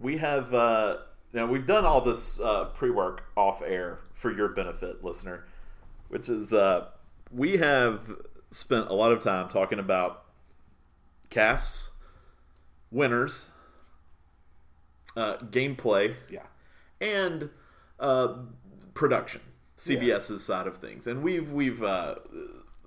we 0.00 0.16
have 0.18 0.52
uh, 0.54 0.98
now 1.32 1.46
we've 1.46 1.66
done 1.66 1.84
all 1.84 2.00
this 2.00 2.38
uh, 2.40 2.66
pre-work 2.74 3.24
off 3.36 3.62
air 3.62 4.00
for 4.12 4.30
your 4.32 4.48
benefit, 4.48 5.04
listener, 5.04 5.44
which 6.08 6.28
is 6.28 6.52
uh, 6.52 6.86
we 7.32 7.56
have 7.58 8.00
spent 8.50 8.88
a 8.88 8.94
lot 8.94 9.12
of 9.12 9.20
time 9.20 9.48
talking 9.48 9.78
about 9.78 10.24
casts, 11.30 11.90
winners, 12.90 13.50
uh, 15.16 15.36
gameplay, 15.38 16.14
Yeah. 16.30 16.46
and 17.00 17.50
uh, 18.00 18.34
production, 18.94 19.40
CBS's 19.76 20.44
side 20.44 20.66
of 20.66 20.78
things, 20.78 21.06
and 21.06 21.22
we've 21.22 21.50
we've 21.50 21.82
uh, 21.82 22.16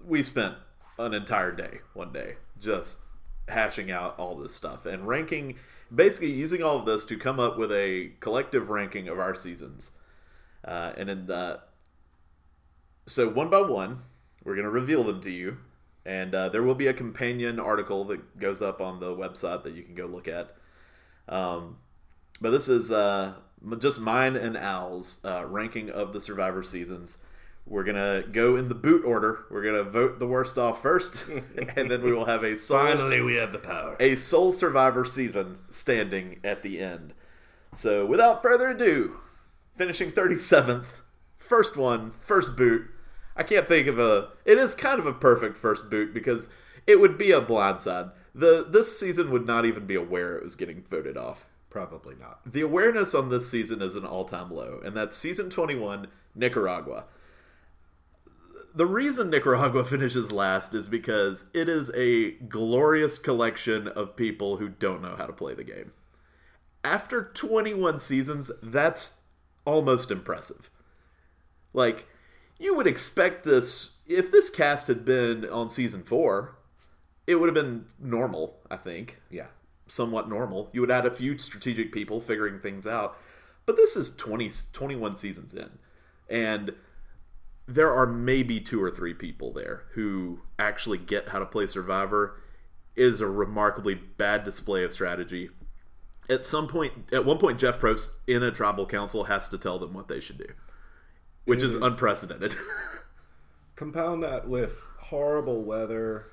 we 0.05 0.23
spent 0.23 0.55
an 0.97 1.13
entire 1.13 1.51
day 1.51 1.79
one 1.93 2.11
day 2.11 2.35
just 2.59 2.99
hashing 3.47 3.91
out 3.91 4.17
all 4.17 4.35
this 4.35 4.53
stuff 4.55 4.85
and 4.85 5.07
ranking, 5.07 5.55
basically 5.93 6.31
using 6.31 6.63
all 6.63 6.77
of 6.77 6.85
this 6.85 7.05
to 7.05 7.17
come 7.17 7.39
up 7.39 7.57
with 7.57 7.71
a 7.71 8.11
collective 8.19 8.69
ranking 8.69 9.07
of 9.07 9.19
our 9.19 9.35
seasons, 9.35 9.91
uh, 10.65 10.93
and 10.97 11.09
in 11.09 11.25
the 11.27 11.61
so 13.05 13.29
one 13.29 13.49
by 13.49 13.61
one, 13.61 14.03
we're 14.43 14.55
going 14.55 14.65
to 14.65 14.71
reveal 14.71 15.03
them 15.03 15.21
to 15.21 15.31
you, 15.31 15.57
and 16.05 16.33
uh, 16.33 16.49
there 16.49 16.63
will 16.63 16.75
be 16.75 16.87
a 16.87 16.93
companion 16.93 17.59
article 17.59 18.05
that 18.05 18.39
goes 18.39 18.61
up 18.61 18.79
on 18.79 18.99
the 18.99 19.15
website 19.15 19.63
that 19.63 19.73
you 19.73 19.83
can 19.83 19.95
go 19.95 20.05
look 20.05 20.27
at. 20.27 20.55
Um, 21.27 21.77
but 22.39 22.51
this 22.51 22.67
is 22.67 22.91
uh, 22.91 23.33
just 23.79 23.99
mine 23.99 24.35
and 24.35 24.57
Al's 24.57 25.23
uh, 25.23 25.45
ranking 25.45 25.89
of 25.89 26.13
the 26.13 26.21
Survivor 26.21 26.63
seasons. 26.63 27.17
We're 27.65 27.83
gonna 27.83 28.23
go 28.31 28.55
in 28.55 28.67
the 28.69 28.75
boot 28.75 29.05
order. 29.05 29.45
We're 29.49 29.63
gonna 29.63 29.83
vote 29.83 30.19
the 30.19 30.27
worst 30.27 30.57
off 30.57 30.81
first, 30.81 31.25
and 31.75 31.89
then 31.89 32.01
we 32.01 32.11
will 32.11 32.25
have 32.25 32.43
a 32.43 32.57
sole, 32.57 32.79
Finally, 32.79 33.21
we 33.21 33.35
have 33.35 33.53
the 33.53 33.59
power. 33.59 33.95
a 33.99 34.15
sole 34.15 34.51
Survivor 34.51 35.05
season 35.05 35.59
standing 35.69 36.39
at 36.43 36.63
the 36.63 36.79
end. 36.79 37.13
So, 37.73 38.05
without 38.05 38.41
further 38.41 38.69
ado, 38.69 39.19
finishing 39.77 40.11
37th, 40.11 40.85
first 41.37 41.77
one, 41.77 42.11
first 42.19 42.57
boot. 42.57 42.87
I 43.35 43.43
can't 43.43 43.67
think 43.67 43.87
of 43.87 43.97
a. 43.97 44.29
It 44.43 44.57
is 44.57 44.75
kind 44.75 44.99
of 44.99 45.05
a 45.05 45.13
perfect 45.13 45.55
first 45.55 45.89
boot 45.89 46.13
because 46.13 46.49
it 46.85 46.99
would 46.99 47.17
be 47.17 47.31
a 47.31 47.41
blindside. 47.41 48.11
The 48.35 48.65
this 48.69 48.99
season 48.99 49.31
would 49.31 49.45
not 49.45 49.65
even 49.65 49.85
be 49.85 49.95
aware 49.95 50.35
it 50.35 50.43
was 50.43 50.55
getting 50.55 50.83
voted 50.83 51.15
off. 51.15 51.45
Probably 51.69 52.15
not. 52.19 52.41
The 52.45 52.59
awareness 52.61 53.15
on 53.15 53.29
this 53.29 53.49
season 53.49 53.81
is 53.81 53.95
an 53.95 54.05
all-time 54.05 54.51
low, 54.51 54.81
and 54.83 54.93
that's 54.95 55.15
season 55.15 55.49
21, 55.49 56.07
Nicaragua. 56.35 57.05
The 58.73 58.85
reason 58.85 59.29
Nicaragua 59.29 59.83
finishes 59.85 60.31
last 60.31 60.73
is 60.73 60.87
because 60.87 61.47
it 61.53 61.67
is 61.67 61.91
a 61.95 62.31
glorious 62.31 63.17
collection 63.17 63.87
of 63.87 64.15
people 64.15 64.57
who 64.57 64.69
don't 64.69 65.01
know 65.01 65.15
how 65.17 65.25
to 65.25 65.33
play 65.33 65.53
the 65.53 65.63
game. 65.63 65.91
After 66.83 67.23
21 67.33 67.99
seasons, 67.99 68.51
that's 68.63 69.15
almost 69.65 70.09
impressive. 70.09 70.69
Like, 71.73 72.07
you 72.59 72.75
would 72.75 72.87
expect 72.87 73.43
this 73.43 73.91
if 74.07 74.31
this 74.31 74.49
cast 74.49 74.87
had 74.87 75.05
been 75.05 75.47
on 75.47 75.69
season 75.69 76.03
4, 76.03 76.55
it 77.27 77.35
would 77.35 77.47
have 77.47 77.55
been 77.55 77.85
normal, 77.99 78.59
I 78.69 78.77
think 78.77 79.21
Yeah. 79.29 79.47
somewhat 79.87 80.27
normal. 80.27 80.69
You 80.73 80.81
would 80.81 80.91
add 80.91 81.05
a 81.05 81.11
few 81.11 81.37
strategic 81.37 81.91
people 81.91 82.19
figuring 82.19 82.59
things 82.59 82.85
out. 82.87 83.17
But 83.65 83.77
this 83.77 83.95
is 83.95 84.15
20, 84.15 84.49
21 84.73 85.15
seasons 85.15 85.53
in. 85.53 85.77
And 86.29 86.73
there 87.73 87.93
are 87.93 88.05
maybe 88.05 88.59
two 88.59 88.81
or 88.83 88.91
three 88.91 89.13
people 89.13 89.53
there 89.53 89.83
who 89.93 90.41
actually 90.59 90.97
get 90.97 91.29
how 91.29 91.39
to 91.39 91.45
play 91.45 91.65
Survivor. 91.67 92.41
It 92.95 93.05
is 93.05 93.21
a 93.21 93.27
remarkably 93.27 93.95
bad 93.95 94.43
display 94.43 94.83
of 94.83 94.91
strategy. 94.91 95.49
At 96.29 96.43
some 96.43 96.67
point, 96.67 96.93
at 97.13 97.25
one 97.25 97.37
point, 97.37 97.59
Jeff 97.59 97.79
Probst 97.79 98.09
in 98.27 98.43
a 98.43 98.51
tribal 98.51 98.85
council 98.85 99.23
has 99.25 99.47
to 99.49 99.57
tell 99.57 99.79
them 99.79 99.93
what 99.93 100.07
they 100.07 100.19
should 100.19 100.37
do, 100.37 100.47
which 101.45 101.63
is 101.63 101.75
is- 101.75 101.81
unprecedented. 101.81 102.55
Compound 103.75 104.21
that 104.23 104.47
with 104.47 104.85
horrible 104.99 105.63
weather. 105.63 106.25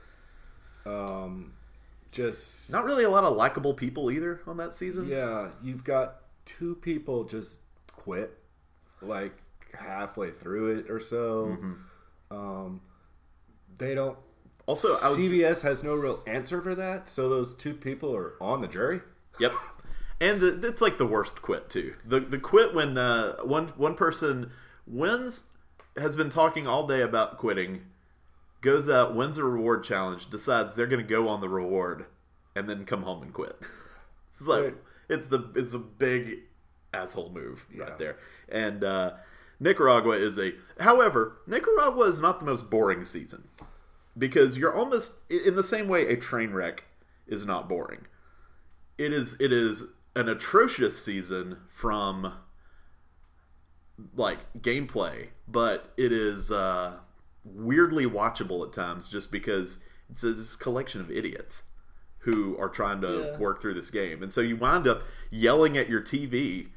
Um, 0.84 1.52
just 2.12 2.70
Not 2.72 2.84
really 2.84 3.04
a 3.04 3.10
lot 3.10 3.24
of 3.24 3.36
likable 3.36 3.74
people 3.74 4.10
either 4.10 4.40
on 4.46 4.56
that 4.58 4.74
season. 4.74 5.08
yeah, 5.08 5.50
you've 5.62 5.84
got 5.84 6.22
two 6.44 6.74
people 6.76 7.24
just 7.24 7.60
quit, 7.92 8.38
like 9.00 9.36
halfway 9.76 10.30
through 10.30 10.78
it 10.78 10.90
or 10.90 11.00
so. 11.00 11.56
Um, 12.30 12.80
they 13.78 13.94
don't. 13.94 14.18
Also, 14.66 14.88
CBS 14.88 15.62
has 15.62 15.82
no 15.82 15.94
real 15.94 16.22
answer 16.26 16.60
for 16.60 16.74
that, 16.74 17.08
so 17.08 17.28
those 17.28 17.54
two 17.54 17.72
people 17.74 18.14
are 18.14 18.34
on 18.40 18.60
the 18.60 18.68
jury. 18.68 19.00
Yep. 19.40 19.52
And 20.20 20.40
the, 20.40 20.66
it's 20.68 20.82
like 20.82 20.98
the 20.98 21.06
worst 21.06 21.40
quit 21.42 21.70
too. 21.70 21.94
The 22.04 22.20
the 22.20 22.38
quit 22.38 22.74
when 22.74 22.98
uh, 22.98 23.36
one 23.44 23.68
one 23.76 23.94
person 23.94 24.50
wins 24.86 25.44
has 25.96 26.16
been 26.16 26.28
talking 26.28 26.66
all 26.66 26.86
day 26.86 27.00
about 27.00 27.38
quitting, 27.38 27.82
goes 28.60 28.88
out, 28.88 29.14
wins 29.14 29.38
a 29.38 29.44
reward 29.44 29.84
challenge, 29.84 30.28
decides 30.28 30.74
they're 30.74 30.86
going 30.86 31.02
to 31.04 31.08
go 31.08 31.28
on 31.28 31.40
the 31.40 31.48
reward, 31.48 32.06
and 32.54 32.68
then 32.68 32.84
come 32.84 33.04
home 33.04 33.22
and 33.22 33.32
quit. 33.32 33.56
it's 34.32 34.46
like 34.46 34.62
Right. 34.64 34.74
it's 35.08 35.28
the 35.28 35.50
it's 35.54 35.72
a 35.72 35.78
big 35.78 36.40
asshole 36.92 37.30
move 37.30 37.64
Yeah. 37.72 37.84
right 37.84 37.98
there. 37.98 38.16
And 38.50 38.82
uh, 38.84 39.12
Nicaragua 39.60 40.16
is 40.16 40.38
a. 40.38 40.52
However, 40.80 41.38
Nicaragua 41.46 42.04
is 42.08 42.20
not 42.20 42.38
the 42.40 42.46
most 42.46 42.70
boring 42.70 43.04
season 43.04 43.48
because 44.16 44.58
you're 44.58 44.74
almost 44.74 45.14
in 45.28 45.54
the 45.56 45.62
same 45.62 45.88
way 45.88 46.06
a 46.08 46.16
train 46.16 46.50
wreck 46.52 46.84
is 47.26 47.44
not 47.46 47.68
boring 47.68 48.06
it 48.96 49.12
is 49.12 49.36
it 49.40 49.52
is 49.52 49.84
an 50.16 50.28
atrocious 50.28 51.00
season 51.04 51.58
from 51.68 52.32
like 54.14 54.38
gameplay 54.60 55.28
but 55.46 55.92
it 55.96 56.10
is 56.12 56.50
uh 56.50 56.94
weirdly 57.44 58.06
watchable 58.06 58.66
at 58.66 58.72
times 58.72 59.08
just 59.08 59.30
because 59.30 59.78
it's 60.10 60.24
a, 60.24 60.32
this 60.32 60.56
collection 60.56 61.00
of 61.00 61.10
idiots 61.10 61.64
who 62.20 62.56
are 62.58 62.68
trying 62.68 63.00
to 63.00 63.30
Yeah. 63.32 63.38
work 63.38 63.60
through 63.62 63.74
this 63.74 63.90
game 63.90 64.22
and 64.22 64.32
so 64.32 64.40
you 64.40 64.56
wind 64.56 64.88
up 64.88 65.02
yelling 65.30 65.76
at 65.78 65.88
your 65.88 66.00
tv 66.00 66.70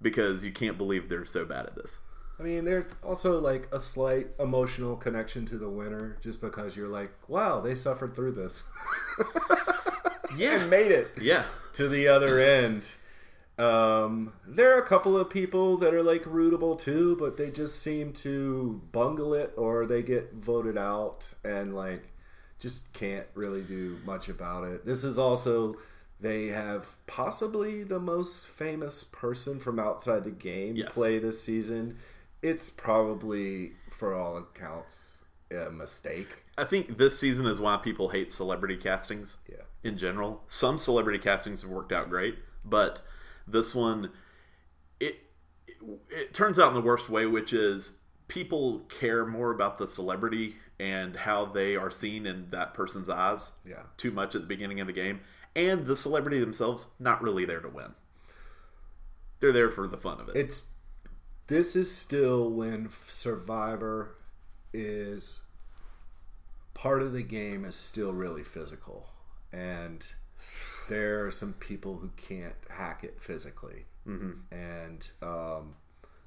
because 0.00 0.44
you 0.44 0.52
can't 0.52 0.78
believe 0.78 1.08
they're 1.08 1.24
so 1.24 1.44
bad 1.44 1.66
at 1.66 1.74
this 1.74 1.98
I 2.38 2.42
mean, 2.42 2.64
there's 2.64 2.92
also 3.02 3.38
like 3.40 3.68
a 3.72 3.78
slight 3.78 4.28
emotional 4.40 4.96
connection 4.96 5.46
to 5.46 5.56
the 5.58 5.68
winner, 5.68 6.16
just 6.20 6.40
because 6.40 6.76
you're 6.76 6.88
like, 6.88 7.12
wow, 7.28 7.60
they 7.60 7.74
suffered 7.74 8.14
through 8.14 8.32
this 8.32 8.64
yeah 10.36 10.60
and 10.60 10.70
made 10.70 10.90
it 10.90 11.10
yeah 11.20 11.44
to 11.74 11.88
the 11.88 12.08
other 12.08 12.40
end. 12.40 12.86
Um, 13.56 14.32
there 14.46 14.76
are 14.76 14.82
a 14.82 14.86
couple 14.86 15.16
of 15.16 15.30
people 15.30 15.76
that 15.76 15.94
are 15.94 16.02
like 16.02 16.24
rootable 16.24 16.76
too, 16.78 17.16
but 17.16 17.36
they 17.36 17.50
just 17.50 17.80
seem 17.80 18.12
to 18.14 18.82
bungle 18.90 19.32
it 19.32 19.52
or 19.56 19.86
they 19.86 20.02
get 20.02 20.34
voted 20.34 20.76
out 20.76 21.34
and 21.44 21.74
like 21.74 22.10
just 22.58 22.92
can't 22.92 23.26
really 23.34 23.62
do 23.62 23.98
much 24.04 24.28
about 24.28 24.64
it. 24.64 24.84
This 24.84 25.04
is 25.04 25.18
also 25.18 25.76
they 26.20 26.46
have 26.46 26.96
possibly 27.06 27.84
the 27.84 28.00
most 28.00 28.48
famous 28.48 29.04
person 29.04 29.60
from 29.60 29.78
outside 29.78 30.24
the 30.24 30.30
game 30.30 30.74
Yes. 30.74 30.92
play 30.92 31.18
this 31.18 31.40
season. 31.40 31.96
It's 32.44 32.68
probably 32.68 33.72
for 33.90 34.14
all 34.14 34.36
accounts 34.36 35.24
a 35.50 35.70
mistake. 35.70 36.44
I 36.58 36.64
think 36.64 36.98
this 36.98 37.18
season 37.18 37.46
is 37.46 37.58
why 37.58 37.78
people 37.78 38.10
hate 38.10 38.30
celebrity 38.30 38.76
castings. 38.76 39.38
Yeah. 39.50 39.62
In 39.82 39.96
general, 39.96 40.42
some 40.46 40.76
celebrity 40.76 41.18
castings 41.18 41.62
have 41.62 41.70
worked 41.70 41.90
out 41.90 42.10
great, 42.10 42.36
but 42.62 43.00
this 43.46 43.74
one, 43.74 44.10
it, 45.00 45.20
it 45.66 45.76
it 46.10 46.34
turns 46.34 46.58
out 46.58 46.68
in 46.68 46.74
the 46.74 46.82
worst 46.82 47.08
way, 47.08 47.24
which 47.24 47.54
is 47.54 48.00
people 48.28 48.80
care 48.90 49.24
more 49.24 49.50
about 49.50 49.78
the 49.78 49.88
celebrity 49.88 50.56
and 50.78 51.16
how 51.16 51.46
they 51.46 51.76
are 51.76 51.90
seen 51.90 52.26
in 52.26 52.50
that 52.50 52.74
person's 52.74 53.08
eyes. 53.08 53.52
Yeah. 53.64 53.84
Too 53.96 54.10
much 54.10 54.34
at 54.34 54.42
the 54.42 54.46
beginning 54.46 54.80
of 54.80 54.86
the 54.86 54.92
game, 54.92 55.20
and 55.56 55.86
the 55.86 55.96
celebrity 55.96 56.40
themselves 56.40 56.86
not 56.98 57.22
really 57.22 57.46
there 57.46 57.60
to 57.60 57.68
win. 57.68 57.94
They're 59.40 59.52
there 59.52 59.70
for 59.70 59.86
the 59.86 59.96
fun 59.98 60.20
of 60.20 60.28
it. 60.28 60.36
it's 60.36 60.64
this 61.46 61.76
is 61.76 61.94
still 61.94 62.50
when 62.50 62.88
survivor 62.90 64.16
is 64.72 65.40
part 66.74 67.02
of 67.02 67.12
the 67.12 67.22
game 67.22 67.64
is 67.64 67.76
still 67.76 68.12
really 68.12 68.42
physical. 68.42 69.06
And 69.52 70.06
there 70.88 71.24
are 71.26 71.30
some 71.30 71.52
people 71.54 71.96
who 71.98 72.10
can't 72.16 72.56
hack 72.70 73.04
it 73.04 73.22
physically. 73.22 73.84
Mm-hmm. 74.06 74.54
and 74.54 75.08
um, 75.22 75.76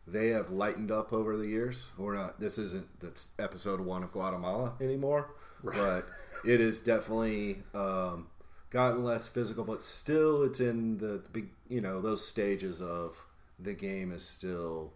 they 0.07 0.29
have 0.29 0.49
lightened 0.49 0.89
up 0.89 1.13
over 1.13 1.37
the 1.37 1.45
years. 1.45 1.89
We're 1.95 2.15
not 2.15 2.39
this 2.39 2.57
isn't 2.57 2.99
the 2.99 3.11
episode 3.37 3.81
one 3.81 4.01
of 4.01 4.11
guatemala 4.11 4.73
anymore 4.81 5.29
but 5.63 6.05
it 6.45 6.59
is 6.59 6.79
definitely 6.79 7.59
um, 7.75 8.27
gotten 8.69 9.03
less 9.03 9.29
physical 9.29 9.63
but 9.63 9.83
still 9.83 10.43
it's 10.43 10.59
in 10.59 10.97
the 10.97 11.21
big 11.31 11.49
you 11.69 11.81
know 11.81 12.01
those 12.01 12.25
stages 12.25 12.81
of 12.81 13.23
the 13.59 13.73
game 13.73 14.11
is 14.11 14.25
still 14.25 14.93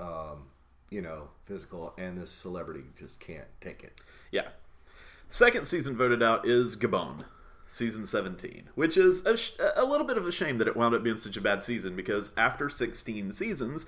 um, 0.00 0.44
you 0.90 1.00
know 1.00 1.28
physical 1.44 1.94
and 1.98 2.18
this 2.18 2.30
celebrity 2.30 2.82
just 2.98 3.20
can't 3.20 3.46
take 3.60 3.82
it 3.84 4.00
Yeah. 4.32 4.48
Second 5.28 5.66
season 5.68 5.96
voted 5.96 6.22
out 6.24 6.46
is 6.48 6.74
Gabon. 6.74 7.24
season 7.68 8.04
17, 8.04 8.70
which 8.74 8.96
is 8.96 9.24
a, 9.24 9.36
sh- 9.36 9.52
a 9.76 9.84
little 9.84 10.04
bit 10.06 10.16
of 10.16 10.26
a 10.26 10.32
shame 10.32 10.58
that 10.58 10.66
it 10.66 10.76
wound 10.76 10.92
up 10.92 11.04
being 11.04 11.16
such 11.16 11.36
a 11.36 11.40
bad 11.40 11.62
season 11.62 11.94
because 11.94 12.32
after 12.36 12.68
16 12.68 13.30
seasons, 13.30 13.86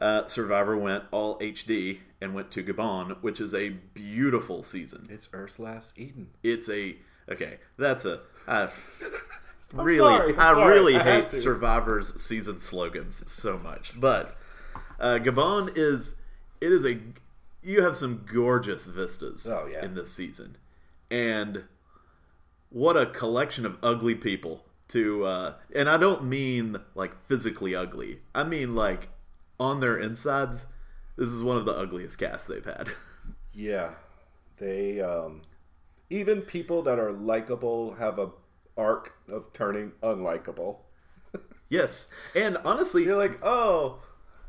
uh, 0.00 0.26
Survivor 0.26 0.76
went 0.76 1.04
all 1.12 1.38
HD 1.38 2.00
and 2.20 2.34
went 2.34 2.50
to 2.50 2.64
Gabon, 2.64 3.22
which 3.22 3.40
is 3.40 3.54
a 3.54 3.68
beautiful 3.68 4.64
season. 4.64 5.06
It's 5.08 5.28
Earth's 5.32 5.60
Last 5.60 5.96
Eden. 5.96 6.30
It's 6.42 6.68
a 6.68 6.96
okay. 7.30 7.58
That's 7.78 8.04
a 8.04 8.22
I 8.48 8.68
really 9.72 9.98
sorry, 9.98 10.36
I 10.36 10.52
sorry, 10.54 10.70
really 10.72 10.96
I 10.96 11.02
hate. 11.02 11.30
Survivor's 11.32 12.20
season 12.20 12.58
slogans 12.58 13.30
so 13.30 13.56
much, 13.58 13.92
but 14.00 14.36
uh, 15.02 15.18
Gabon 15.18 15.70
is 15.76 16.16
it 16.62 16.72
is 16.72 16.86
a 16.86 16.98
you 17.62 17.82
have 17.82 17.96
some 17.96 18.24
gorgeous 18.32 18.86
vistas 18.86 19.46
Oh, 19.46 19.68
yeah. 19.70 19.84
in 19.84 19.94
this 19.94 20.10
season, 20.12 20.56
and 21.10 21.64
what 22.70 22.96
a 22.96 23.06
collection 23.06 23.66
of 23.66 23.76
ugly 23.82 24.14
people 24.14 24.64
to 24.88 25.24
uh, 25.24 25.54
and 25.74 25.88
I 25.88 25.96
don't 25.98 26.24
mean 26.24 26.78
like 26.94 27.14
physically 27.28 27.74
ugly. 27.74 28.20
I 28.34 28.44
mean 28.44 28.74
like 28.74 29.08
on 29.60 29.80
their 29.80 29.98
insides. 29.98 30.66
This 31.16 31.28
is 31.28 31.42
one 31.42 31.58
of 31.58 31.66
the 31.66 31.72
ugliest 31.76 32.18
casts 32.18 32.46
they've 32.46 32.64
had. 32.64 32.88
Yeah, 33.54 33.90
they 34.56 35.02
um, 35.02 35.42
even 36.08 36.40
people 36.40 36.80
that 36.84 36.98
are 36.98 37.12
likable 37.12 37.96
have 37.96 38.18
a 38.18 38.30
arc 38.78 39.12
of 39.28 39.52
turning 39.52 39.92
unlikable. 40.02 40.78
yes, 41.68 42.08
and 42.34 42.56
honestly, 42.64 43.04
You're 43.04 43.18
like, 43.18 43.38
oh, 43.44 43.98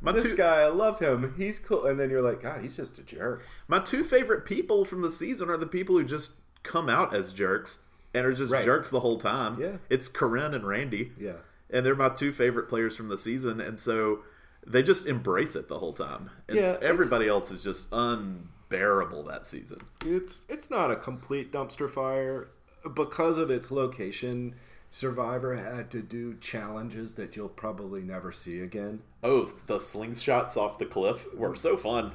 My 0.03 0.11
this 0.11 0.31
two- 0.31 0.35
guy, 0.38 0.61
I 0.61 0.67
love 0.67 1.00
him. 1.00 1.33
He's 1.38 1.57
cool, 1.59 1.85
and 1.85 2.00
then 2.00 2.09
you're 2.09 2.21
like, 2.21 2.41
God, 2.41 2.61
he's 2.61 2.75
just 2.75 2.97
a 3.00 3.03
jerk. 3.03 3.44
My 3.67 3.79
two 3.79 4.03
favorite 4.03 4.45
people 4.45 4.85
from 4.85 5.01
the 5.01 5.09
season 5.09 5.50
are 5.50 5.57
the 5.57 5.65
people 5.65 5.97
who 5.97 6.03
just 6.03 6.33
come 6.61 6.89
out 6.89 7.13
as 7.15 7.33
jerks 7.33 7.79
and 8.13 8.25
are 8.25 8.33
just 8.33 8.51
Right. 8.51 8.63
jerks 8.65 8.89
the 8.89 9.00
whole 9.00 9.17
time. 9.17 9.59
Yeah. 9.59 9.77
It's 9.89 10.07
Corinne 10.07 10.53
and 10.53 10.67
Randy. 10.67 11.13
Yeah. 11.17 11.38
And 11.69 11.85
they're 11.85 11.95
my 11.95 12.09
two 12.09 12.31
favorite 12.31 12.67
players 12.69 12.95
from 12.95 13.07
the 13.09 13.17
season. 13.17 13.59
And 13.59 13.79
so 13.79 14.19
they 14.67 14.83
just 14.83 15.07
embrace 15.07 15.55
it 15.55 15.67
the 15.67 15.79
whole 15.79 15.94
time. 15.94 16.29
And 16.47 16.57
Yeah, 16.57 16.77
everybody 16.81 17.27
else 17.27 17.50
is 17.51 17.63
just 17.63 17.88
unbearable 17.91 19.23
that 19.23 19.47
season. 19.47 19.79
It's 20.05 20.41
it's 20.50 20.69
not 20.69 20.91
a 20.91 20.95
complete 20.95 21.51
dumpster 21.51 21.89
fire 21.89 22.50
because 22.95 23.38
of 23.38 23.50
its 23.50 23.71
location. 23.71 24.55
Survivor 24.94 25.56
had 25.56 25.90
to 25.90 26.04
do 26.04 26.36
challenges 26.36 27.16
that 27.16 27.36
you'll 27.36 27.50
probably 27.50 28.04
never 28.04 28.31
see 28.31 28.60
again. 28.60 29.01
Oh, 29.24 29.44
the 29.44 29.78
slingshots 29.80 30.56
off 30.56 30.78
the 30.78 30.86
cliff 30.86 31.34
were 31.36 31.56
so 31.56 31.75
fun. 31.75 32.12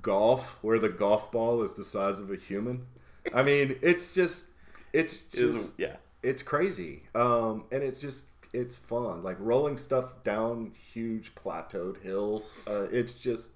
Golf, 0.00 0.56
where 0.62 0.78
the 0.78 0.88
golf 0.88 1.30
ball 1.30 1.62
is 1.62 1.74
the 1.74 1.84
size 1.84 2.20
of 2.20 2.30
a 2.30 2.36
human. 2.36 2.86
I 3.34 3.42
mean, 3.42 3.76
it's 3.82 4.14
just 4.14 4.46
it's 4.94 5.24
It 5.34 5.44
was- 5.44 5.54
just 5.54 5.78
yeah. 5.78 5.96
it's 6.22 6.42
crazy 6.42 7.02
um 7.14 7.64
and 7.70 7.82
it's 7.82 8.00
just 8.00 8.24
it's 8.54 8.78
fun 8.78 9.22
like 9.22 9.36
rolling 9.38 9.76
stuff 9.76 10.22
down 10.24 10.72
huge 10.92 11.34
plateaued 11.34 12.00
hills 12.02 12.60
uh, 12.66 12.86
it's 12.92 13.12
just 13.12 13.50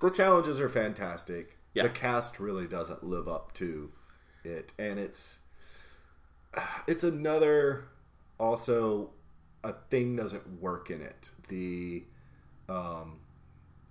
the 0.00 0.08
challenges 0.10 0.58
are 0.60 0.68
fantastic 0.70 1.58
Yeah. 1.74 1.82
the 1.82 1.88
cast 1.90 2.38
really 2.40 2.66
doesn't 2.66 3.02
live 3.04 3.26
up 3.28 3.52
to 3.54 3.90
it 4.44 4.72
and 4.78 4.98
it's 5.00 5.39
it's 6.86 7.04
another 7.04 7.84
also 8.38 9.10
a 9.62 9.72
thing 9.90 10.16
doesn't 10.16 10.60
work 10.60 10.90
in 10.90 11.00
it 11.02 11.30
the 11.48 12.02
um 12.68 13.18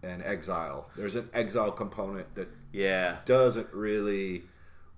an 0.03 0.21
exile 0.23 0.89
there's 0.95 1.15
an 1.15 1.29
exile 1.33 1.71
component 1.71 2.33
that 2.35 2.47
Yeah. 2.71 3.17
doesn't 3.25 3.67
really 3.73 4.43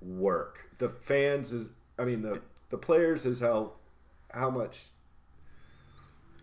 work. 0.01 0.69
The 0.77 0.89
fans 0.89 1.51
is, 1.53 1.69
I 1.97 2.05
mean, 2.05 2.21
the 2.21 2.41
the 2.69 2.77
players 2.77 3.25
is 3.25 3.39
how 3.39 3.73
how 4.31 4.49
much, 4.49 4.85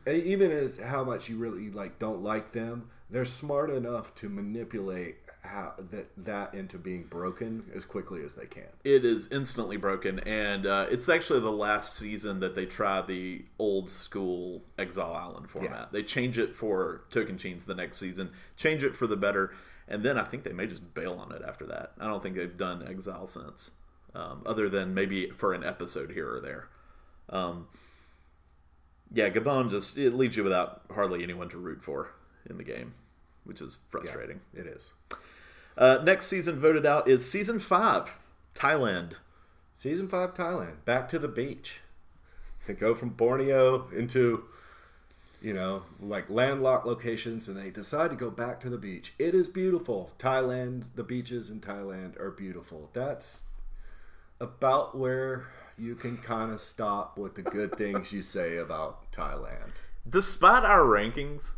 even 0.07 0.51
as 0.51 0.79
how 0.79 1.05
much 1.05 1.29
you 1.29 1.37
really 1.37 1.71
like 1.71 1.99
don't 1.99 2.23
like 2.23 2.53
them. 2.53 2.91
They're 3.11 3.25
smart 3.25 3.71
enough 3.71 4.15
to 4.17 4.29
manipulate 4.29 5.17
how 5.43 5.75
that 5.91 6.09
that 6.19 6.53
into 6.53 6.77
being 6.77 7.05
broken 7.05 7.65
as 7.75 7.87
quickly 7.87 8.23
as 8.23 8.35
they 8.35 8.45
can. 8.45 8.69
It 8.85 9.03
is 9.05 9.33
instantly 9.33 9.79
broken, 9.79 10.19
and 10.21 10.67
uh, 10.67 10.87
it's 10.91 11.09
actually 11.09 11.41
the 11.41 11.51
last 11.51 11.97
season 11.97 12.41
that 12.41 12.55
they 12.55 12.67
try 12.67 13.01
the 13.01 13.47
old 13.59 13.89
school 13.89 14.63
Exile 14.79 15.15
Island 15.15 15.49
format. 15.49 15.71
Yeah. 15.71 15.87
They 15.91 16.03
change 16.03 16.37
it 16.37 16.55
for 16.55 17.05
Tocantins 17.11 17.65
the 17.65 17.75
next 17.75 17.97
season, 17.97 18.31
change 18.57 18.85
it 18.85 18.95
for 18.95 19.07
the 19.07 19.17
better, 19.17 19.55
and 19.89 20.03
then 20.03 20.19
I 20.19 20.25
think 20.25 20.45
they 20.45 20.53
may 20.53 20.67
just 20.67 20.93
bail 20.93 21.15
on 21.15 21.33
it 21.33 21.41
after 21.47 21.65
that. 21.67 21.93
I 21.99 22.07
don't 22.07 22.23
think 22.23 22.37
they've 22.37 22.57
done 22.57 22.87
Exile 22.87 23.27
since, 23.27 23.71
um, 24.15 24.43
other 24.45 24.69
than 24.69 24.93
maybe 24.93 25.31
for 25.31 25.55
an 25.55 25.65
episode 25.65 26.13
here 26.13 26.31
or 26.31 26.41
there. 26.41 26.69
Um, 27.31 27.69
yeah, 29.13 29.31
Gabon 29.31 29.71
just 29.71 29.99
it 29.99 30.15
leaves 30.15 30.37
you 30.37 30.45
without 30.45 30.83
hardly 30.93 31.23
anyone 31.23 31.49
to 31.51 31.59
root 31.59 31.83
for 31.83 32.11
in 32.49 32.57
the 32.57 32.65
game, 32.65 32.95
which 33.45 33.61
is 33.61 33.79
frustrating. 33.89 34.41
It 34.55 34.67
is 34.67 34.93
Uh, 35.77 35.99
next 36.03 36.27
season 36.27 36.59
voted 36.61 36.85
out 36.85 37.09
is 37.09 37.31
season 37.31 37.59
five, 37.59 38.19
Thailand. 38.55 39.13
season 39.73 40.09
five 40.09 40.35
Thailand. 40.35 40.85
Back 40.85 41.09
to 41.11 41.19
the 41.19 41.29
beach. 41.29 41.81
They 42.67 42.75
go 42.75 42.95
from 42.95 43.11
Borneo 43.11 43.89
into 43.91 44.45
you 45.41 45.55
know, 45.55 45.85
like 46.01 46.29
landlocked 46.29 46.85
locations, 46.85 47.49
and 47.49 47.57
they 47.57 47.71
decide 47.71 48.11
to 48.11 48.17
go 48.17 48.31
back 48.31 48.59
to 48.61 48.69
the 48.69 48.77
beach. 48.79 49.15
It 49.19 49.35
is 49.35 49.49
beautiful. 49.49 50.11
Thailand, 50.19 50.87
the 50.97 51.05
beaches 51.05 51.49
in 51.49 51.61
Thailand 51.61 52.19
are 52.21 52.31
beautiful. 52.33 52.91
That's 52.93 53.45
about 54.41 54.99
where 54.99 55.47
you 55.79 55.95
can 55.95 56.17
kind 56.19 56.53
of 56.53 56.61
stop 56.61 57.17
with 57.17 57.35
the 57.35 57.43
good 57.43 57.77
things 57.77 58.13
you 58.13 58.23
say 58.23 58.57
about 58.57 59.11
Thailand. 59.13 59.83
Despite 60.09 60.65
our 60.65 60.81
rankings, 60.81 61.55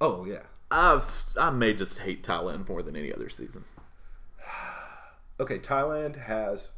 Oh, 0.00 0.24
yeah. 0.24 0.42
I've, 0.70 1.06
I 1.38 1.50
may 1.50 1.74
just 1.74 1.98
hate 1.98 2.22
Thailand 2.22 2.68
more 2.68 2.82
than 2.82 2.96
any 2.96 3.12
other 3.12 3.28
season. 3.28 3.64
Okay, 5.40 5.60
Thailand 5.60 6.16
has 6.24 6.72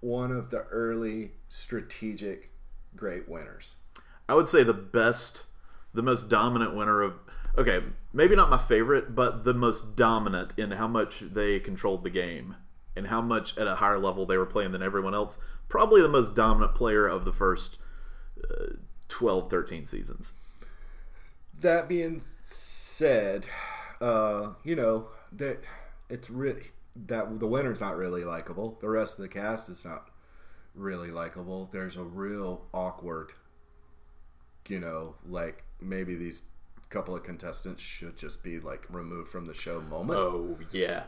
one 0.00 0.32
of 0.32 0.50
the 0.50 0.62
early 0.62 1.30
strategic 1.48 2.50
great 2.96 3.28
winners. 3.28 3.76
I 4.28 4.34
would 4.34 4.48
say 4.48 4.64
the 4.64 4.74
best, 4.74 5.44
the 5.94 6.02
most 6.02 6.28
dominant 6.28 6.74
winner 6.74 7.02
of. 7.02 7.14
Okay, 7.56 7.84
maybe 8.12 8.34
not 8.34 8.50
my 8.50 8.58
favorite, 8.58 9.14
but 9.14 9.44
the 9.44 9.54
most 9.54 9.94
dominant 9.94 10.54
in 10.56 10.72
how 10.72 10.88
much 10.88 11.20
they 11.20 11.60
controlled 11.60 12.02
the 12.02 12.10
game 12.10 12.56
and 12.98 13.06
how 13.06 13.22
much 13.22 13.56
at 13.56 13.66
a 13.66 13.76
higher 13.76 13.98
level 13.98 14.26
they 14.26 14.36
were 14.36 14.44
playing 14.44 14.72
than 14.72 14.82
everyone 14.82 15.14
else. 15.14 15.38
Probably 15.68 16.02
the 16.02 16.08
most 16.08 16.34
dominant 16.34 16.74
player 16.74 17.06
of 17.06 17.24
the 17.24 17.32
first 17.32 17.78
uh, 18.44 18.74
12, 19.06 19.48
13 19.48 19.86
seasons. 19.86 20.32
That 21.58 21.88
being 21.88 22.20
said, 22.20 23.46
uh, 24.00 24.50
you 24.64 24.74
know 24.76 25.08
that 25.32 25.60
it's 26.10 26.28
really 26.28 26.64
that 27.06 27.38
the 27.38 27.46
winner's 27.46 27.80
not 27.80 27.96
really 27.96 28.24
likable. 28.24 28.76
The 28.80 28.88
rest 28.88 29.18
of 29.18 29.22
the 29.22 29.28
cast 29.28 29.68
is 29.68 29.84
not 29.84 30.10
really 30.74 31.10
likable. 31.10 31.68
There's 31.70 31.96
a 31.96 32.02
real 32.02 32.66
awkward, 32.74 33.32
you 34.68 34.80
know, 34.80 35.14
like 35.28 35.64
maybe 35.80 36.16
these 36.16 36.42
couple 36.90 37.14
of 37.14 37.22
contestants 37.22 37.82
should 37.82 38.16
just 38.16 38.42
be 38.42 38.58
like 38.58 38.86
removed 38.88 39.28
from 39.28 39.46
the 39.46 39.54
show 39.54 39.80
moment. 39.82 40.18
Oh, 40.18 40.58
yeah. 40.72 41.04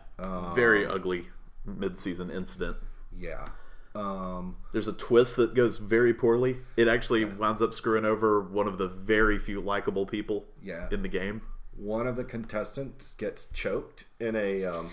Very 0.54 0.84
ugly 0.84 1.26
mid 1.64 1.98
season 1.98 2.30
incident. 2.30 2.76
Yeah. 3.16 3.48
Um, 3.94 4.56
There's 4.72 4.86
a 4.88 4.92
twist 4.92 5.34
that 5.36 5.54
goes 5.54 5.78
very 5.78 6.14
poorly. 6.14 6.58
It 6.76 6.86
actually 6.86 7.24
winds 7.24 7.60
up 7.60 7.74
screwing 7.74 8.04
over 8.04 8.40
one 8.40 8.68
of 8.68 8.78
the 8.78 8.86
very 8.88 9.38
few 9.38 9.60
likable 9.60 10.06
people 10.06 10.46
Yeah. 10.62 10.88
in 10.92 11.02
the 11.02 11.08
game. 11.08 11.42
one 11.76 12.06
of 12.06 12.14
the 12.16 12.24
contestants 12.24 13.14
gets 13.14 13.46
choked 13.46 14.04
in 14.20 14.36
a 14.36 14.64
um, 14.64 14.90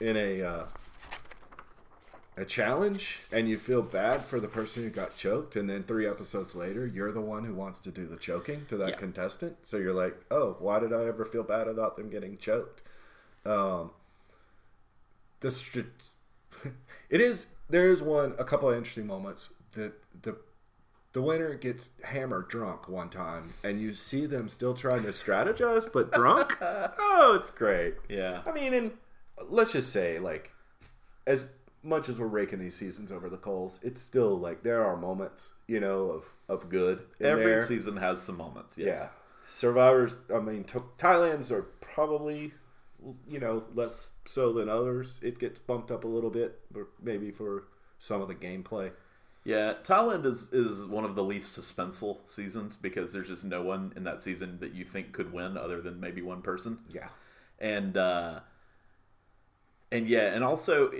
in 0.00 0.16
a 0.16 0.42
uh, 0.42 0.66
a 2.36 2.44
challenge, 2.44 3.20
and 3.32 3.48
you 3.48 3.58
feel 3.58 3.82
bad 3.82 4.24
for 4.24 4.40
the 4.40 4.48
person 4.48 4.82
who 4.82 4.88
got 4.90 5.14
choked, 5.16 5.56
and 5.56 5.68
then 5.68 5.82
three 5.82 6.06
episodes 6.06 6.54
later, 6.54 6.86
you're 6.86 7.12
the 7.12 7.20
one 7.20 7.44
who 7.44 7.54
wants 7.54 7.78
to 7.80 7.90
do 7.90 8.06
the 8.06 8.16
choking 8.16 8.64
to 8.66 8.76
that 8.78 8.90
Yeah. 8.90 8.96
contestant. 8.96 9.56
So 9.62 9.76
you're 9.76 9.92
like, 9.92 10.16
oh, 10.30 10.56
why 10.58 10.78
did 10.80 10.92
I 10.92 11.04
ever 11.04 11.24
feel 11.24 11.42
bad 11.42 11.68
about 11.68 11.96
them 11.96 12.08
getting 12.10 12.38
choked? 12.38 12.82
Um, 13.44 13.90
the 15.40 15.84
it 17.10 17.20
is 17.20 17.46
there 17.68 17.88
is 17.88 18.02
one 18.02 18.34
a 18.38 18.44
couple 18.44 18.68
of 18.68 18.76
interesting 18.76 19.06
moments 19.06 19.50
that 19.74 19.92
the 20.22 20.36
the 21.12 21.22
winner 21.22 21.54
gets 21.54 21.90
hammered 22.04 22.48
drunk 22.48 22.88
one 22.88 23.08
time 23.08 23.54
and 23.64 23.80
you 23.80 23.92
see 23.94 24.26
them 24.26 24.48
still 24.48 24.74
trying 24.74 25.02
to 25.02 25.08
strategize 25.08 25.90
but 25.92 26.12
drunk 26.12 26.56
oh 26.62 27.36
it's 27.40 27.50
great 27.50 27.94
Yeah. 28.08 28.42
i 28.46 28.52
mean 28.52 28.74
and 28.74 28.92
let's 29.48 29.72
just 29.72 29.92
say 29.92 30.18
like 30.18 30.52
as 31.26 31.52
much 31.82 32.08
as 32.10 32.20
we're 32.20 32.26
raking 32.26 32.58
these 32.58 32.74
seasons 32.76 33.10
over 33.10 33.28
the 33.30 33.38
coals 33.38 33.80
it's 33.82 34.02
still 34.02 34.38
like 34.38 34.62
there 34.62 34.84
are 34.84 34.96
moments 34.96 35.54
you 35.66 35.80
know 35.80 36.10
of 36.10 36.24
of 36.48 36.68
good 36.68 37.00
Every 37.20 37.44
there. 37.44 37.64
season 37.64 37.96
has 37.98 38.20
some 38.20 38.36
moments. 38.36 38.76
Yes. 38.76 38.98
Yeah, 39.02 39.08
survivors. 39.46 40.16
I 40.34 40.40
mean, 40.40 40.64
Thailand's 40.64 41.52
are 41.52 41.62
probably, 41.80 42.50
you 43.28 43.38
know, 43.40 43.64
less 43.74 44.12
so 44.24 44.52
than 44.52 44.68
others. 44.68 45.20
It 45.22 45.38
gets 45.38 45.58
bumped 45.58 45.90
up 45.90 46.04
a 46.04 46.08
little 46.08 46.30
bit, 46.30 46.60
or 46.74 46.88
maybe 47.02 47.30
for 47.30 47.64
some 47.98 48.22
of 48.22 48.28
the 48.28 48.34
gameplay. 48.34 48.92
Yeah, 49.44 49.74
Thailand 49.82 50.26
is 50.26 50.52
is 50.52 50.84
one 50.84 51.04
of 51.04 51.14
the 51.14 51.24
least 51.24 51.58
suspenseful 51.58 52.18
seasons 52.28 52.76
because 52.76 53.12
there's 53.12 53.28
just 53.28 53.44
no 53.44 53.62
one 53.62 53.92
in 53.96 54.04
that 54.04 54.20
season 54.20 54.58
that 54.60 54.74
you 54.74 54.84
think 54.84 55.12
could 55.12 55.32
win 55.32 55.56
other 55.56 55.80
than 55.80 55.98
maybe 55.98 56.20
one 56.20 56.42
person. 56.42 56.80
Yeah. 56.92 57.08
And 57.58 57.96
uh 57.96 58.40
and 59.90 60.06
yeah, 60.08 60.34
and 60.34 60.44
also 60.44 60.92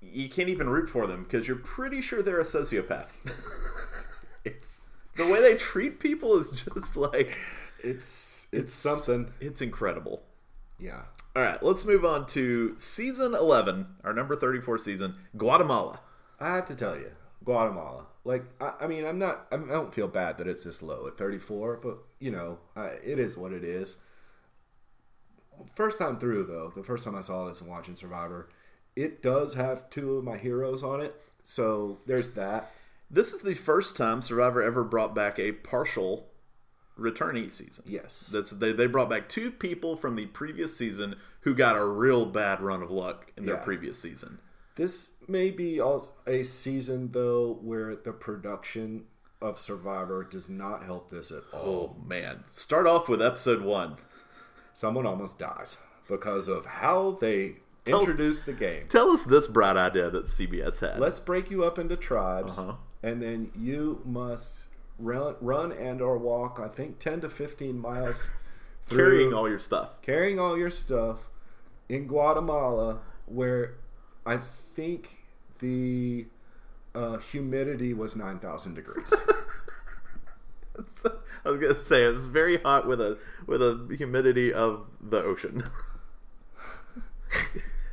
you 0.00 0.28
can't 0.28 0.48
even 0.48 0.68
root 0.68 0.88
for 0.88 1.06
them 1.06 1.24
because 1.24 1.46
you're 1.46 1.56
pretty 1.58 2.00
sure 2.00 2.22
they're 2.22 2.40
a 2.40 2.44
sociopath. 2.44 3.08
it's 4.44 4.88
the 5.16 5.26
way 5.26 5.40
they 5.40 5.56
treat 5.56 6.00
people 6.00 6.36
is 6.38 6.62
just 6.62 6.96
like 6.96 7.36
It's 7.82 8.48
it's 8.52 8.74
something. 8.74 9.32
It's 9.40 9.62
incredible. 9.62 10.22
Yeah. 10.80 11.02
All 11.36 11.42
right, 11.42 11.62
let's 11.62 11.84
move 11.84 12.04
on 12.04 12.26
to 12.28 12.74
season 12.76 13.34
11, 13.34 13.86
our 14.02 14.12
number 14.12 14.34
34 14.34 14.78
season, 14.78 15.14
Guatemala. 15.36 16.00
I 16.40 16.56
have 16.56 16.64
to 16.66 16.74
tell 16.74 16.96
you, 16.96 17.12
Guatemala. 17.44 18.06
Like, 18.24 18.44
I, 18.60 18.72
I 18.80 18.86
mean, 18.86 19.04
I'm 19.04 19.18
not. 19.18 19.46
I 19.52 19.56
don't 19.56 19.94
feel 19.94 20.08
bad 20.08 20.38
that 20.38 20.48
it's 20.48 20.64
this 20.64 20.82
low 20.82 21.06
at 21.06 21.16
34, 21.16 21.80
but 21.82 21.98
you 22.18 22.30
know, 22.30 22.58
I, 22.74 22.86
it 23.04 23.18
is 23.18 23.36
what 23.36 23.52
it 23.52 23.62
is. 23.62 23.98
First 25.74 25.98
time 25.98 26.18
through, 26.18 26.44
though, 26.44 26.72
the 26.74 26.82
first 26.82 27.04
time 27.04 27.14
I 27.14 27.20
saw 27.20 27.46
this 27.46 27.60
and 27.60 27.70
watching 27.70 27.94
Survivor, 27.94 28.48
it 28.96 29.22
does 29.22 29.54
have 29.54 29.88
two 29.90 30.16
of 30.16 30.24
my 30.24 30.38
heroes 30.38 30.82
on 30.82 31.00
it. 31.00 31.14
So 31.42 31.98
there's 32.06 32.30
that. 32.30 32.72
This 33.10 33.32
is 33.32 33.42
the 33.42 33.54
first 33.54 33.96
time 33.96 34.22
Survivor 34.22 34.62
ever 34.62 34.84
brought 34.84 35.14
back 35.14 35.38
a 35.38 35.52
partial 35.52 36.29
returnee 37.00 37.50
season. 37.50 37.84
Yes. 37.86 38.28
That's 38.32 38.50
they, 38.50 38.72
they 38.72 38.86
brought 38.86 39.10
back 39.10 39.28
two 39.28 39.50
people 39.50 39.96
from 39.96 40.16
the 40.16 40.26
previous 40.26 40.76
season 40.76 41.16
who 41.40 41.54
got 41.54 41.76
a 41.76 41.84
real 41.84 42.26
bad 42.26 42.60
run 42.60 42.82
of 42.82 42.90
luck 42.90 43.32
in 43.36 43.46
their 43.46 43.56
Yeah. 43.56 43.64
previous 43.64 43.98
season. 43.98 44.38
This 44.76 45.12
may 45.26 45.50
be 45.50 45.80
also 45.80 46.12
a 46.26 46.42
season 46.44 47.10
though 47.12 47.58
where 47.62 47.96
the 47.96 48.12
production 48.12 49.04
of 49.42 49.58
Survivor 49.58 50.22
does 50.24 50.48
not 50.50 50.84
help 50.84 51.10
this 51.10 51.30
at 51.30 51.42
all. 51.52 51.96
Oh 51.98 52.06
man. 52.06 52.42
Start 52.46 52.86
off 52.86 53.08
with 53.08 53.22
episode 53.22 53.62
one. 53.62 53.96
Someone 54.74 55.06
almost 55.06 55.38
dies 55.38 55.78
because 56.08 56.48
of 56.48 56.66
how 56.66 57.12
they 57.20 57.56
Tell 57.84 57.98
us- 58.00 58.08
introduced 58.08 58.46
the 58.46 58.52
game. 58.52 58.86
Tell 58.88 59.08
us 59.10 59.22
this 59.22 59.46
bright 59.46 59.76
idea 59.76 60.10
that 60.10 60.24
CBS 60.26 60.80
had. 60.80 60.98
Let's 61.00 61.20
break 61.20 61.50
you 61.50 61.64
up 61.64 61.78
into 61.78 61.96
tribes, 61.96 62.58
Uh-huh. 62.58 62.74
and 63.02 63.22
then 63.22 63.50
you 63.54 64.00
must 64.04 64.68
run, 65.00 65.36
run 65.40 65.72
and 65.72 66.00
or 66.00 66.18
walk. 66.18 66.60
I 66.62 66.68
think 66.68 66.98
ten 66.98 67.20
to 67.20 67.28
fifteen 67.28 67.78
miles, 67.78 68.30
through, 68.86 68.98
carrying 68.98 69.34
all 69.34 69.48
your 69.48 69.58
stuff. 69.58 70.00
carrying 70.02 70.38
all 70.38 70.56
your 70.56 70.70
stuff 70.70 71.28
in 71.88 72.06
Guatemala, 72.06 73.00
where 73.26 73.74
I 74.24 74.38
think 74.74 75.18
the 75.58 76.26
uh, 76.94 77.18
humidity 77.18 77.94
was 77.94 78.16
nine 78.16 78.38
thousand 78.38 78.74
degrees. 78.74 79.12
I 81.44 81.48
was 81.48 81.58
gonna 81.58 81.78
say 81.78 82.04
it 82.04 82.12
was 82.12 82.26
very 82.26 82.58
hot 82.58 82.86
with 82.86 83.00
a 83.00 83.18
with 83.46 83.62
a 83.62 83.94
humidity 83.96 84.52
of 84.52 84.86
the 85.00 85.22
ocean. 85.22 85.64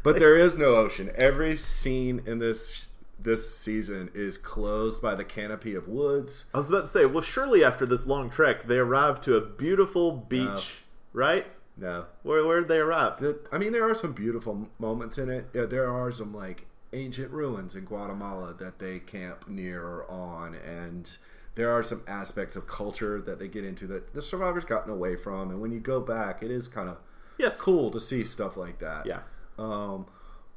but 0.03 0.19
there 0.19 0.35
is 0.35 0.57
no 0.57 0.75
ocean. 0.75 1.11
Every 1.15 1.57
scene 1.57 2.21
in 2.25 2.39
this 2.39 2.86
this 3.27 3.53
season 3.53 4.09
is 4.13 4.37
closed 4.37 5.01
by 5.01 5.13
the 5.13 5.25
canopy 5.25 5.75
of 5.75 5.85
woods. 5.89 6.45
I 6.53 6.57
was 6.57 6.69
about 6.69 6.81
to 6.81 6.87
say, 6.87 7.05
well, 7.05 7.21
surely 7.21 7.61
after 7.61 7.85
this 7.85 8.07
long 8.07 8.29
trek, 8.29 8.63
they 8.63 8.77
arrive 8.77 9.19
to 9.21 9.35
a 9.35 9.41
beautiful 9.41 10.13
beach, 10.13 10.83
right? 11.11 11.45
No, 11.75 12.05
Where 12.23 12.45
where 12.45 12.61
did 12.61 12.69
they 12.69 12.79
arrive? 12.79 13.19
The- 13.19 13.39
I 13.51 13.57
mean, 13.57 13.73
there 13.73 13.87
are 13.87 13.93
some 13.93 14.13
beautiful 14.13 14.69
moments 14.79 15.17
in 15.17 15.29
it. 15.29 15.49
Yeah, 15.53 15.65
there 15.65 15.89
are 15.89 16.09
some 16.13 16.33
like 16.33 16.65
ancient 16.93 17.29
ruins 17.31 17.75
in 17.75 17.83
Guatemala 17.83 18.55
that 18.59 18.79
they 18.79 18.99
camp 18.99 19.47
near 19.49 19.83
or 19.83 20.09
on, 20.09 20.55
and 20.55 21.17
there 21.55 21.69
are 21.71 21.83
some 21.83 22.03
aspects 22.07 22.55
of 22.55 22.65
culture 22.65 23.19
that 23.21 23.39
they 23.39 23.49
get 23.49 23.65
into 23.65 23.85
that 23.87 24.13
the 24.13 24.21
survivors 24.21 24.63
gotten 24.63 24.91
away 24.91 25.17
from. 25.17 25.49
And 25.51 25.59
when 25.59 25.71
you 25.73 25.81
go 25.81 25.99
back, 25.99 26.41
it 26.41 26.49
is 26.49 26.67
kind 26.69 26.87
of 26.87 26.97
Yes. 27.37 27.59
cool 27.61 27.91
to 27.91 27.99
see 27.99 28.23
stuff 28.23 28.55
like 28.55 28.79
that. 28.79 29.05
Yeah. 29.05 29.19
Um, 29.59 30.05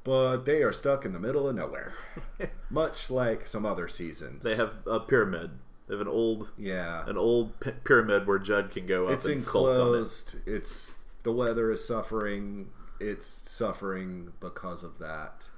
but 0.04 0.44
they 0.44 0.62
are 0.62 0.72
stuck 0.72 1.04
in 1.04 1.12
the 1.12 1.18
middle 1.20 1.48
of 1.48 1.56
nowhere, 1.56 1.94
much 2.70 3.10
like 3.10 3.46
some 3.46 3.66
other 3.66 3.88
seasons. 3.88 4.44
They 4.44 4.56
have 4.56 4.72
a 4.86 5.00
pyramid. 5.00 5.50
They 5.88 5.94
have 5.94 6.00
an 6.00 6.08
old 6.08 6.50
yeah. 6.56 7.04
an 7.08 7.16
old 7.18 7.58
p- 7.60 7.72
pyramid 7.84 8.26
where 8.26 8.38
Judd 8.38 8.70
can 8.70 8.86
go 8.86 9.06
up 9.06 9.12
It's 9.14 9.26
and 9.26 9.40
sulk 9.40 9.66
on 9.66 9.74
it. 9.74 9.78
enclosed. 9.80 10.36
It's 10.46 10.96
the 11.22 11.32
weather 11.32 11.70
is 11.70 11.84
suffering. 11.84 12.68
It's 13.00 13.26
suffering 13.50 14.32
because 14.40 14.82
of 14.84 14.98
that. 14.98 15.48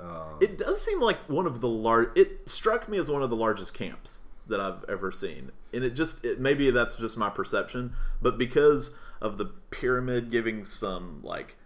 Um, 0.00 0.38
It 0.40 0.58
does 0.58 0.80
seem 0.80 1.00
like 1.00 1.16
one 1.28 1.46
of 1.46 1.60
the 1.60 1.68
large. 1.68 2.10
It 2.16 2.48
struck 2.48 2.88
me 2.88 2.98
as 2.98 3.10
one 3.10 3.22
of 3.22 3.30
the 3.30 3.36
largest 3.36 3.74
camps 3.74 4.22
that 4.46 4.60
I've 4.60 4.84
ever 4.88 5.10
seen, 5.12 5.50
and 5.72 5.84
it 5.84 5.90
just 5.90 6.24
it, 6.24 6.38
maybe 6.40 6.70
that's 6.70 6.94
just 6.94 7.16
my 7.16 7.28
perception, 7.30 7.92
but 8.22 8.38
because 8.38 8.94
of 9.20 9.38
the 9.38 9.46
pyramid 9.70 10.30
giving 10.30 10.64
some 10.64 11.20
like 11.22 11.56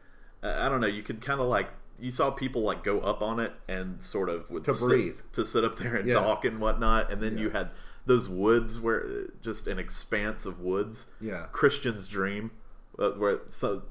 I 0.42 0.66
I 0.66 0.68
don't 0.68 0.80
know, 0.80 0.86
you 0.86 1.02
could 1.02 1.20
kind 1.20 1.40
of 1.40 1.46
like 1.48 1.68
you 2.02 2.10
saw 2.10 2.30
people 2.30 2.62
like 2.62 2.82
go 2.82 3.00
up 3.00 3.22
on 3.22 3.38
it 3.40 3.52
and 3.68 4.02
sort 4.02 4.28
of 4.28 4.50
would 4.50 4.64
To 4.64 4.74
sit- 4.74 4.88
breathe. 4.88 5.18
to 5.32 5.44
sit 5.44 5.64
up 5.64 5.76
there 5.78 5.94
and 5.96 6.08
Yeah. 6.08 6.14
talk 6.16 6.44
and 6.44 6.60
whatnot, 6.60 7.10
and 7.12 7.22
then 7.22 7.38
you 7.38 7.50
had 7.50 7.70
those 8.06 8.28
woods 8.28 8.80
where 8.80 9.28
just 9.40 9.68
an 9.68 9.78
expanse 9.78 10.44
of 10.44 10.60
woods. 10.60 11.06
Yeah. 11.20 11.46
Christian's 11.52 12.08
dream, 12.08 12.50
uh, 12.98 13.12
where 13.12 13.40
so 13.46 13.82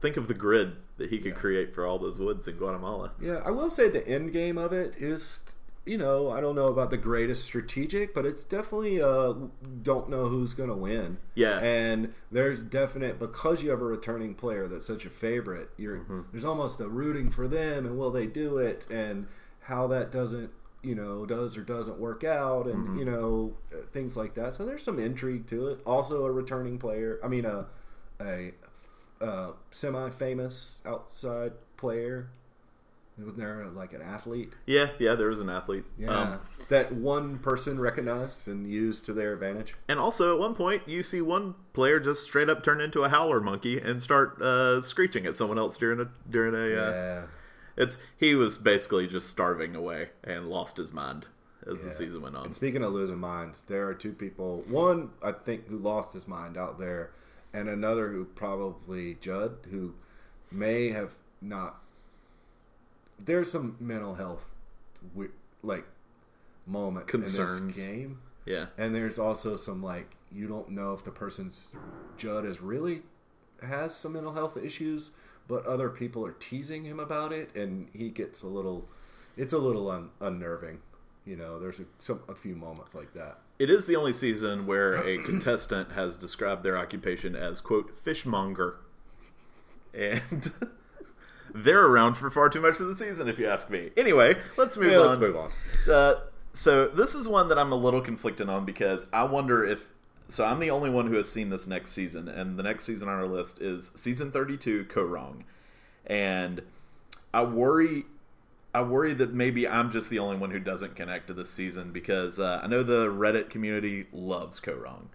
think 0.00 0.16
of 0.16 0.26
the 0.28 0.34
grid 0.34 0.76
that 0.96 1.10
he 1.10 1.18
could 1.18 1.34
create 1.34 1.74
for 1.74 1.84
all 1.86 1.98
those 1.98 2.18
woods 2.18 2.48
in 2.48 2.56
Guatemala. 2.56 3.12
Yeah, 3.20 3.42
I 3.44 3.50
will 3.50 3.68
say 3.70 3.88
the 3.90 4.06
end 4.08 4.32
game 4.32 4.56
of 4.56 4.72
it 4.72 4.94
is, 5.02 5.40
you 5.90 5.98
know, 5.98 6.30
I 6.30 6.40
don't 6.40 6.54
know 6.54 6.68
about 6.68 6.90
the 6.90 6.96
greatest 7.10 7.42
strategic, 7.44 8.14
but 8.14 8.24
it's 8.24 8.44
definitely 8.44 9.02
uh 9.02 9.34
don't 9.82 10.08
know 10.08 10.26
who's 10.28 10.54
gonna 10.54 10.76
win. 10.76 11.18
Yeah. 11.34 11.58
and 11.60 12.14
there's 12.30 12.62
definite 12.62 13.18
because 13.18 13.62
you 13.62 13.70
have 13.70 13.80
a 13.80 13.84
returning 13.96 14.34
player 14.34 14.68
that's 14.68 14.86
such 14.86 15.04
a 15.04 15.10
favorite. 15.10 15.70
You're 15.76 15.98
Mm-hmm. 15.98 16.20
there's 16.32 16.44
almost 16.44 16.80
a 16.80 16.88
rooting 16.88 17.28
for 17.30 17.48
them, 17.48 17.86
and 17.86 17.98
will 17.98 18.10
they 18.12 18.26
do 18.26 18.58
it, 18.58 18.86
and 18.90 19.26
how 19.70 19.86
that 19.88 20.10
doesn't. 20.12 20.50
You 20.82 20.94
know, 20.94 21.26
does 21.26 21.58
or 21.58 21.60
doesn't 21.62 21.98
work 21.98 22.24
out, 22.24 22.64
and 22.66 22.80
Mm-hmm. 22.88 22.98
you 23.00 23.04
know 23.04 23.54
uh, 23.72 23.82
things 23.92 24.16
like 24.16 24.32
that. 24.34 24.54
So 24.54 24.64
there's 24.64 24.82
some 24.82 24.98
intrigue 24.98 25.46
to 25.48 25.68
it. 25.68 25.80
Also, 25.84 26.24
a 26.24 26.30
returning 26.32 26.78
player. 26.78 27.18
I 27.22 27.28
mean, 27.28 27.44
a 27.44 27.66
a, 28.18 28.52
a 29.20 29.50
semi-famous 29.70 30.80
outside 30.86 31.52
player. 31.76 32.30
Was 33.24 33.34
there 33.34 33.66
like 33.74 33.92
an 33.92 34.02
athlete? 34.02 34.54
Yeah, 34.66 34.90
yeah, 34.98 35.14
there 35.14 35.28
was 35.28 35.40
an 35.40 35.48
athlete. 35.50 35.84
Yeah, 35.98 36.08
Um, 36.10 36.40
that 36.68 36.92
one 36.92 37.38
person 37.38 37.78
recognized 37.80 38.48
and 38.48 38.66
used 38.66 39.04
to 39.06 39.12
their 39.12 39.32
advantage. 39.34 39.74
and 39.88 39.98
also, 39.98 40.34
at 40.34 40.40
one 40.40 40.54
point, 40.54 40.82
you 40.86 41.02
see 41.02 41.20
one 41.20 41.54
player 41.72 42.00
just 42.00 42.22
straight 42.24 42.48
up 42.48 42.62
turn 42.62 42.80
into 42.80 43.02
a 43.04 43.08
howler 43.08 43.40
monkey 43.40 43.78
and 43.78 44.00
start 44.00 44.40
uh, 44.40 44.80
screeching 44.82 45.26
at 45.26 45.36
someone 45.36 45.58
else 45.58 45.76
during 45.76 46.00
a 46.00 46.08
during 46.30 46.54
a. 46.54 46.58
Uh, 46.80 46.90
Yeah, 46.90 47.26
It's 47.76 47.98
he 48.18 48.34
was 48.34 48.56
basically 48.58 49.06
just 49.06 49.28
starving 49.28 49.74
away 49.76 50.10
and 50.24 50.48
lost 50.48 50.76
his 50.76 50.92
mind 50.92 51.26
as 51.66 51.82
the 51.84 51.90
season 51.90 52.22
went 52.22 52.36
on. 52.36 52.46
And 52.46 52.56
speaking 52.56 52.82
of 52.82 52.92
losing 52.92 53.18
minds, 53.18 53.62
there 53.68 53.86
are 53.88 53.94
two 53.94 54.12
people. 54.12 54.64
One, 54.66 55.10
I 55.22 55.32
think, 55.32 55.68
who 55.68 55.76
lost 55.78 56.14
his 56.14 56.26
mind 56.26 56.56
out 56.56 56.78
there, 56.78 57.10
and 57.52 57.68
another 57.68 58.08
who 58.08 58.24
probably 58.24 59.14
Judd, 59.20 59.58
who 59.70 59.94
may 60.50 60.88
have 60.90 61.12
not. 61.42 61.79
There's 63.24 63.50
some 63.50 63.76
mental 63.80 64.14
health, 64.14 64.54
like 65.62 65.84
moments 66.66 67.14
in 67.14 67.20
this 67.20 67.60
game, 67.78 68.20
Yeah, 68.46 68.66
and 68.78 68.94
there's 68.94 69.18
also 69.18 69.56
some 69.56 69.82
like 69.82 70.16
you 70.32 70.46
don't 70.46 70.70
know 70.70 70.94
if 70.94 71.04
the 71.04 71.10
person's 71.10 71.68
Judd 72.16 72.44
is 72.46 72.60
really 72.60 73.02
has 73.62 73.94
some 73.94 74.12
mental 74.14 74.32
health 74.32 74.56
issues, 74.56 75.10
but 75.48 75.66
other 75.66 75.90
people 75.90 76.24
are 76.24 76.32
teasing 76.32 76.84
him 76.84 76.98
about 77.00 77.32
it, 77.32 77.54
and 77.54 77.88
he 77.92 78.08
gets 78.08 78.42
a 78.42 78.46
little. 78.48 78.88
It's 79.36 79.52
a 79.52 79.58
little 79.58 79.90
un, 79.90 80.10
unnerving. 80.20 80.80
You 81.26 81.36
know, 81.36 81.60
there's 81.60 81.78
a, 81.80 81.84
some, 81.98 82.20
a 82.28 82.34
few 82.34 82.56
moments 82.56 82.94
like 82.94 83.12
that. 83.14 83.38
it 83.58 83.68
is 83.70 83.86
the 83.86 83.94
only 83.96 84.12
season 84.12 84.66
where 84.66 84.94
a 84.94 85.18
contestant 85.24 85.92
has 85.92 86.16
described 86.16 86.64
their 86.64 86.76
occupation 86.78 87.36
as 87.36 87.60
quote 87.60 87.94
fishmonger, 87.94 88.76
and 89.94 90.50
they're 91.54 91.84
around 91.86 92.14
for 92.14 92.30
far 92.30 92.48
too 92.48 92.60
much 92.60 92.80
of 92.80 92.86
the 92.86 92.94
season, 92.94 93.28
if 93.28 93.38
you 93.38 93.48
ask 93.48 93.70
me. 93.70 93.90
Anyway, 93.96 94.34
let's 94.56 94.76
move 94.76 94.92
Yeah, 94.92 94.98
on. 94.98 95.06
let's 95.08 95.20
move 95.20 95.36
on. 95.36 95.50
Uh, 95.90 96.14
so 96.52 96.88
this 96.88 97.14
is 97.14 97.28
one 97.28 97.48
that 97.48 97.58
I'm 97.58 97.72
a 97.72 97.76
little 97.76 98.00
conflicted 98.00 98.48
on 98.48 98.64
because 98.64 99.06
I 99.12 99.24
wonder 99.24 99.64
if 99.64 99.86
so 100.28 100.44
I'm 100.44 100.60
the 100.60 100.70
only 100.70 100.90
one 100.90 101.08
who 101.08 101.14
has 101.14 101.28
seen 101.30 101.50
this 101.50 101.66
next 101.66 101.90
season, 101.90 102.28
and 102.28 102.56
the 102.56 102.62
next 102.62 102.84
season 102.84 103.08
on 103.08 103.14
our 103.16 103.26
list 103.26 103.60
is 103.60 103.90
season 103.96 104.30
32, 104.30 104.84
Kaoh 104.84 105.10
Rong, 105.10 105.44
and 106.06 106.62
I 107.34 107.42
worry. 107.42 108.04
I 108.72 108.82
worry 108.82 109.12
that 109.14 109.32
maybe 109.34 109.66
I'm 109.66 109.90
just 109.90 110.10
the 110.10 110.20
only 110.20 110.36
one 110.36 110.52
who 110.52 110.60
doesn't 110.60 110.94
connect 110.94 111.26
to 111.26 111.34
this 111.34 111.50
season 111.50 111.90
because 111.90 112.38
uh, 112.38 112.60
I 112.62 112.68
know 112.68 112.84
the 112.84 113.08
Reddit 113.08 113.50
community 113.50 114.06
loves 114.12 114.60
Kaoh 114.60 114.80
Rong, 114.80 115.08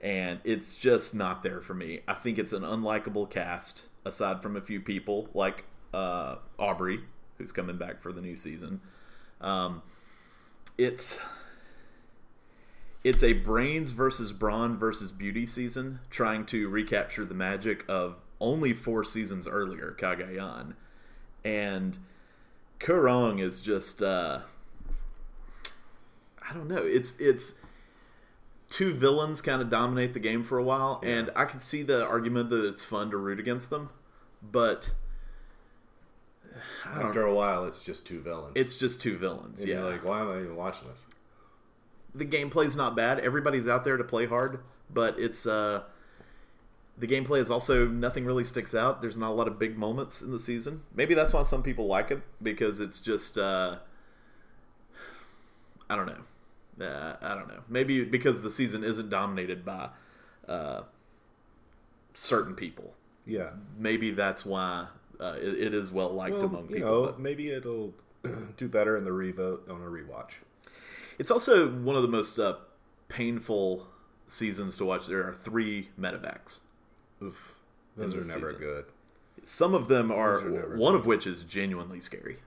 and 0.00 0.40
it's 0.42 0.74
just 0.74 1.14
not 1.14 1.44
there 1.44 1.60
for 1.60 1.74
me. 1.74 2.00
I 2.08 2.14
think 2.14 2.38
it's 2.38 2.52
an 2.52 2.62
unlikable 2.62 3.30
cast, 3.30 3.84
aside 4.08 4.42
from 4.42 4.56
a 4.56 4.60
few 4.60 4.80
people 4.80 5.28
like 5.34 5.64
uh, 5.94 6.36
Aubrey, 6.58 7.00
who's 7.36 7.52
coming 7.52 7.76
back 7.76 8.00
for 8.00 8.12
the 8.12 8.20
new 8.20 8.34
season. 8.34 8.80
Um, 9.40 9.82
it's 10.76 11.20
it's 13.04 13.22
a 13.22 13.32
brains 13.32 13.90
versus 13.92 14.32
brawn 14.32 14.76
versus 14.76 15.10
beauty 15.10 15.46
season, 15.46 16.00
trying 16.10 16.44
to 16.46 16.68
recapture 16.68 17.24
the 17.24 17.34
magic 17.34 17.84
of 17.88 18.16
only 18.40 18.72
four 18.72 19.04
seasons 19.04 19.46
earlier, 19.46 19.94
Cagayan, 19.98 20.74
and 21.44 21.98
Kaoh 22.80 23.04
Rong 23.04 23.38
is 23.38 23.60
just 23.60 24.02
uh, 24.02 24.40
I 26.48 26.54
don't 26.54 26.68
know. 26.68 26.82
It's 26.82 27.18
it's 27.20 27.58
two 28.70 28.92
villains 28.92 29.40
kind 29.40 29.62
of 29.62 29.70
dominate 29.70 30.12
the 30.12 30.20
game 30.20 30.44
for 30.44 30.58
a 30.58 30.62
while, 30.62 31.00
and 31.04 31.30
I 31.34 31.44
can 31.44 31.60
see 31.60 31.82
the 31.82 32.06
argument 32.06 32.50
that 32.50 32.64
it's 32.64 32.84
fun 32.84 33.10
to 33.10 33.16
root 33.16 33.40
against 33.40 33.70
them, 33.70 33.90
but 34.42 34.90
I 36.84 36.98
don't 36.98 37.08
After 37.08 37.22
a 37.22 37.34
while, 37.34 37.64
it's 37.66 37.82
just 37.82 38.06
two 38.06 38.20
villains. 38.20 38.52
it's 38.56 38.78
just 38.78 39.00
two 39.00 39.16
villains. 39.18 39.60
And 39.60 39.68
yeah, 39.68 39.76
you're 39.80 39.90
like, 39.90 40.04
why 40.04 40.20
am 40.20 40.30
I 40.30 40.38
even 40.40 40.56
watching 40.56 40.88
this? 40.88 41.04
the 42.14 42.24
gameplay's 42.24 42.74
not 42.74 42.96
bad. 42.96 43.20
Everybody's 43.20 43.68
out 43.68 43.84
there 43.84 43.96
to 43.96 44.02
play 44.02 44.26
hard, 44.26 44.60
but 44.90 45.18
it's 45.18 45.46
uh 45.46 45.82
the 46.96 47.06
gameplay 47.06 47.38
is 47.38 47.48
also 47.50 47.86
nothing 47.86 48.24
really 48.24 48.44
sticks 48.44 48.74
out. 48.74 49.00
There's 49.00 49.16
not 49.16 49.30
a 49.30 49.34
lot 49.34 49.46
of 49.46 49.56
big 49.58 49.76
moments 49.78 50.20
in 50.20 50.32
the 50.32 50.38
season. 50.38 50.82
Maybe 50.92 51.14
that's 51.14 51.32
why 51.32 51.44
some 51.44 51.62
people 51.62 51.86
like 51.86 52.10
it 52.10 52.22
because 52.42 52.80
it's 52.80 53.00
just 53.00 53.38
uh 53.38 53.76
I 55.88 55.96
don't 55.96 56.06
know. 56.06 56.84
Uh, 56.86 57.16
I 57.22 57.34
don't 57.34 57.48
know. 57.48 57.60
Maybe 57.68 58.04
because 58.04 58.42
the 58.42 58.50
season 58.50 58.82
isn't 58.82 59.10
dominated 59.10 59.64
by 59.64 59.90
uh 60.48 60.82
certain 62.14 62.54
people. 62.54 62.94
Yeah. 63.28 63.50
Maybe 63.78 64.10
that's 64.10 64.44
why 64.44 64.86
uh, 65.20 65.34
it, 65.40 65.60
it 65.68 65.74
is 65.74 65.90
well 65.92 66.10
liked 66.10 66.34
Well, 66.36 66.46
among 66.46 66.68
you 66.68 66.76
people. 66.76 66.90
know, 66.90 67.06
but- 67.06 67.20
maybe 67.20 67.50
it'll 67.50 67.94
do 68.56 68.68
better 68.68 68.96
in 68.96 69.04
the 69.04 69.12
revote 69.12 69.68
on 69.68 69.76
a 69.82 69.86
rewatch. 69.86 70.32
It's 71.18 71.30
also 71.30 71.68
one 71.68 71.94
of 71.96 72.02
the 72.02 72.08
most 72.08 72.38
uh, 72.38 72.56
painful 73.08 73.88
seasons 74.26 74.76
to 74.78 74.84
watch. 74.84 75.06
There 75.06 75.26
are 75.26 75.34
three 75.34 75.88
medevacs. 76.00 76.60
Oof. 77.22 77.54
Those 77.96 78.14
are 78.14 78.38
never 78.38 78.48
season. 78.48 78.60
good. 78.60 78.84
Some 79.42 79.74
of 79.74 79.88
them 79.88 80.10
are, 80.10 80.34
are 80.34 80.76
one 80.76 80.94
of 80.94 81.06
which 81.06 81.26
is 81.26 81.42
genuinely 81.44 82.00
scary. 82.00 82.38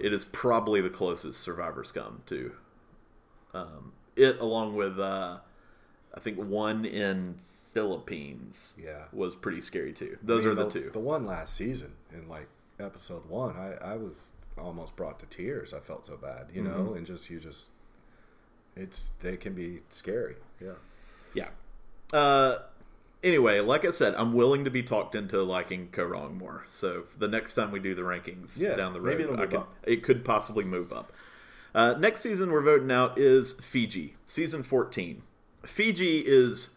It 0.00 0.12
is 0.14 0.24
probably 0.24 0.80
the 0.80 0.88
closest 0.90 1.40
survivors 1.40 1.92
come 1.92 2.22
to 2.26 2.52
um, 3.52 3.92
it, 4.16 4.38
along 4.40 4.76
with 4.76 4.98
uh, 4.98 5.38
I 6.14 6.20
think 6.20 6.38
one 6.38 6.84
in 6.86 7.40
Philippines. 7.74 8.74
Yeah. 8.82 9.04
was 9.12 9.34
pretty 9.34 9.60
scary 9.60 9.92
too. 9.92 10.16
Those 10.22 10.44
I 10.46 10.48
mean, 10.50 10.58
are 10.58 10.64
the, 10.64 10.70
two. 10.70 10.90
The 10.92 10.98
one 11.00 11.26
last 11.26 11.54
season 11.54 11.92
in 12.12 12.28
like 12.28 12.48
episode 12.80 13.28
one, 13.28 13.56
I, 13.56 13.74
I 13.92 13.96
was 13.96 14.30
almost 14.56 14.96
brought 14.96 15.18
to 15.20 15.26
tears. 15.26 15.74
I 15.74 15.80
felt 15.80 16.06
so 16.06 16.16
bad, 16.16 16.46
you 16.52 16.62
know, 16.62 16.70
Mm-hmm. 16.70 16.96
and 16.98 17.06
just 17.06 17.28
you 17.30 17.40
just 17.40 17.68
it's 18.76 19.12
they 19.20 19.36
can 19.36 19.54
be 19.54 19.80
scary. 19.88 20.36
Yeah. 20.60 20.74
Yeah. 21.34 21.48
Uh, 22.12 22.58
anyway, 23.22 23.60
like 23.60 23.84
I 23.84 23.90
said, 23.90 24.14
I'm 24.16 24.32
willing 24.34 24.64
to 24.64 24.70
be 24.70 24.82
talked 24.82 25.14
into 25.14 25.42
liking 25.42 25.88
Kaoh 25.88 26.10
Rong 26.10 26.38
more. 26.38 26.64
So 26.66 27.04
the 27.18 27.28
next 27.28 27.54
time 27.54 27.70
we 27.72 27.80
do 27.80 27.94
the 27.94 28.02
rankings 28.02 28.60
Yeah, 28.60 28.76
down 28.76 28.92
the 28.92 29.00
road, 29.00 29.10
maybe 29.10 29.22
it'll 29.24 29.36
I 29.36 29.40
move 29.40 29.50
can, 29.50 29.58
up. 29.60 29.74
it 29.84 30.02
could 30.02 30.24
possibly 30.24 30.64
move 30.64 30.92
up. 30.92 31.12
Uh, 31.74 31.94
next 31.98 32.20
season 32.20 32.52
we're 32.52 32.62
voting 32.62 32.92
out 32.92 33.18
is 33.18 33.52
Fiji, 33.54 34.14
season 34.24 34.62
14. 34.62 35.22
Fiji 35.66 36.20
is 36.20 36.70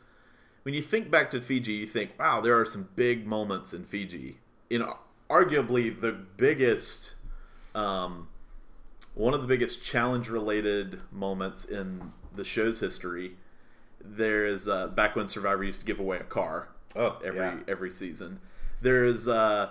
when 0.68 0.74
you 0.74 0.82
think 0.82 1.10
back 1.10 1.32
to 1.32 1.40
Fiji, 1.40 1.72
you 1.72 1.88
think, 1.88 2.12
wow, 2.20 2.42
there 2.42 2.60
are 2.60 2.66
some 2.66 2.90
big 2.98 3.26
moments 3.26 3.72
in 3.74 3.86
Fiji. 3.86 4.36
In 4.70 4.84
arguably 5.30 5.98
the 6.02 6.12
biggest, 6.12 7.16
um, 7.74 8.28
one 9.14 9.34
of 9.34 9.42
the 9.42 9.48
biggest 9.48 9.82
challenge-related 9.82 11.00
moments 11.10 11.64
in 11.64 12.12
the 12.36 12.44
show's 12.44 12.82
history. 12.82 13.38
There 14.04 14.46
is 14.46 14.68
uh, 14.68 14.88
back 14.88 15.16
when 15.16 15.30
Survivor 15.30 15.64
used 15.64 15.80
to 15.80 15.86
give 15.86 16.02
away 16.02 16.18
a 16.18 16.26
car 16.26 16.68
Oh, 16.98 17.18
every 17.24 17.40
yeah. 17.40 17.60
every 17.70 17.90
season. 17.90 18.42
There 18.82 19.06
is 19.06 19.26
uh, 19.26 19.70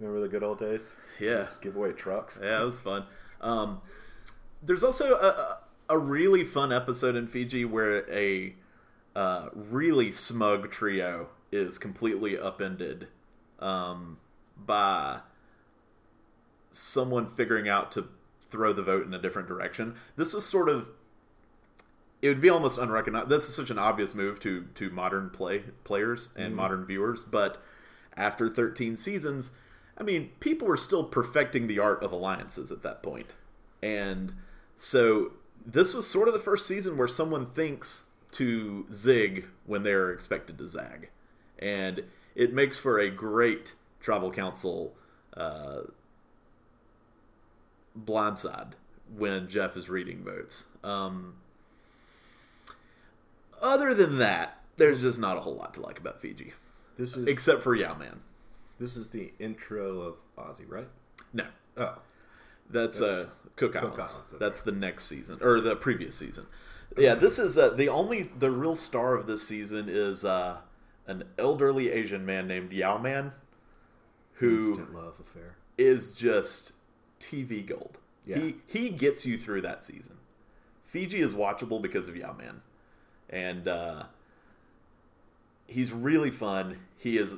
Remember 0.00 0.22
the 0.22 0.28
good 0.28 0.42
old 0.42 0.58
days? 0.58 0.92
Yeah. 1.20 1.36
Just 1.36 1.62
give 1.62 1.76
away 1.76 1.92
trucks. 1.92 2.36
Yeah, 2.42 2.62
it 2.62 2.64
was 2.64 2.80
fun. 2.80 3.04
Um, 3.40 3.80
there's 4.60 4.82
also 4.82 5.14
a- 5.14 5.60
a 5.88 5.98
really 5.98 6.42
fun 6.42 6.72
episode 6.72 7.14
in 7.14 7.28
Fiji 7.28 7.64
where 7.64 8.04
a 8.12 8.56
uh, 9.14 9.48
really 9.54 10.12
smug 10.12 10.70
trio 10.70 11.28
is 11.52 11.78
completely 11.78 12.38
upended 12.38 13.08
um, 13.58 14.18
by 14.56 15.20
someone 16.70 17.26
figuring 17.26 17.68
out 17.68 17.90
to 17.92 18.08
throw 18.48 18.72
the 18.72 18.82
vote 18.82 19.06
in 19.06 19.14
a 19.14 19.20
different 19.20 19.48
direction. 19.48 19.94
This 20.16 20.34
is 20.34 20.44
sort 20.44 20.68
of 20.68 20.88
it 22.22 22.28
would 22.28 22.40
be 22.40 22.50
almost 22.50 22.78
unrecognized. 22.78 23.30
This 23.30 23.48
is 23.48 23.54
such 23.54 23.70
an 23.70 23.78
obvious 23.78 24.14
move 24.14 24.40
to 24.40 24.66
to 24.74 24.90
modern 24.90 25.30
play 25.30 25.64
players 25.84 26.30
and 26.36 26.54
modern 26.54 26.84
viewers, 26.84 27.24
but 27.24 27.62
after 28.16 28.48
13 28.48 28.96
seasons, 28.96 29.52
I 29.96 30.02
mean, 30.02 30.30
people 30.40 30.66
were 30.66 30.76
still 30.76 31.04
perfecting 31.04 31.66
the 31.66 31.78
art 31.78 32.02
of 32.02 32.12
alliances 32.12 32.70
at 32.70 32.82
that 32.82 33.02
point. 33.02 33.32
And 33.82 34.34
so 34.76 35.32
this 35.64 35.94
was 35.94 36.08
sort 36.08 36.28
of 36.28 36.34
the 36.34 36.40
first 36.40 36.66
season 36.66 36.96
where 36.96 37.08
someone 37.08 37.46
thinks 37.46 38.04
to 38.32 38.86
zig 38.92 39.46
when 39.66 39.82
they're 39.82 40.10
expected 40.12 40.58
to 40.58 40.66
zag. 40.66 41.10
And 41.58 42.04
it 42.34 42.52
makes 42.52 42.78
for 42.78 42.98
a 42.98 43.10
great 43.10 43.74
tribal 44.00 44.30
council 44.30 44.94
uh, 45.36 45.80
blindside 47.98 48.72
when 49.16 49.48
Jeff 49.48 49.76
is 49.76 49.88
reading 49.90 50.22
votes. 50.24 50.64
Um, 50.82 51.34
other 53.60 53.92
than 53.94 54.18
that, 54.18 54.58
there's 54.76 55.00
just 55.02 55.18
not 55.18 55.36
a 55.36 55.40
whole 55.40 55.54
lot 55.56 55.74
to 55.74 55.80
like 55.80 55.98
about 55.98 56.20
Fiji, 56.20 56.54
This 56.96 57.16
is 57.16 57.28
except 57.28 57.62
for 57.62 57.74
Yau-Man. 57.74 58.20
this 58.78 58.96
is 58.96 59.10
the 59.10 59.32
intro 59.38 60.00
of 60.00 60.14
Ozzy, 60.38 60.64
right? 60.68 60.88
No, 61.32 61.44
Oh. 61.76 61.98
That's, 62.70 63.00
That's 63.00 63.26
uh, 63.26 63.30
Cook, 63.56 63.72
Cook 63.72 63.82
Islands. 63.82 63.98
Islands. 64.14 64.34
That's 64.38 64.60
the 64.60 64.70
next 64.72 65.06
season 65.06 65.38
or 65.42 65.60
the 65.60 65.74
previous 65.74 66.14
season. 66.16 66.46
Yeah, 66.96 67.14
this 67.14 67.38
is 67.38 67.56
uh, 67.56 67.70
the 67.70 67.88
only 67.88 68.22
the 68.22 68.50
real 68.50 68.74
star 68.74 69.14
of 69.14 69.26
this 69.26 69.46
season 69.46 69.86
is 69.88 70.24
uh, 70.24 70.58
an 71.06 71.24
elderly 71.38 71.90
Asian 71.90 72.26
man 72.26 72.46
named 72.48 72.72
Yau-Man, 72.72 73.32
who 74.34 74.58
Instant 74.58 74.94
love 74.94 75.14
affair. 75.20 75.56
is 75.78 76.12
just 76.12 76.72
TV 77.20 77.64
gold. 77.64 77.98
Yeah. 78.24 78.38
He 78.38 78.54
he 78.66 78.88
gets 78.90 79.24
you 79.24 79.38
through 79.38 79.62
that 79.62 79.82
season. 79.84 80.16
Fiji 80.82 81.20
is 81.20 81.34
watchable 81.34 81.80
because 81.80 82.08
of 82.08 82.16
Yau-Man, 82.16 82.62
and 83.28 83.68
uh, 83.68 84.02
he's 85.68 85.92
really 85.92 86.30
fun. 86.30 86.78
He 86.98 87.16
is 87.16 87.32
uh, 87.34 87.36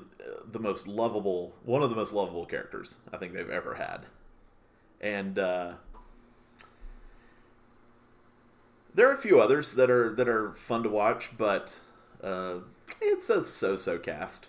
the 0.51 0.59
most 0.59 0.89
lovable, 0.89 1.55
one 1.63 1.83
of 1.83 1.91
the 1.91 1.97
most 1.97 2.13
lovable 2.13 2.47
characters 2.47 2.99
I 3.13 3.19
think 3.19 3.35
they've 3.35 3.49
ever 3.51 3.75
had, 3.75 4.07
and 5.01 5.39
uh, 5.39 5.73
there 8.95 9.09
are 9.09 9.15
a 9.15 9.19
few 9.19 9.41
others 9.41 9.75
that 9.75 9.91
are 9.91 10.13
that 10.13 10.29
are 10.29 10.53
fun 10.53 10.83
to 10.83 10.89
watch, 10.89 11.37
but 11.37 11.79
uh, 12.23 12.57
it's 13.01 13.31
a 13.31 13.45
so-so 13.45 13.99
cast 13.99 14.49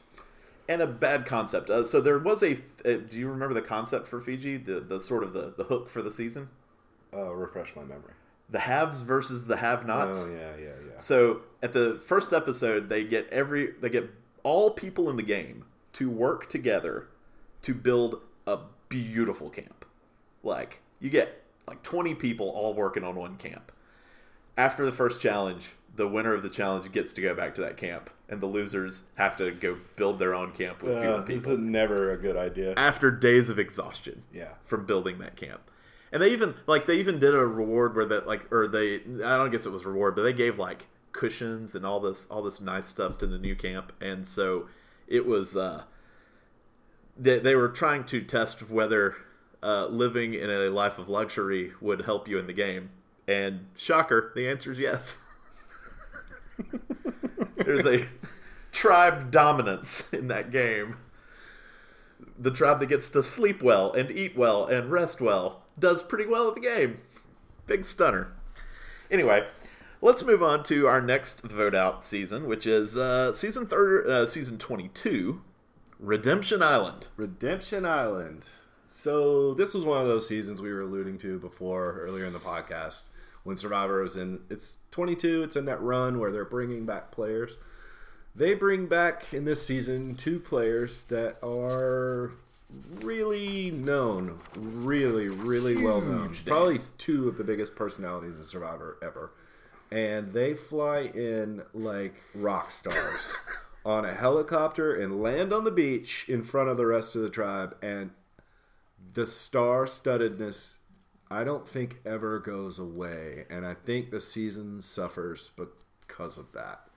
and 0.68 0.82
a 0.82 0.88
bad 0.88 1.26
concept. 1.26 1.70
Uh, 1.70 1.84
so 1.84 2.02
there 2.02 2.20
was 2.20 2.44
a. 2.44 2.54
Uh, 2.86 2.98
do 3.10 3.18
you 3.18 3.28
remember 3.28 3.54
the 3.54 3.62
concept 3.62 4.08
for 4.08 4.20
Fiji? 4.20 4.58
The 4.58 4.80
the 4.80 5.00
sort 5.00 5.24
of 5.24 5.34
the 5.34 5.54
the 5.56 5.66
hook 5.66 5.90
for 5.90 6.02
the 6.02 6.12
season. 6.12 6.50
Uh, 7.14 7.34
refresh 7.34 7.76
my 7.76 7.84
memory. 7.84 8.14
The 8.50 8.60
haves 8.60 9.02
versus 9.02 9.46
the 9.46 9.58
have-nots. 9.58 10.28
Oh 10.28 10.34
yeah, 10.34 10.56
yeah, 10.60 10.66
yeah. 10.66 10.98
So 10.98 11.42
at 11.62 11.74
the 11.74 12.02
first 12.06 12.34
episode, 12.34 12.90
they 12.90 13.04
get 13.04 13.28
every 13.30 13.72
they 13.80 13.90
get 13.90 14.10
all 14.44 14.72
people 14.72 15.10
in 15.10 15.16
the 15.16 15.24
game 15.24 15.66
to 15.94 16.10
work 16.10 16.50
together 16.50 17.08
to 17.62 17.74
build 17.74 18.22
a 18.46 18.60
beautiful 18.90 19.50
camp. 19.50 19.86
Like 20.44 20.80
you 21.00 21.10
get 21.10 21.44
like 21.68 21.82
twenty 21.84 22.14
people 22.14 22.50
all 22.50 22.74
working 22.74 23.04
on 23.04 23.16
one 23.16 23.38
camp. 23.38 23.72
After 24.58 24.86
the 24.86 24.92
first 24.92 25.20
challenge, 25.20 25.72
the 25.96 26.08
winner 26.08 26.34
of 26.34 26.44
the 26.44 26.50
challenge 26.50 26.92
gets 26.92 27.14
to 27.14 27.22
go 27.22 27.34
back 27.34 27.56
to 27.56 27.62
that 27.62 27.78
camp, 27.78 28.10
and 28.30 28.42
the 28.42 28.46
losers 28.48 29.04
have 29.16 29.36
to 29.38 29.52
go 29.52 29.78
build 29.96 30.20
their 30.20 30.34
own 30.36 30.52
camp 30.52 30.82
with 30.84 31.00
fewer 31.00 31.16
Uh, 31.16 31.22
this 31.22 31.42
people. 31.42 31.54
is 31.54 31.60
never 31.60 32.12
a 32.12 32.18
good 32.18 32.38
idea. 32.38 32.74
After 32.78 33.12
days 33.12 33.50
of 33.50 33.58
exhaustion 33.60 34.24
Yeah. 34.34 34.54
from 34.64 34.86
building 34.86 35.20
that 35.20 35.36
camp. 35.36 35.62
And 36.12 36.22
they 36.22 36.32
even 36.32 36.54
like 36.68 36.86
they 36.86 36.98
even 37.00 37.18
did 37.18 37.34
a 37.34 37.44
reward 37.46 37.96
where 37.96 38.06
that 38.06 38.28
like 38.28 38.52
or 38.52 38.68
they 38.68 38.98
I 39.24 39.36
don't 39.38 39.50
guess 39.50 39.66
it 39.66 39.72
was 39.72 39.84
reward, 39.86 40.16
but 40.16 40.22
they 40.22 40.34
gave 40.34 40.60
like 40.60 40.86
cushions 41.12 41.74
and 41.74 41.86
all 41.86 42.00
this 42.00 42.28
all 42.28 42.44
this 42.44 42.62
nice 42.62 42.88
stuff 42.88 43.18
to 43.20 43.26
the 43.28 43.40
new 43.40 43.56
camp, 43.56 43.92
and 44.00 44.28
so 44.28 44.68
it 45.08 45.26
was 45.26 45.58
uh 45.58 45.84
they, 47.18 47.40
they 47.40 47.56
were 47.56 47.68
trying 47.70 48.04
to 48.06 48.22
test 48.22 48.70
whether 48.70 49.16
uh, 49.64 49.88
living 49.88 50.34
in 50.34 50.50
a 50.50 50.70
life 50.70 50.98
of 51.00 51.08
luxury 51.10 51.72
would 51.80 52.02
help 52.02 52.28
you 52.28 52.38
in 52.40 52.48
the 52.48 52.54
game, 52.54 52.90
and 53.28 53.68
shocker, 53.76 54.32
the 54.36 54.48
answer 54.48 54.72
is 54.72 54.80
yes. 54.80 55.18
There's 57.56 57.86
a 57.86 58.06
tribe 58.72 59.32
dominance 59.32 60.12
in 60.14 60.28
that 60.28 60.52
game 60.52 60.98
the 62.38 62.52
tribe 62.52 62.80
that 62.80 62.88
gets 62.88 63.10
to 63.10 63.24
sleep 63.24 63.62
well 63.62 63.92
and 63.94 64.12
eat 64.12 64.36
well 64.36 64.66
and 64.66 64.92
rest 64.92 65.22
well 65.22 65.64
does 65.78 66.04
pretty 66.04 66.26
well 66.26 66.50
at 66.50 66.56
the 66.56 66.62
game. 66.62 67.00
big 67.68 67.86
stunner. 67.86 68.34
Anyway, 69.10 69.46
let's 70.02 70.24
move 70.24 70.44
on 70.44 70.64
to 70.64 70.88
our 70.88 71.02
next 71.02 71.42
vote 71.42 71.76
out 71.76 72.04
season, 72.04 72.48
which 72.48 72.66
is 72.66 72.98
uh, 72.98 73.34
season 73.34 73.66
third, 73.66 74.08
uh, 74.08 74.26
season 74.26 74.58
twenty-two, 74.58 75.42
Redemption 76.00 76.62
Island. 76.62 77.08
Redemption 77.16 77.86
Island. 77.86 78.46
So 78.88 79.54
this 79.56 79.74
was 79.74 79.86
one 79.86 80.02
of 80.02 80.08
those 80.08 80.28
seasons 80.28 80.62
we 80.62 80.72
were 80.72 80.82
alluding 80.82 81.18
to 81.20 81.40
before 81.40 82.00
earlier 82.00 82.26
in 82.26 82.34
the 82.34 82.40
podcast 82.40 83.10
when 83.44 83.58
Survivor 83.58 84.02
was 84.02 84.18
in. 84.18 84.42
It's 84.50 84.78
22. 84.92 85.44
It's 85.44 85.56
in 85.56 85.66
that 85.66 85.82
run 85.82 86.20
where 86.20 86.32
they're 86.32 86.46
bringing 86.46 86.86
back 86.86 87.12
players. 87.12 87.58
They 88.36 88.56
bring 88.56 88.88
back 88.88 89.32
in 89.34 89.46
this 89.46 89.66
season 89.66 90.16
two 90.16 90.40
players 90.40 91.04
that 91.06 91.38
are 91.44 92.32
really 93.02 93.72
known, 93.72 94.40
really, 94.56 95.28
really 95.28 95.78
well 95.82 96.02
known. 96.02 96.26
names. 96.26 96.42
Probably 96.42 96.80
two 96.98 97.28
of 97.28 97.38
the 97.38 97.44
biggest 97.44 97.76
personalities 97.76 98.38
in 98.38 98.44
Survivor 98.44 98.98
ever. 99.02 99.32
And 99.92 100.32
they 100.32 100.56
fly 100.56 101.02
in 101.02 101.62
like 101.74 102.16
rock 102.34 102.72
stars 102.72 103.38
on 103.86 104.06
a 104.06 104.14
helicopter 104.14 104.96
and 104.96 105.22
land 105.22 105.54
on 105.54 105.64
the 105.64 105.72
beach 105.72 106.26
in 106.28 106.44
front 106.44 106.70
of 106.70 106.78
the 106.78 106.88
rest 106.88 107.16
of 107.16 107.22
the 107.22 107.30
tribe. 107.30 107.76
And 107.82 108.12
the 109.14 109.28
star 109.28 109.86
studdedness, 109.86 110.78
I 111.34 111.44
don't 111.44 111.68
think 111.68 112.00
ever 112.06 112.40
goes 112.40 112.80
away. 112.80 113.46
And 113.50 113.66
I 113.66 113.74
think 113.74 114.12
the 114.12 114.22
season 114.22 114.82
suffers 114.82 115.52
because 116.02 116.38
of 116.38 116.52
that. 116.54 116.88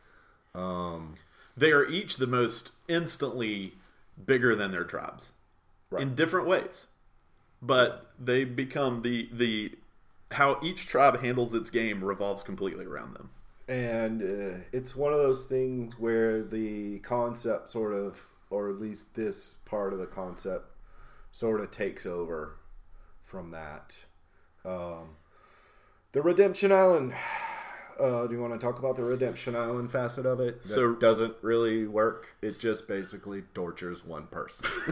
They 1.56 1.72
are 1.72 1.86
each 1.86 2.18
the 2.18 2.26
most 2.26 2.72
instantly 2.88 3.74
bigger 4.24 4.54
than 4.54 4.72
their 4.72 4.84
tribes 4.84 5.32
in 5.98 6.14
different 6.14 6.46
ways, 6.46 6.86
but 7.62 8.12
they 8.18 8.44
become 8.44 9.02
the 9.02 9.28
the 9.32 9.72
how 10.32 10.58
each 10.62 10.86
tribe 10.86 11.20
handles 11.22 11.54
its 11.54 11.70
game 11.70 12.04
revolves 12.04 12.42
completely 12.42 12.84
around 12.84 13.14
them. 13.14 13.30
and 13.68 14.22
uh, 14.22 14.58
it's 14.72 14.94
one 14.96 15.12
of 15.12 15.18
those 15.18 15.46
things 15.46 15.98
where 15.98 16.42
the 16.42 16.98
concept 17.00 17.68
sort 17.68 17.92
of 17.94 18.26
or 18.50 18.70
at 18.70 18.80
least 18.80 19.14
this 19.14 19.54
part 19.64 19.92
of 19.92 19.98
the 19.98 20.06
concept 20.06 20.70
sort 21.32 21.60
of 21.60 21.70
takes 21.70 22.06
over 22.06 22.58
from 23.22 23.50
that 23.50 24.04
um, 24.66 25.10
the 26.12 26.20
redemption 26.22 26.72
island 26.72 27.12
uh, 28.00 28.26
do 28.26 28.34
you 28.34 28.40
want 28.40 28.52
to 28.52 28.58
talk 28.58 28.78
about 28.78 28.96
the 28.96 29.04
redemption 29.04 29.54
island 29.56 29.90
facet 29.90 30.26
of 30.26 30.40
it 30.40 30.60
that 30.62 30.68
So- 30.68 30.94
doesn't 30.94 31.34
really 31.42 31.86
work 31.86 32.28
it 32.42 32.50
just 32.60 32.86
basically 32.88 33.42
tortures 33.54 34.04
one 34.04 34.26
person 34.26 34.66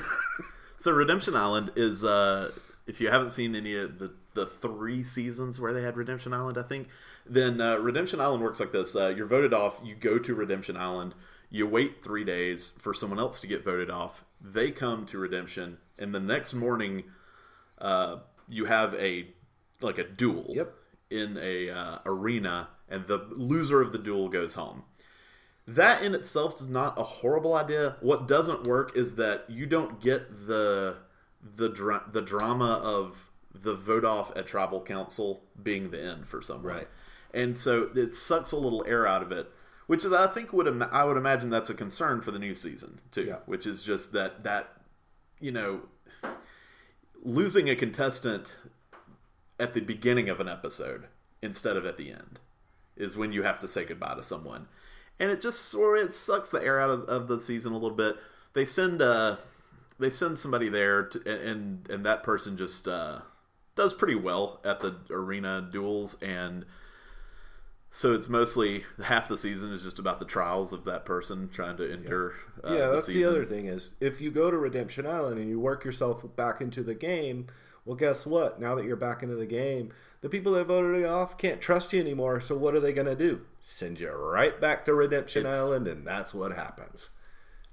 So 0.76 0.90
Redemption 0.90 1.36
Island 1.36 1.70
is 1.76 2.02
uh 2.04 2.50
if 2.86 3.00
you 3.00 3.08
haven't 3.08 3.30
seen 3.30 3.54
any 3.54 3.74
of 3.76 3.98
the 4.00 4.12
the 4.34 4.44
three 4.46 5.02
seasons 5.04 5.60
where 5.60 5.72
they 5.72 5.82
had 5.82 5.96
Redemption 5.96 6.34
Island, 6.34 6.58
I 6.58 6.62
think, 6.62 6.88
then 7.24 7.60
uh, 7.60 7.78
Redemption 7.78 8.20
Island 8.20 8.42
works 8.42 8.58
like 8.58 8.72
this. 8.72 8.96
Uh, 8.96 9.14
you're 9.16 9.24
voted 9.28 9.54
off, 9.54 9.80
you 9.84 9.94
go 9.94 10.18
to 10.18 10.34
Redemption 10.34 10.76
Island, 10.76 11.14
you 11.48 11.68
wait 11.68 12.02
3 12.02 12.24
days 12.24 12.72
for 12.80 12.92
someone 12.92 13.20
else 13.20 13.38
to 13.40 13.46
get 13.46 13.64
voted 13.64 13.88
off. 13.90 14.24
They 14.40 14.72
come 14.72 15.06
to 15.06 15.18
Redemption 15.18 15.78
and 15.96 16.12
the 16.12 16.20
next 16.20 16.52
morning 16.52 17.04
uh, 17.78 18.16
you 18.48 18.64
have 18.64 18.94
a 18.96 19.28
like 19.80 19.98
a 19.98 20.04
duel 20.04 20.46
Yep. 20.48 20.74
in 21.10 21.36
a 21.40 21.70
uh, 21.70 21.98
arena 22.06 22.68
and 22.88 23.06
the 23.06 23.18
loser 23.32 23.80
of 23.80 23.92
the 23.92 23.98
duel 23.98 24.28
goes 24.28 24.54
home 24.54 24.84
that 25.66 26.02
in 26.02 26.14
itself 26.14 26.60
is 26.60 26.68
not 26.68 26.98
a 26.98 27.02
horrible 27.02 27.54
idea. 27.54 27.96
What 28.00 28.28
doesn't 28.28 28.66
work 28.66 28.96
is 28.98 29.14
that 29.16 29.48
you 29.48 29.64
don't 29.66 29.98
get 30.00 30.46
the 30.46 30.96
the 31.56 31.70
dra- 31.70 32.04
the 32.12 32.20
drama 32.20 32.80
of 32.84 33.30
the 33.54 33.74
vote 33.74 34.04
off 34.04 34.36
at 34.36 34.46
tribal 34.46 34.82
council 34.82 35.42
being 35.62 35.90
the 35.90 36.02
end 36.02 36.26
for 36.26 36.42
someone, 36.42 36.66
Right. 36.74 36.88
and 37.32 37.56
so 37.58 37.90
it 37.94 38.12
sucks 38.12 38.52
a 38.52 38.56
little 38.58 38.84
air 38.86 39.06
out 39.06 39.22
of 39.22 39.32
it. 39.32 39.50
Which 39.86 40.04
is, 40.04 40.12
I 40.12 40.26
think, 40.26 40.52
would 40.52 40.66
ima- 40.66 40.88
I 40.92 41.04
would 41.04 41.16
imagine 41.16 41.48
that's 41.50 41.70
a 41.70 41.74
concern 41.74 42.20
for 42.20 42.30
the 42.30 42.38
new 42.38 42.54
season 42.54 43.00
too. 43.10 43.24
Yeah. 43.24 43.38
Which 43.46 43.64
is 43.66 43.82
just 43.82 44.12
that 44.12 44.44
that 44.44 44.68
you 45.40 45.50
know 45.50 45.80
losing 47.22 47.70
a 47.70 47.76
contestant 47.76 48.54
at 49.58 49.74
the 49.74 49.80
beginning 49.80 50.28
of 50.28 50.40
an 50.40 50.48
episode 50.48 51.04
instead 51.42 51.76
of 51.76 51.86
at 51.86 51.96
the 51.96 52.10
end 52.10 52.40
is 52.96 53.16
when 53.16 53.32
you 53.32 53.42
have 53.42 53.60
to 53.60 53.68
say 53.68 53.84
goodbye 53.84 54.14
to 54.14 54.22
someone. 54.22 54.66
And 55.18 55.30
it 55.30 55.40
just 55.40 55.66
sort 55.66 55.98
of 55.98 56.06
it 56.06 56.12
sucks 56.12 56.50
the 56.50 56.62
air 56.62 56.80
out 56.80 56.90
of, 56.90 57.02
of 57.02 57.28
the 57.28 57.40
season 57.40 57.72
a 57.72 57.78
little 57.78 57.96
bit. 57.96 58.16
They 58.54 58.64
send 58.64 59.00
uh 59.02 59.36
they 59.98 60.10
send 60.10 60.38
somebody 60.38 60.68
there 60.68 61.04
to, 61.04 61.48
and 61.48 61.88
and 61.88 62.04
that 62.04 62.22
person 62.22 62.56
just 62.56 62.88
uh 62.88 63.20
does 63.74 63.94
pretty 63.94 64.14
well 64.14 64.60
at 64.64 64.80
the 64.80 64.96
arena 65.10 65.68
duels 65.72 66.20
and 66.22 66.64
so 67.90 68.12
it's 68.12 68.28
mostly 68.28 68.84
half 69.04 69.28
the 69.28 69.36
season 69.36 69.72
is 69.72 69.82
just 69.82 69.98
about 70.00 70.18
the 70.18 70.24
trials 70.24 70.72
of 70.72 70.84
that 70.84 71.04
person 71.04 71.48
trying 71.52 71.76
to 71.76 71.92
endure 71.92 72.34
uh, 72.64 72.74
yeah, 72.74 72.88
that's 72.88 73.06
the 73.06 73.24
other 73.24 73.44
thing 73.44 73.66
is 73.66 73.94
if 74.00 74.20
you 74.20 74.30
go 74.30 74.50
to 74.50 74.56
Redemption 74.56 75.06
Island 75.06 75.38
and 75.38 75.48
you 75.48 75.60
work 75.60 75.84
yourself 75.84 76.24
back 76.36 76.60
into 76.60 76.82
the 76.82 76.94
game, 76.94 77.46
well, 77.84 77.96
guess 77.96 78.26
what? 78.26 78.60
Now 78.60 78.74
that 78.74 78.84
you're 78.84 78.96
back 78.96 79.22
into 79.22 79.36
the 79.36 79.46
game, 79.46 79.92
the 80.20 80.28
people 80.28 80.52
that 80.52 80.66
voted 80.66 81.00
you 81.00 81.06
off 81.06 81.36
can't 81.36 81.60
trust 81.60 81.92
you 81.92 82.00
anymore. 82.00 82.40
So 82.40 82.56
what 82.56 82.74
are 82.74 82.80
they 82.80 82.92
going 82.92 83.06
to 83.06 83.14
do? 83.16 83.42
Send 83.60 84.00
you 84.00 84.10
right 84.10 84.58
back 84.60 84.84
to 84.86 84.94
Redemption 84.94 85.44
It's- 85.46 85.58
Island, 85.60 85.86
and 85.86 86.06
that's 86.06 86.32
what 86.34 86.52
happens. 86.52 87.10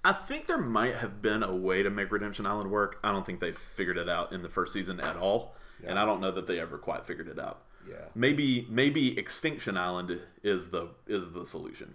I 0.03 0.13
think 0.13 0.47
there 0.47 0.57
might 0.57 0.95
have 0.95 1.21
been 1.21 1.43
a 1.43 1.55
way 1.55 1.83
to 1.83 1.89
make 1.91 2.11
Redemption 2.11 2.47
Island 2.47 2.71
work. 2.71 2.99
I 3.03 3.11
don't 3.11 3.23
think 3.25 3.39
they 3.39 3.51
figured 3.51 3.97
it 3.99 4.09
out 4.09 4.33
in 4.33 4.41
the 4.41 4.49
first 4.49 4.73
season 4.73 4.99
at 4.99 5.15
all, 5.15 5.55
and 5.85 5.99
I 5.99 6.05
don't 6.05 6.19
know 6.21 6.31
that 6.31 6.47
they 6.47 6.59
ever 6.59 6.79
quite 6.79 7.05
figured 7.05 7.27
it 7.27 7.37
out. 7.37 7.61
Yeah. 7.87 8.05
Maybe 8.15 8.65
maybe 8.69 9.17
Extinction 9.17 9.77
Island 9.77 10.19
is 10.41 10.69
the 10.69 10.89
is 11.07 11.31
the 11.33 11.45
solution. 11.45 11.93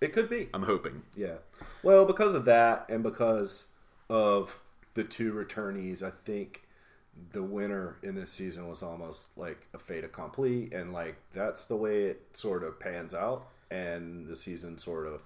It 0.00 0.12
could 0.12 0.28
be. 0.30 0.50
I'm 0.54 0.62
hoping. 0.64 1.02
Yeah. 1.16 1.38
Well, 1.82 2.04
because 2.04 2.34
of 2.34 2.44
that, 2.44 2.86
and 2.88 3.02
because 3.02 3.66
of 4.08 4.60
the 4.94 5.02
two 5.04 5.32
returnees, 5.32 6.00
I 6.02 6.10
think 6.10 6.61
the 7.30 7.42
winner 7.42 7.96
in 8.02 8.14
this 8.14 8.32
season 8.32 8.68
was 8.68 8.82
almost 8.82 9.28
like 9.36 9.66
a 9.74 9.78
fait 9.78 10.04
accompli, 10.04 10.70
and 10.72 10.92
like 10.92 11.16
that's 11.32 11.66
the 11.66 11.76
way 11.76 12.04
it 12.04 12.22
sort 12.34 12.64
of 12.64 12.80
pans 12.80 13.14
out, 13.14 13.48
and 13.70 14.26
the 14.26 14.36
season 14.36 14.78
sort 14.78 15.06
of 15.06 15.22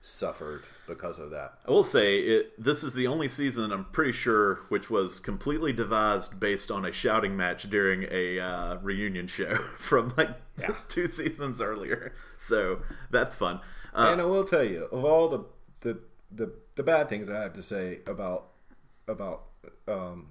suffered 0.00 0.64
because 0.86 1.18
of 1.18 1.30
that. 1.30 1.54
I 1.66 1.70
will 1.70 1.82
say 1.82 2.18
it. 2.18 2.62
This 2.62 2.84
is 2.84 2.92
the 2.92 3.06
only 3.06 3.28
season 3.28 3.72
I'm 3.72 3.86
pretty 3.86 4.12
sure 4.12 4.60
which 4.68 4.90
was 4.90 5.18
completely 5.18 5.72
devised 5.72 6.38
based 6.38 6.70
on 6.70 6.84
a 6.84 6.92
shouting 6.92 7.36
match 7.36 7.70
during 7.70 8.06
a 8.10 8.38
uh, 8.38 8.76
reunion 8.82 9.26
show 9.26 9.54
from 9.78 10.12
like 10.16 10.30
two 10.88 11.06
seasons 11.06 11.60
earlier. 11.60 12.14
So 12.38 12.82
that's 13.10 13.34
fun. 13.34 13.60
Uh, 13.94 14.10
and 14.12 14.20
I 14.20 14.24
will 14.26 14.44
tell 14.44 14.64
you, 14.64 14.84
of 14.84 15.04
all 15.04 15.28
the 15.28 15.44
the 15.80 15.98
the, 16.30 16.52
the 16.74 16.82
bad 16.82 17.08
things 17.08 17.30
I 17.30 17.40
have 17.40 17.54
to 17.54 17.62
say 17.62 18.00
about 18.06 18.48
about 19.08 19.44
um, 19.88 20.26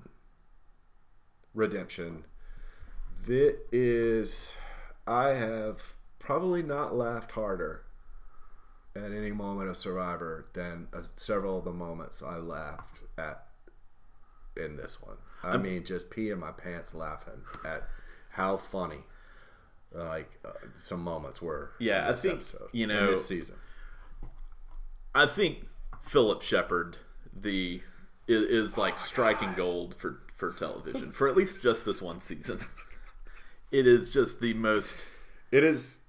redemption, 1.54 2.26
that 3.26 3.58
is, 3.72 4.56
I 5.08 5.30
have 5.30 5.94
probably 6.20 6.64
not 6.64 6.96
laughed 6.96 7.32
harder 7.32 7.84
at 8.96 9.12
any 9.12 9.32
moment 9.32 9.70
of 9.70 9.78
Survivor 9.78 10.46
than 10.54 10.88
uh, 10.94 11.02
several 11.16 11.60
of 11.60 11.66
the 11.66 11.72
moments 11.72 12.22
I 12.22 12.38
laughed 12.38 13.02
at 13.18 13.46
in 14.56 14.78
this 14.78 15.02
one. 15.02 15.18
I 15.44 15.58
mean, 15.58 15.84
just 15.84 16.10
peeing 16.10 16.40
my 16.40 16.52
pants 16.52 16.94
laughing 16.94 17.42
at 17.66 17.84
how 18.30 18.58
funny. 18.58 19.00
Like 19.92 20.32
uh, 20.46 20.52
some 20.76 21.04
moments 21.04 21.42
were. 21.42 21.72
Yeah, 21.80 22.08
in 22.08 22.14
I 22.14 22.18
think, 22.18 22.34
episode, 22.36 22.70
you 22.72 22.88
know, 22.88 23.12
this 23.12 23.28
season. 23.28 23.56
I 25.14 25.28
think 25.28 25.68
Phillip 26.02 26.42
Sheppard 26.42 26.98
the 27.36 27.82
is, 28.28 28.44
is 28.44 28.78
like 28.78 28.98
striking 28.98 29.54
gold 29.54 29.96
for 29.96 30.22
for 30.36 30.52
television 30.52 31.12
for 31.12 31.28
at 31.28 31.38
least 31.38 31.62
just 31.62 31.86
this 31.86 32.02
one 32.02 32.20
season. 32.20 32.60
It 33.74 33.88
is 33.88 34.12
just 34.12 34.40
the 34.40 34.54
most. 34.54 35.08
It 35.52 35.64
is. 35.64 36.00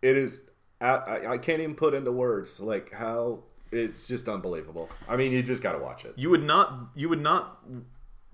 It 0.00 0.16
is. 0.16 0.40
I, 0.80 1.26
I, 1.28 1.38
can't 1.38 1.60
even 1.60 1.74
put 1.74 1.92
into 1.92 2.10
words 2.10 2.58
like 2.58 2.90
how 2.90 3.40
it's 3.70 4.08
just 4.08 4.28
unbelievable. 4.28 4.88
I 5.06 5.16
mean, 5.16 5.32
you 5.32 5.42
just 5.42 5.62
got 5.62 5.72
to 5.72 5.78
watch 5.78 6.06
it. 6.06 6.14
You 6.16 6.30
would 6.30 6.42
not. 6.42 6.88
You 6.94 7.10
would 7.10 7.20
not 7.20 7.62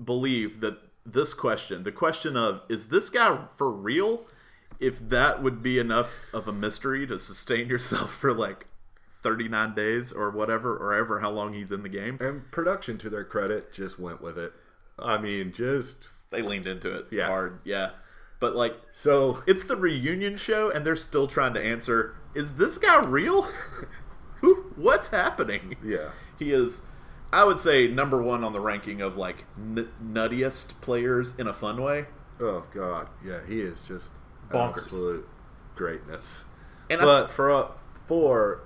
believe 0.03 0.61
that 0.61 0.79
this 1.05 1.35
question, 1.35 1.83
the 1.83 1.91
question 1.91 2.37
of 2.37 2.63
is 2.69 2.87
this 2.87 3.11
guy 3.11 3.47
for 3.57 3.69
real, 3.69 4.27
if 4.79 5.09
that 5.09 5.43
would 5.43 5.61
be 5.61 5.81
enough 5.81 6.13
of 6.33 6.47
a 6.47 6.53
mystery 6.53 7.05
to 7.09 7.19
sustain 7.19 7.69
yourself 7.69 8.13
for 8.21 8.33
like 8.33 8.69
thirty 9.25 9.49
nine 9.49 9.75
days 9.75 10.13
or 10.13 10.31
whatever, 10.31 10.77
or 10.77 10.95
ever 10.95 11.19
how 11.19 11.31
long 11.31 11.53
he's 11.53 11.73
in 11.73 11.83
the 11.83 11.89
game. 11.89 12.17
And 12.21 12.49
production, 12.53 12.97
to 12.99 13.11
their 13.11 13.25
credit, 13.25 13.73
just 13.73 13.99
went 13.99 14.23
with 14.23 14.39
it. 14.39 14.53
I 14.99 15.19
mean, 15.19 15.53
just 15.53 16.09
They 16.31 16.43
leaned 16.43 16.67
into 16.67 16.95
it 16.95 17.07
Yeah. 17.11 17.27
hard, 17.27 17.61
yeah. 17.65 17.91
But 18.41 18.57
like 18.57 18.77
so. 18.93 19.43
It's 19.47 19.65
the 19.65 19.77
reunion 19.77 20.37
show, 20.37 20.71
and 20.71 20.85
they're 20.85 20.97
still 20.97 21.27
trying 21.29 21.55
to 21.55 21.61
answer: 21.65 22.17
Is 22.35 22.53
this 22.57 22.77
guy 22.79 23.05
real? 23.05 23.43
Who? 24.41 24.73
What's 24.77 25.09
happening? 25.09 25.77
Yeah. 25.85 26.11
he 26.39 26.53
is. 26.53 26.83
I 27.33 27.45
would 27.45 27.61
say 27.61 27.87
number 27.89 28.21
one 28.23 28.43
on 28.45 28.53
the 28.53 28.61
ranking 28.61 29.01
of 29.01 29.17
like 29.17 29.45
n- 29.57 29.89
nuttiest 30.05 30.81
players 30.81 31.39
in 31.39 31.47
a 31.47 31.55
fun 31.55 31.81
way. 31.83 32.07
Oh 32.41 32.65
God, 32.75 33.09
yeah, 33.25 33.39
he 33.47 33.61
is 33.61 33.87
just 33.87 34.13
Bonkers. 34.51 34.79
absolute 34.87 35.29
greatness. 35.77 36.45
And 36.91 37.01
I- 37.01 37.05
but 37.05 37.31
for 37.31 37.51
uh, 37.53 37.69
for 38.07 38.65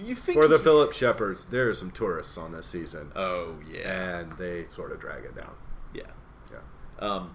You 0.00 0.14
think 0.14 0.36
for 0.38 0.46
the 0.48 0.58
he- 0.58 0.64
Phillip 0.64 0.92
Sheppards, 0.92 1.50
there 1.50 1.68
are 1.68 1.74
some 1.74 1.90
tourists 1.90 2.36
on 2.38 2.52
this 2.52 2.66
season, 2.66 3.12
Oh 3.16 3.56
yeah, 3.70 4.18
and 4.18 4.32
they 4.38 4.66
sort 4.68 4.92
of 4.92 5.00
drag 5.00 5.24
it 5.24 5.34
down. 5.36 5.54
yeah. 5.94 6.02
Yeah, 6.50 6.58
Um, 6.98 7.34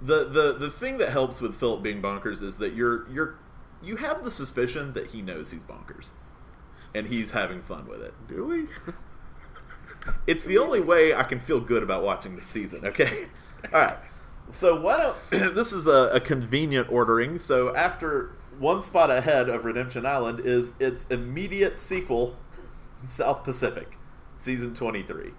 the 0.00 0.24
the 0.24 0.52
the 0.58 0.70
thing 0.70 0.98
that 0.98 1.08
helps 1.10 1.40
with 1.40 1.54
Phillip 1.56 1.82
being 1.82 2.00
bonkers 2.02 2.42
is 2.42 2.56
that 2.58 2.74
you're 2.74 3.08
you're 3.10 3.34
you 3.82 3.96
have 3.96 4.24
the 4.24 4.30
suspicion 4.30 4.92
that 4.94 5.08
he 5.08 5.22
knows 5.22 5.50
he's 5.50 5.62
bonkers, 5.62 6.10
and 6.94 7.06
he's 7.08 7.30
having 7.32 7.62
fun 7.62 7.86
with 7.88 8.02
it. 8.02 8.14
do 8.28 8.44
we? 8.44 8.66
It's 10.26 10.44
the 10.44 10.56
only 10.56 10.80
way 10.80 11.12
I 11.12 11.22
can 11.24 11.38
feel 11.38 11.60
good 11.60 11.82
about 11.82 12.02
watching 12.02 12.34
the 12.36 12.44
season. 12.44 12.86
Okay, 12.86 13.26
all 13.74 13.80
right. 13.82 13.98
So 14.50 14.80
why 14.80 14.96
don't 14.96 15.16
this 15.54 15.72
is 15.72 15.86
a, 15.86 16.10
a 16.14 16.20
convenient 16.20 16.90
ordering? 16.90 17.38
So 17.38 17.74
after 17.76 18.32
one 18.58 18.82
spot 18.82 19.10
ahead 19.10 19.48
of 19.48 19.64
Redemption 19.64 20.04
Island 20.06 20.40
is 20.40 20.72
its 20.78 21.06
immediate 21.10 21.78
sequel, 21.78 22.36
South 23.04 23.44
Pacific, 23.44 23.96
season 24.36 24.74
twenty 24.74 25.02
three. 25.02 25.32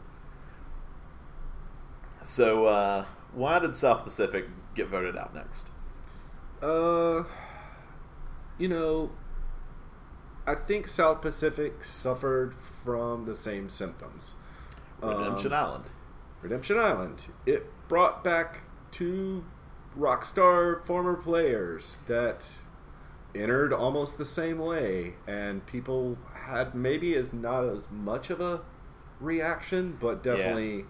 So 2.23 2.65
uh, 2.65 3.05
why 3.33 3.59
did 3.59 3.75
South 3.75 4.03
Pacific 4.03 4.45
get 4.75 4.87
voted 4.87 5.17
out 5.17 5.33
next? 5.33 5.67
Uh, 6.61 7.23
you 8.57 8.67
know, 8.67 9.11
I 10.45 10.55
think 10.55 10.87
South 10.87 11.21
Pacific 11.21 11.83
suffered 11.83 12.55
from 12.55 13.25
the 13.25 13.35
same 13.35 13.69
symptoms. 13.69 14.35
Redemption 15.01 15.53
Um, 15.53 15.65
Island. 15.65 15.85
Redemption 16.41 16.77
Island. 16.77 17.27
It 17.45 17.67
brought 17.87 18.23
back 18.23 18.61
two 18.91 19.45
Rockstar 19.97 20.83
former 20.83 21.15
players 21.15 21.99
that 22.07 22.49
entered 23.35 23.73
almost 23.73 24.17
the 24.17 24.25
same 24.25 24.59
way, 24.59 25.13
and 25.27 25.65
people 25.65 26.17
had 26.33 26.75
maybe 26.75 27.15
as 27.15 27.31
not 27.31 27.63
as 27.65 27.89
much 27.91 28.29
of 28.29 28.41
a 28.41 28.61
reaction, 29.19 29.97
but 29.99 30.23
definitely 30.23 30.85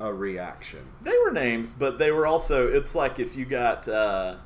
a 0.00 0.12
reaction. 0.12 0.86
They 1.02 1.16
were 1.24 1.30
names, 1.30 1.72
but 1.72 1.98
they 1.98 2.10
were 2.10 2.26
also. 2.26 2.68
It's 2.68 2.94
like 2.94 3.18
if 3.18 3.36
you 3.36 3.44
got, 3.44 3.86
uh, 3.86 4.36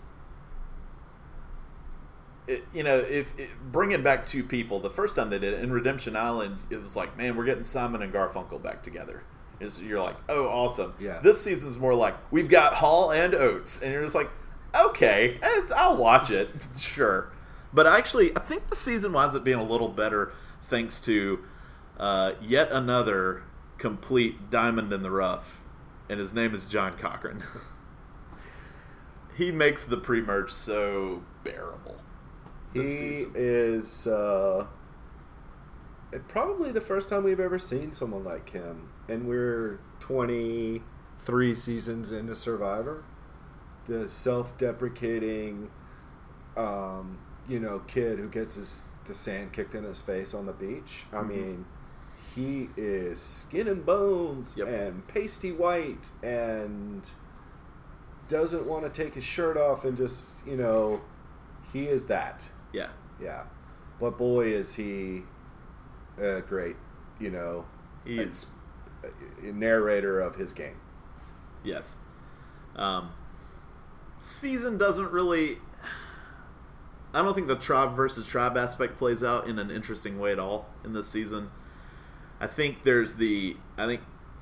it, 2.47 2.65
you 2.75 2.83
know, 2.83 2.97
if 2.97 3.39
it, 3.39 3.51
bringing 3.71 4.03
back 4.03 4.27
two 4.27 4.43
people. 4.43 4.81
The 4.81 4.91
first 4.91 5.17
time 5.17 5.31
they 5.31 5.39
did 5.39 5.55
it 5.55 5.63
in 5.63 5.73
Redemption 5.73 6.17
Island, 6.17 6.59
it 6.71 6.83
was 6.83 6.97
like, 6.97 7.17
man, 7.17 7.37
we're 7.37 7.45
getting 7.45 7.65
Simon 7.65 8.03
and 8.03 8.13
Garfunkel 8.13 8.63
back 8.63 8.83
together. 8.83 9.23
Is 9.61 9.81
you're 9.81 10.03
like, 10.03 10.17
oh, 10.29 10.49
awesome. 10.49 10.95
Yeah. 10.99 11.21
This 11.21 11.41
season's 11.41 11.79
more 11.79 11.95
like 11.95 12.15
we've 12.33 12.49
got 12.49 12.75
Hall 12.75 13.13
and 13.13 13.35
Oates, 13.35 13.81
and 13.83 13.93
you're 13.93 14.03
just 14.03 14.17
like, 14.17 14.31
okay, 14.75 15.39
it's, 15.43 15.73
I'll 15.73 15.97
watch 15.97 16.31
it, 16.31 16.67
sure. 16.79 17.31
But 17.73 17.87
actually, 17.87 18.37
I 18.37 18.41
think 18.41 18.69
the 18.69 18.77
season 18.77 19.13
winds 19.13 19.35
up 19.35 19.45
being 19.45 19.59
a 19.59 19.65
little 19.65 19.89
better 19.89 20.33
thanks 20.69 21.01
to 21.01 21.45
uh, 21.99 22.33
yet 22.41 22.71
another 22.71 23.43
complete 23.79 24.51
diamond 24.51 24.93
in 24.93 25.03
the 25.03 25.11
rough, 25.11 25.61
and 26.09 26.21
his 26.21 26.33
name 26.33 26.55
is 26.55 26.65
John 26.67 26.97
Cochran. 26.97 27.43
he 29.37 29.51
makes 29.51 29.85
the 29.85 29.97
pre-merge 29.97 30.51
so 30.51 31.23
bearable. 31.43 32.01
this 32.75 32.99
He 32.99 32.99
season. 32.99 33.33
is 33.35 34.07
uh, 34.07 34.67
probably 36.29 36.71
the 36.73 36.81
first 36.81 37.09
time 37.09 37.25
we've 37.25 37.41
ever 37.41 37.59
seen 37.59 37.93
someone 37.93 38.25
like 38.25 38.51
him, 38.51 38.91
and 39.09 39.27
we're 39.27 39.81
23 40.01 41.55
seasons 41.55 42.13
into 42.13 42.35
Survivor. 42.37 43.05
The 43.87 44.09
self-deprecating, 44.09 45.71
um, 46.57 47.19
you 47.49 47.61
know, 47.61 47.81
kid 47.81 48.19
who 48.19 48.29
gets 48.29 48.57
his 48.57 48.85
the 49.07 49.15
sand 49.15 49.53
kicked 49.53 49.75
in 49.75 49.85
his 49.85 50.01
face 50.01 50.33
on 50.33 50.47
the 50.47 50.53
beach. 50.55 51.05
I 51.13 51.17
Mhm. 51.17 51.29
mean, 51.29 51.67
he 52.35 52.71
is 52.75 53.21
skin 53.21 53.69
and 53.69 53.85
bones 53.85 54.55
Yep. 54.57 54.67
and 54.69 55.07
pasty 55.07 55.53
white 55.53 56.11
and 56.23 57.11
doesn't 58.29 58.65
want 58.65 58.85
to 58.85 58.89
take 58.89 59.13
his 59.15 59.25
shirt 59.25 59.59
off 59.59 59.85
and 59.85 59.95
just 59.97 60.45
you 60.47 60.57
know, 60.57 61.03
he 61.73 61.87
is 61.87 62.07
that. 62.07 62.51
Yeah, 62.73 62.89
Yeah, 63.21 63.45
but 64.01 64.17
boy 64.17 64.47
is 64.47 64.75
he 64.75 65.25
a 66.19 66.41
great, 66.41 66.77
you 67.19 67.31
know, 67.31 67.67
he's 68.07 68.55
a 69.43 69.53
narrator 69.53 70.19
of 70.21 70.37
his 70.37 70.53
game. 70.55 70.81
yes. 71.63 71.99
Um, 72.75 73.11
season 74.25 74.79
doesn't 74.79 75.11
really. 75.11 75.59
I 77.13 77.23
don't 77.23 77.35
think 77.35 77.47
the 77.47 77.57
tribe 77.57 77.95
versus 77.95 78.27
tribe 78.27 78.57
aspect 78.57 78.97
plays 78.97 79.23
out 79.23 79.47
in 79.47 79.59
an 79.59 79.71
interesting 79.71 80.19
way 80.19 80.33
at 80.33 80.39
all 80.39 80.67
in 80.85 80.93
this 80.93 81.07
season. 81.07 81.51
I 82.41 82.49
think 82.49 82.85
there's 82.85 83.15
the 83.15 83.57
I 83.79 83.87
think 83.87 84.01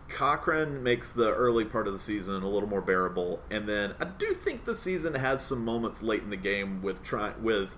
Cochran 0.09 0.83
makes 0.83 1.11
the 1.11 1.33
early 1.35 1.64
part 1.64 1.87
of 1.87 1.92
the 1.92 1.99
season 1.99 2.42
a 2.42 2.49
little 2.49 2.68
more 2.68 2.81
bearable, 2.81 3.40
and 3.51 3.68
then 3.68 3.95
I 4.01 4.05
do 4.05 4.33
think 4.33 4.64
the 4.64 4.75
season 4.75 5.14
has 5.14 5.42
some 5.42 5.64
moments 5.64 6.03
late 6.03 6.23
in 6.23 6.31
the 6.31 6.37
game 6.37 6.83
with 6.83 7.03
try 7.03 7.33
with 7.40 7.77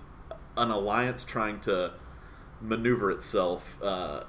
an 0.57 0.71
alliance 0.71 1.23
trying 1.23 1.59
to 1.61 1.93
maneuver 2.61 3.11
itself 3.11 3.77
uh, 3.81 4.23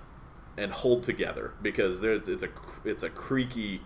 and 0.57 0.73
hold 0.73 1.03
together 1.03 1.55
because 1.63 2.01
there's 2.01 2.29
it's 2.29 2.43
a 2.43 2.49
it's 2.85 3.03
a 3.03 3.11
creaky 3.11 3.83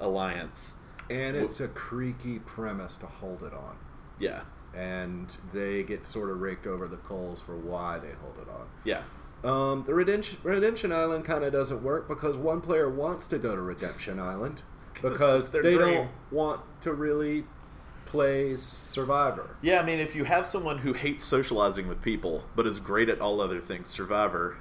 alliance. 0.00 0.78
And 1.10 1.36
it's 1.36 1.60
a 1.60 1.68
creaky 1.68 2.38
premise 2.38 2.96
to 2.96 3.06
hold 3.06 3.42
it 3.42 3.52
on. 3.52 3.76
Yeah, 4.18 4.42
And 4.74 5.36
they 5.52 5.82
get 5.82 6.06
sort 6.06 6.30
of 6.30 6.40
raked 6.40 6.66
over 6.66 6.86
the 6.88 6.96
coals 6.98 7.40
for 7.42 7.56
why 7.56 7.98
they 7.98 8.12
hold 8.12 8.36
it 8.40 8.48
on. 8.48 8.66
yeah, 8.84 9.02
Um, 9.44 9.82
the 9.84 9.94
Redemption, 9.94 10.38
Redemption 10.44 10.92
Island 10.92 11.24
kind 11.24 11.42
of 11.44 11.52
doesn't 11.52 11.82
work 11.82 12.06
because 12.08 12.36
one 12.36 12.60
player 12.60 12.88
wants 12.88 13.26
to 13.28 13.38
go 13.38 13.54
to 13.56 13.60
Redemption 13.60 14.20
Island 14.20 14.62
because 15.02 15.50
they 15.50 15.60
dream. 15.60 15.78
don't 15.78 16.10
want 16.30 16.60
to 16.82 16.92
really 16.92 17.44
play 18.06 18.56
Survivor. 18.58 19.56
yeah. 19.62 19.80
I 19.80 19.84
mean, 19.84 19.98
if 19.98 20.14
you 20.14 20.24
have 20.24 20.46
someone 20.46 20.78
who 20.78 20.92
hates 20.92 21.24
socializing 21.24 21.88
with 21.88 22.00
people 22.02 22.44
but 22.54 22.66
is 22.66 22.78
great 22.78 23.08
at 23.08 23.20
all 23.20 23.40
other 23.40 23.60
things, 23.60 23.88
Survivor, 23.88 24.56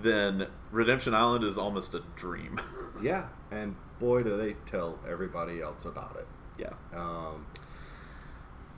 then 0.00 0.46
Redemption 0.70 1.12
Island 1.14 1.44
is 1.44 1.58
almost 1.58 1.94
a 1.94 2.02
dream. 2.16 2.60
Yeah, 3.02 3.26
and 3.50 3.76
boy, 3.98 4.22
do 4.22 4.36
they 4.36 4.54
tell 4.66 4.98
everybody 5.08 5.60
else 5.60 5.84
about 5.84 6.16
it. 6.16 6.26
yeah, 6.58 6.98
Um, 6.98 7.46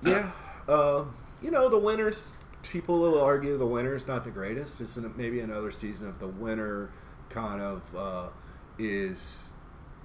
yeah, 0.03 0.31
uh, 0.69 1.05
you 1.43 1.51
know 1.51 1.69
the 1.69 1.79
winners. 1.79 2.35
People 2.63 2.99
will 2.99 3.21
argue 3.21 3.57
the 3.57 3.67
winner's 3.67 4.07
not 4.07 4.25
the 4.25 4.31
greatest. 4.31 4.81
It's 4.81 4.97
an, 4.97 5.13
maybe 5.17 5.41
another 5.41 5.71
season 5.71 6.09
of 6.09 6.19
the 6.19 6.27
winner 6.27 6.91
kind 7.31 7.61
of 7.63 7.83
uh, 7.97 8.29
is, 8.79 9.53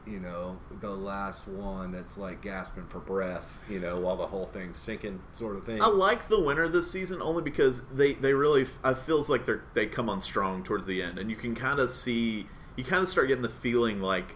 you 0.06 0.20
know, 0.20 0.60
the 0.80 0.90
last 0.92 1.48
one 1.48 1.92
that's 1.92 2.18
like 2.18 2.42
gasping 2.42 2.86
for 2.88 3.00
breath. 3.00 3.64
You 3.70 3.80
know, 3.80 4.00
while 4.00 4.16
the 4.16 4.28
whole 4.28 4.46
thing's 4.46 4.78
sinking, 4.78 5.22
sort 5.34 5.56
of 5.56 5.66
thing. 5.66 5.82
I 5.82 5.88
like 5.88 6.28
the 6.28 6.40
winner 6.42 6.68
this 6.68 6.92
season 6.92 7.22
only 7.22 7.42
because 7.42 7.82
they 7.88 8.14
they 8.14 8.34
really 8.34 8.68
I 8.84 8.94
feels 8.94 9.30
like 9.30 9.46
they 9.46 9.56
they 9.74 9.86
come 9.88 10.10
on 10.10 10.22
strong 10.22 10.64
towards 10.64 10.86
the 10.86 11.02
end, 11.02 11.18
and 11.18 11.30
you 11.30 11.36
can 11.36 11.56
kind 11.56 11.80
of 11.80 11.90
see 11.90 12.48
you 12.76 12.84
kind 12.84 13.04
of 13.04 13.10
start 13.10 13.28
getting 13.28 13.44
the 13.44 13.50
feeling 13.50 14.02
like 14.02 14.36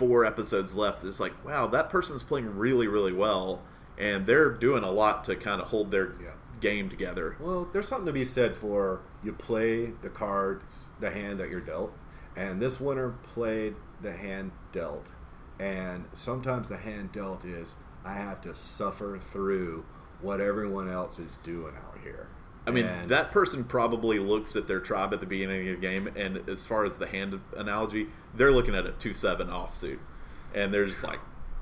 four 0.00 0.24
episodes 0.24 0.74
left. 0.74 1.04
It's 1.04 1.20
like 1.20 1.44
wow, 1.44 1.66
that 1.66 1.90
person's 1.90 2.22
playing 2.22 2.56
really 2.56 2.88
really 2.88 3.12
well, 3.12 3.60
and 3.98 4.26
they're 4.26 4.50
doing 4.50 4.82
a 4.82 4.90
lot 4.90 5.24
to 5.24 5.36
kind 5.36 5.60
of 5.60 5.68
hold 5.68 5.90
their 5.90 6.12
Yeah. 6.20 6.30
game 6.58 6.88
together. 6.88 7.36
Well, 7.38 7.68
there's 7.70 7.86
something 7.86 8.06
to 8.06 8.12
be 8.12 8.24
said 8.24 8.56
for 8.56 9.00
you 9.22 9.32
play 9.34 9.92
the 10.02 10.08
cards, 10.08 10.88
the 11.00 11.10
hand 11.10 11.38
that 11.38 11.50
you're 11.50 11.60
dealt, 11.60 11.92
and 12.34 12.62
this 12.62 12.80
winner 12.80 13.10
played 13.22 13.76
the 14.00 14.12
hand 14.12 14.52
dealt. 14.72 15.12
And 15.58 16.06
sometimes 16.14 16.70
the 16.70 16.78
hand 16.78 17.12
dealt 17.12 17.44
is 17.44 17.76
I 18.02 18.14
have 18.14 18.40
to 18.42 18.54
suffer 18.54 19.18
through 19.18 19.84
what 20.22 20.40
everyone 20.40 20.88
else 20.88 21.18
is 21.18 21.36
doing 21.36 21.74
out 21.76 21.98
here. 22.02 22.28
I 22.66 22.70
mean, 22.72 22.86
And- 22.86 23.08
that 23.08 23.30
person 23.32 23.64
probably 23.64 24.18
looks 24.18 24.54
at 24.54 24.68
their 24.68 24.80
tribe 24.80 25.12
at 25.14 25.20
the 25.20 25.26
beginning 25.26 25.68
of 25.68 25.76
the 25.76 25.80
game, 25.80 26.08
and 26.14 26.48
as 26.48 26.66
far 26.66 26.84
as 26.84 26.98
the 26.98 27.06
hand 27.06 27.40
analogy, 27.56 28.08
they're 28.34 28.52
looking 28.52 28.74
at 28.74 28.86
a 28.86 28.92
two 28.92 29.12
seven 29.12 29.48
offsuit, 29.48 29.98
and 30.54 30.72
they're 30.72 30.86
just 30.86 31.02
like, 31.02 31.20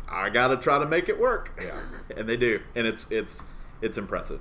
"I 0.08 0.28
got 0.28 0.48
to 0.48 0.56
try 0.56 0.78
to 0.78 0.86
make 0.86 1.08
it 1.08 1.18
work," 1.18 1.58
Yeah. 1.62 1.78
and 2.16 2.28
they 2.28 2.36
do, 2.36 2.60
and 2.74 2.86
it's 2.86 3.10
it's 3.10 3.42
it's 3.80 3.96
impressive. 3.96 4.40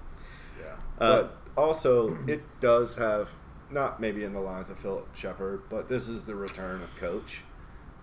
Yeah. 0.60 0.76
Uh, 1.00 1.22
but 1.24 1.38
also, 1.56 2.18
it 2.28 2.42
does 2.60 2.96
have 2.96 3.30
not 3.70 4.00
maybe 4.00 4.24
in 4.24 4.34
the 4.34 4.40
lines 4.40 4.70
of 4.70 4.80
Phillip 4.80 5.14
Sheppard, 5.16 5.62
but 5.70 5.90
this 5.90 6.10
is 6.10 6.26
the 6.26 6.36
return 6.36 6.82
of 6.82 6.96
Coach, 6.98 7.42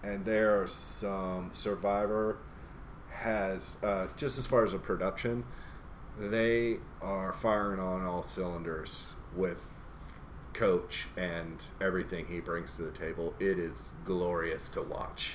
and 0.02 0.24
there 0.24 0.60
are 0.62 0.66
some 0.68 1.50
Survivor 1.52 2.36
has 3.10 3.76
uh, 3.82 4.06
just 4.16 4.38
as 4.38 4.46
far 4.46 4.64
as 4.64 4.72
a 4.74 4.78
production, 4.78 5.44
they 6.18 6.78
are 7.02 7.32
firing 7.32 7.80
on 7.80 8.04
all 8.04 8.22
cylinders 8.22 9.08
with 9.34 9.66
Coach 10.52 11.06
and 11.16 11.64
everything 11.80 12.26
he 12.26 12.40
brings 12.40 12.76
to 12.76 12.82
the 12.82 12.92
table. 12.92 13.34
It 13.40 13.58
is 13.58 13.90
glorious 14.04 14.68
to 14.70 14.82
watch 14.82 15.32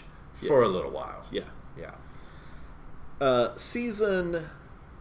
for 0.48 0.64
a 0.64 0.68
little 0.68 0.92
while. 0.92 1.26
Yeah. 1.32 1.44
Yeah. 1.78 1.96
Uh, 3.20 3.56
season 3.56 4.50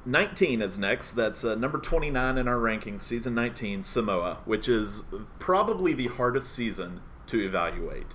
19 0.05 0.63
is 0.63 0.77
next. 0.77 1.13
That's 1.13 1.45
uh, 1.45 1.55
number 1.55 1.79
29 1.79 2.39
in 2.39 2.49
our 2.49 2.57
rankings. 2.57 3.03
Season 3.03 3.35
19, 3.35 3.85
Samoa, 3.85 4.39
which 4.45 4.69
is 4.69 5.05
probably 5.39 5.93
the 5.93 6.09
hardest 6.09 6.53
season 6.53 7.01
to 7.29 7.45
evaluate 7.45 8.15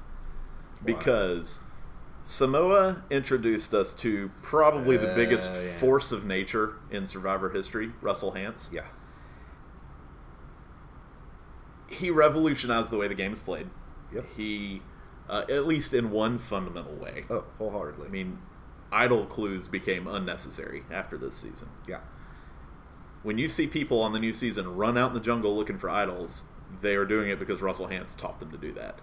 because 0.84 1.60
Samoa 2.24 3.04
introduced 3.10 3.74
us 3.74 3.94
to 3.96 4.32
probably 4.42 4.96
the 4.98 5.12
Uh, 5.12 5.16
biggest 5.16 5.52
yeah. 5.52 5.78
force 5.78 6.12
of 6.14 6.26
nature 6.26 6.76
in 6.90 7.06
Survivor 7.06 7.50
history, 7.50 7.92
Russell 8.02 8.32
Hantz. 8.34 8.72
Yeah. 8.72 8.86
He 11.88 12.10
revolutionized 12.10 12.90
the 12.92 12.98
way 12.98 13.08
the 13.08 13.14
game 13.16 13.34
is 13.34 13.42
played. 13.42 13.70
Yep. 14.14 14.26
He, 14.36 14.82
uh, 15.30 15.44
at 15.50 15.68
least 15.68 15.94
in 15.94 16.12
one 16.12 16.38
fundamental 16.40 16.96
way. 16.96 17.24
Oh, 17.30 17.44
wholeheartedly. 17.58 18.08
I 18.08 18.10
mean, 18.10 18.40
idol 18.92 19.26
clues 19.26 19.68
became 19.68 20.08
unnecessary 20.08 20.84
after 20.92 21.18
this 21.18 21.36
season. 21.36 21.70
yeah. 21.88 22.00
When 23.22 23.38
you 23.38 23.48
see 23.48 23.68
people 23.68 24.02
on 24.02 24.12
the 24.12 24.20
new 24.20 24.34
season 24.34 24.76
run 24.76 24.98
out 24.98 25.10
in 25.10 25.14
the 25.14 25.22
jungle 25.22 25.56
looking 25.56 25.78
for 25.78 25.90
idols, 25.90 26.44
they 26.82 26.94
are 26.96 27.06
doing 27.06 27.30
it 27.30 27.40
because 27.40 27.62
Russell 27.62 27.88
Hantz 27.88 28.18
taught 28.18 28.42
them 28.42 28.52
to 28.52 28.58
do 28.58 28.74
that. 28.74 29.00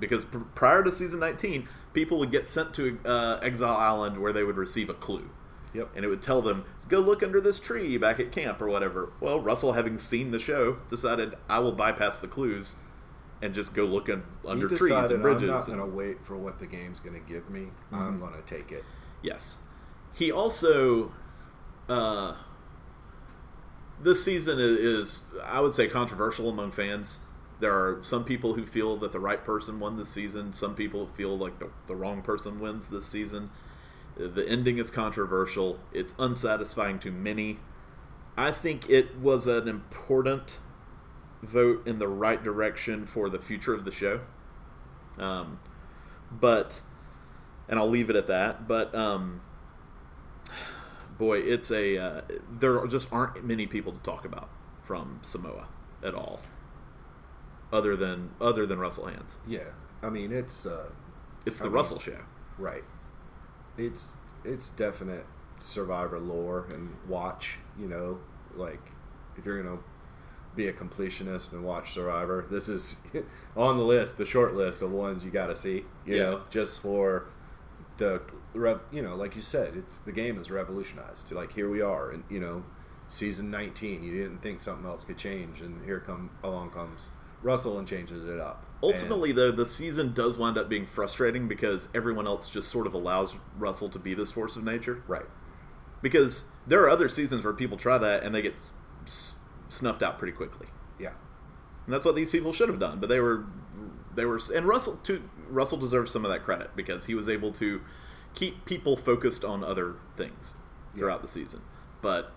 Because 0.00 0.24
pr- 0.24 0.38
prior 0.54 0.82
to 0.82 0.90
season 0.90 1.20
19, 1.20 1.68
people 1.96 2.18
would 2.18 2.30
get 2.30 2.46
sent 2.46 2.74
to 2.74 2.98
uh, 3.06 3.40
Exile 3.42 3.74
Island 3.74 4.18
where 4.18 4.30
they 4.30 4.44
would 4.44 4.58
receive 4.58 4.90
a 4.90 4.94
clue. 4.94 5.30
Yep. 5.72 5.92
And 5.96 6.04
it 6.04 6.08
would 6.08 6.20
tell 6.20 6.42
them, 6.42 6.66
go 6.88 7.00
look 7.00 7.22
under 7.22 7.40
this 7.40 7.58
tree 7.58 7.96
back 7.96 8.20
at 8.20 8.30
camp 8.30 8.60
or 8.60 8.68
whatever. 8.68 9.12
Well, 9.18 9.40
Russell, 9.40 9.72
having 9.72 9.98
seen 9.98 10.30
the 10.30 10.38
show, 10.38 10.78
decided, 10.90 11.34
I 11.48 11.58
will 11.60 11.72
bypass 11.72 12.18
the 12.18 12.28
clues 12.28 12.76
and 13.40 13.54
just 13.54 13.74
go 13.74 13.86
look 13.86 14.10
in, 14.10 14.24
under 14.46 14.68
trees 14.68 15.10
and 15.10 15.22
bridges. 15.22 15.42
I'm 15.44 15.48
not 15.48 15.66
going 15.66 15.78
to 15.78 15.86
wait 15.86 16.22
for 16.22 16.36
what 16.36 16.58
the 16.58 16.66
game's 16.66 17.00
going 17.00 17.18
to 17.18 17.26
give 17.26 17.48
me. 17.48 17.68
I'm 17.90 18.20
going 18.20 18.34
to 18.34 18.42
take 18.42 18.70
it. 18.72 18.84
Yes. 19.22 19.60
He 20.14 20.30
also, 20.30 21.12
uh, 21.88 22.36
this 24.02 24.22
season 24.22 24.58
is, 24.60 25.24
I 25.42 25.60
would 25.60 25.74
say, 25.74 25.88
controversial 25.88 26.50
among 26.50 26.72
fans. 26.72 27.20
There 27.60 27.72
are 27.72 28.02
some 28.02 28.24
people 28.24 28.54
who 28.54 28.66
feel 28.66 28.96
that 28.98 29.12
the 29.12 29.20
right 29.20 29.42
person 29.42 29.80
won 29.80 29.96
this 29.96 30.10
season. 30.10 30.52
Some 30.52 30.74
people 30.74 31.06
feel 31.06 31.36
like 31.36 31.58
the, 31.58 31.70
the 31.86 31.96
wrong 31.96 32.22
person 32.22 32.60
wins 32.60 32.88
this 32.88 33.06
season. 33.06 33.50
The 34.16 34.46
ending 34.48 34.78
is 34.78 34.90
controversial. 34.90 35.78
It's 35.92 36.14
unsatisfying 36.18 36.98
to 37.00 37.10
many. 37.10 37.58
I 38.36 38.52
think 38.52 38.88
it 38.90 39.18
was 39.18 39.46
an 39.46 39.68
important 39.68 40.58
vote 41.42 41.86
in 41.86 41.98
the 41.98 42.08
right 42.08 42.42
direction 42.42 43.06
for 43.06 43.28
the 43.28 43.38
future 43.38 43.72
of 43.72 43.84
the 43.84 43.92
show. 43.92 44.20
Um, 45.18 45.60
but 46.30 46.82
and 47.68 47.78
I'll 47.78 47.88
leave 47.88 48.10
it 48.10 48.16
at 48.16 48.26
that. 48.28 48.68
But 48.68 48.94
um, 48.94 49.40
boy, 51.18 51.38
it's 51.38 51.70
a 51.70 51.96
uh, 51.96 52.20
there 52.50 52.86
just 52.86 53.12
aren't 53.12 53.44
many 53.44 53.66
people 53.66 53.92
to 53.92 53.98
talk 53.98 54.24
about 54.24 54.48
from 54.82 55.18
Samoa 55.22 55.66
at 56.02 56.14
all, 56.14 56.40
other 57.76 57.94
than 57.96 58.30
other 58.40 58.66
than 58.66 58.78
Russell 58.78 59.04
Hantz. 59.04 59.36
Yeah. 59.46 59.70
I 60.02 60.10
mean, 60.10 60.32
it's 60.32 60.66
uh, 60.66 60.88
It's 61.44 61.60
I 61.60 61.64
the 61.64 61.70
mean, 61.70 61.76
Russell 61.76 61.98
show. 61.98 62.18
Right. 62.58 62.84
It's 63.76 64.16
it's 64.44 64.68
definite 64.70 65.26
survivor 65.58 66.18
lore 66.18 66.66
and 66.72 66.96
watch, 67.08 67.58
you 67.78 67.88
know, 67.88 68.18
like 68.54 68.80
if 69.36 69.44
you're 69.44 69.62
going 69.62 69.76
to 69.78 69.82
be 70.54 70.68
a 70.68 70.72
completionist 70.72 71.52
and 71.52 71.62
watch 71.64 71.92
Survivor, 71.92 72.46
this 72.50 72.68
is 72.68 72.96
on 73.56 73.76
the 73.76 73.84
list, 73.84 74.16
the 74.16 74.24
short 74.24 74.54
list 74.54 74.80
of 74.82 74.90
ones 74.90 75.24
you 75.24 75.30
got 75.30 75.48
to 75.48 75.56
see, 75.56 75.84
you 76.06 76.16
Yeah. 76.16 76.22
know, 76.22 76.42
just 76.48 76.80
for 76.80 77.26
the 77.98 78.22
rev, 78.54 78.80
you 78.90 79.02
know, 79.02 79.14
like 79.16 79.36
you 79.36 79.42
said, 79.42 79.76
it's 79.76 79.98
the 79.98 80.12
game 80.12 80.38
is 80.40 80.50
revolutionized. 80.50 81.30
Like 81.32 81.52
here 81.52 81.68
we 81.68 81.80
are 81.82 82.10
and 82.10 82.24
you 82.30 82.40
know, 82.40 82.64
season 83.08 83.50
19, 83.50 84.02
you 84.02 84.12
didn't 84.22 84.42
think 84.42 84.60
something 84.62 84.86
else 84.86 85.04
could 85.04 85.18
change 85.18 85.60
and 85.60 85.84
here 85.84 86.00
come 86.00 86.30
along 86.42 86.70
comes 86.70 87.10
Russell 87.42 87.78
and 87.78 87.86
changes 87.86 88.28
it 88.28 88.40
up. 88.40 88.64
And- 88.82 88.92
Ultimately, 88.92 89.32
though, 89.32 89.50
the 89.50 89.66
season 89.66 90.12
does 90.12 90.36
wind 90.36 90.58
up 90.58 90.68
being 90.68 90.86
frustrating 90.86 91.48
because 91.48 91.88
everyone 91.94 92.26
else 92.26 92.48
just 92.48 92.68
sort 92.68 92.86
of 92.86 92.94
allows 92.94 93.36
Russell 93.58 93.88
to 93.90 93.98
be 93.98 94.14
this 94.14 94.30
force 94.32 94.56
of 94.56 94.64
nature. 94.64 95.02
right. 95.06 95.26
Because 96.02 96.44
there 96.66 96.82
are 96.82 96.90
other 96.90 97.08
seasons 97.08 97.44
where 97.44 97.54
people 97.54 97.76
try 97.78 97.96
that 97.98 98.22
and 98.22 98.34
they 98.34 98.42
get 98.42 98.54
snuffed 99.68 100.02
out 100.02 100.18
pretty 100.18 100.32
quickly. 100.36 100.66
Yeah. 101.00 101.12
And 101.86 101.94
that's 101.94 102.04
what 102.04 102.14
these 102.14 102.30
people 102.30 102.52
should 102.52 102.68
have 102.68 102.78
done. 102.78 103.00
But 103.00 103.08
they 103.08 103.18
were, 103.18 103.44
they 104.14 104.24
were, 104.26 104.38
and 104.54 104.66
Russell 104.66 104.96
too. 104.98 105.28
Russell 105.48 105.78
deserves 105.78 106.10
some 106.12 106.24
of 106.24 106.30
that 106.30 106.42
credit 106.42 106.76
because 106.76 107.06
he 107.06 107.14
was 107.14 107.28
able 107.28 107.50
to 107.52 107.80
keep 108.34 108.66
people 108.66 108.96
focused 108.96 109.44
on 109.44 109.64
other 109.64 109.94
things 110.16 110.54
throughout 110.96 111.22
the 111.22 111.28
season. 111.28 111.62
But 112.02 112.32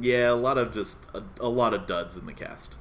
yeah, 0.00 0.30
a 0.30 0.34
lot 0.34 0.58
of 0.58 0.72
just 0.72 1.06
a, 1.14 1.22
a 1.40 1.48
lot 1.48 1.72
of 1.72 1.86
duds 1.86 2.16
in 2.16 2.26
the 2.26 2.32
cast. 2.32 2.74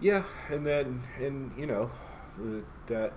Yeah, 0.00 0.24
and 0.48 0.66
then 0.66 1.02
and 1.18 1.52
you 1.56 1.66
know 1.66 1.90
that 2.86 3.12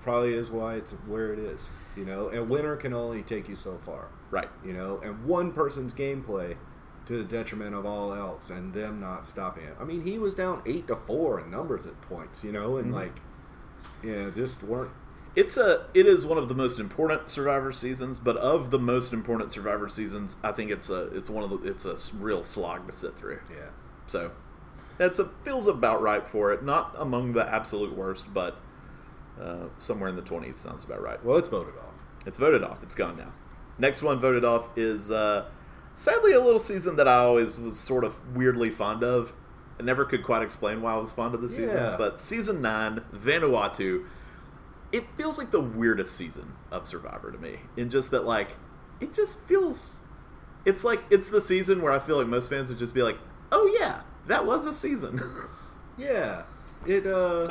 probably 0.00 0.34
is 0.34 0.50
why 0.50 0.74
it's 0.74 0.92
where 0.92 1.32
it 1.32 1.38
is. 1.38 1.70
You 1.96 2.04
know, 2.04 2.28
and 2.28 2.48
winter 2.48 2.76
can 2.76 2.94
only 2.94 3.22
take 3.22 3.48
you 3.48 3.56
so 3.56 3.78
far. 3.78 4.08
Right. 4.30 4.48
You 4.64 4.72
know, 4.72 5.00
and 5.02 5.24
one 5.24 5.52
person's 5.52 5.92
gameplay 5.92 6.56
to 7.06 7.18
the 7.18 7.24
detriment 7.24 7.74
of 7.74 7.84
all 7.84 8.14
else, 8.14 8.50
and 8.50 8.72
them 8.72 9.00
not 9.00 9.26
stopping 9.26 9.64
it. 9.64 9.76
I 9.80 9.84
mean, 9.84 10.02
he 10.02 10.18
was 10.18 10.34
down 10.34 10.62
eight 10.66 10.86
to 10.86 10.96
four 10.96 11.40
in 11.40 11.50
numbers 11.50 11.86
at 11.86 12.00
points. 12.02 12.44
You 12.44 12.52
know, 12.52 12.76
and 12.76 12.86
mm-hmm. 12.86 12.94
like, 12.94 13.20
yeah, 14.02 14.30
just 14.34 14.62
weren't. 14.62 14.92
It's 15.36 15.56
a 15.56 15.86
it 15.94 16.06
is 16.06 16.26
one 16.26 16.38
of 16.38 16.48
the 16.48 16.54
most 16.54 16.80
important 16.80 17.28
Survivor 17.28 17.72
seasons, 17.72 18.18
but 18.18 18.36
of 18.36 18.70
the 18.70 18.78
most 18.78 19.12
important 19.12 19.52
Survivor 19.52 19.88
seasons, 19.88 20.36
I 20.42 20.52
think 20.52 20.70
it's 20.70 20.90
a 20.90 21.04
it's 21.16 21.30
one 21.30 21.44
of 21.44 21.50
the 21.50 21.68
it's 21.68 21.84
a 21.84 21.96
real 22.16 22.42
slog 22.42 22.86
to 22.86 22.92
sit 22.92 23.16
through. 23.16 23.40
Yeah. 23.50 23.68
So 24.06 24.32
it's 25.06 25.18
a 25.18 25.24
feels 25.44 25.66
about 25.66 26.00
right 26.02 26.26
for 26.26 26.52
it. 26.52 26.62
Not 26.62 26.94
among 26.98 27.32
the 27.32 27.46
absolute 27.52 27.96
worst, 27.96 28.32
but 28.32 28.56
uh, 29.40 29.64
somewhere 29.78 30.08
in 30.08 30.16
the 30.16 30.22
twenties 30.22 30.56
sounds 30.58 30.84
about 30.84 31.02
right. 31.02 31.22
Well, 31.24 31.36
it's 31.38 31.48
voted 31.48 31.74
off. 31.78 31.94
It's 32.26 32.38
voted 32.38 32.62
off. 32.62 32.82
It's 32.82 32.94
gone 32.94 33.16
now. 33.16 33.32
Next 33.78 34.02
one 34.02 34.20
voted 34.20 34.44
off 34.44 34.68
is 34.76 35.10
uh, 35.10 35.46
sadly 35.96 36.32
a 36.32 36.40
little 36.40 36.58
season 36.60 36.96
that 36.96 37.08
I 37.08 37.14
always 37.14 37.58
was 37.58 37.78
sort 37.78 38.04
of 38.04 38.36
weirdly 38.36 38.70
fond 38.70 39.02
of. 39.02 39.32
I 39.78 39.82
never 39.82 40.04
could 40.04 40.22
quite 40.22 40.42
explain 40.42 40.82
why 40.82 40.92
I 40.92 40.96
was 40.98 41.10
fond 41.10 41.34
of 41.34 41.40
the 41.40 41.48
season, 41.48 41.78
Yeah. 41.78 41.96
but 41.96 42.20
season 42.20 42.60
nine, 42.60 43.02
Vanuatu, 43.14 44.04
it 44.92 45.04
feels 45.16 45.38
like 45.38 45.50
the 45.52 45.60
weirdest 45.62 46.14
season 46.14 46.52
of 46.70 46.86
Survivor 46.86 47.32
to 47.32 47.38
me. 47.38 47.60
In 47.78 47.88
just 47.88 48.10
that, 48.10 48.26
like, 48.26 48.56
it 49.00 49.14
just 49.14 49.40
feels. 49.46 50.00
It's 50.66 50.84
like 50.84 51.00
it's 51.08 51.28
the 51.30 51.40
season 51.40 51.80
where 51.80 51.90
I 51.92 51.98
feel 52.00 52.18
like 52.18 52.26
most 52.26 52.50
fans 52.50 52.68
would 52.68 52.78
just 52.78 52.92
be 52.92 53.02
like, 53.02 53.16
"Oh 53.50 53.74
yeah, 53.80 54.02
that 54.26 54.46
was 54.46 54.64
a 54.66 54.72
season." 54.72 55.20
Yeah, 55.98 56.44
it. 56.86 57.06
uh 57.06 57.48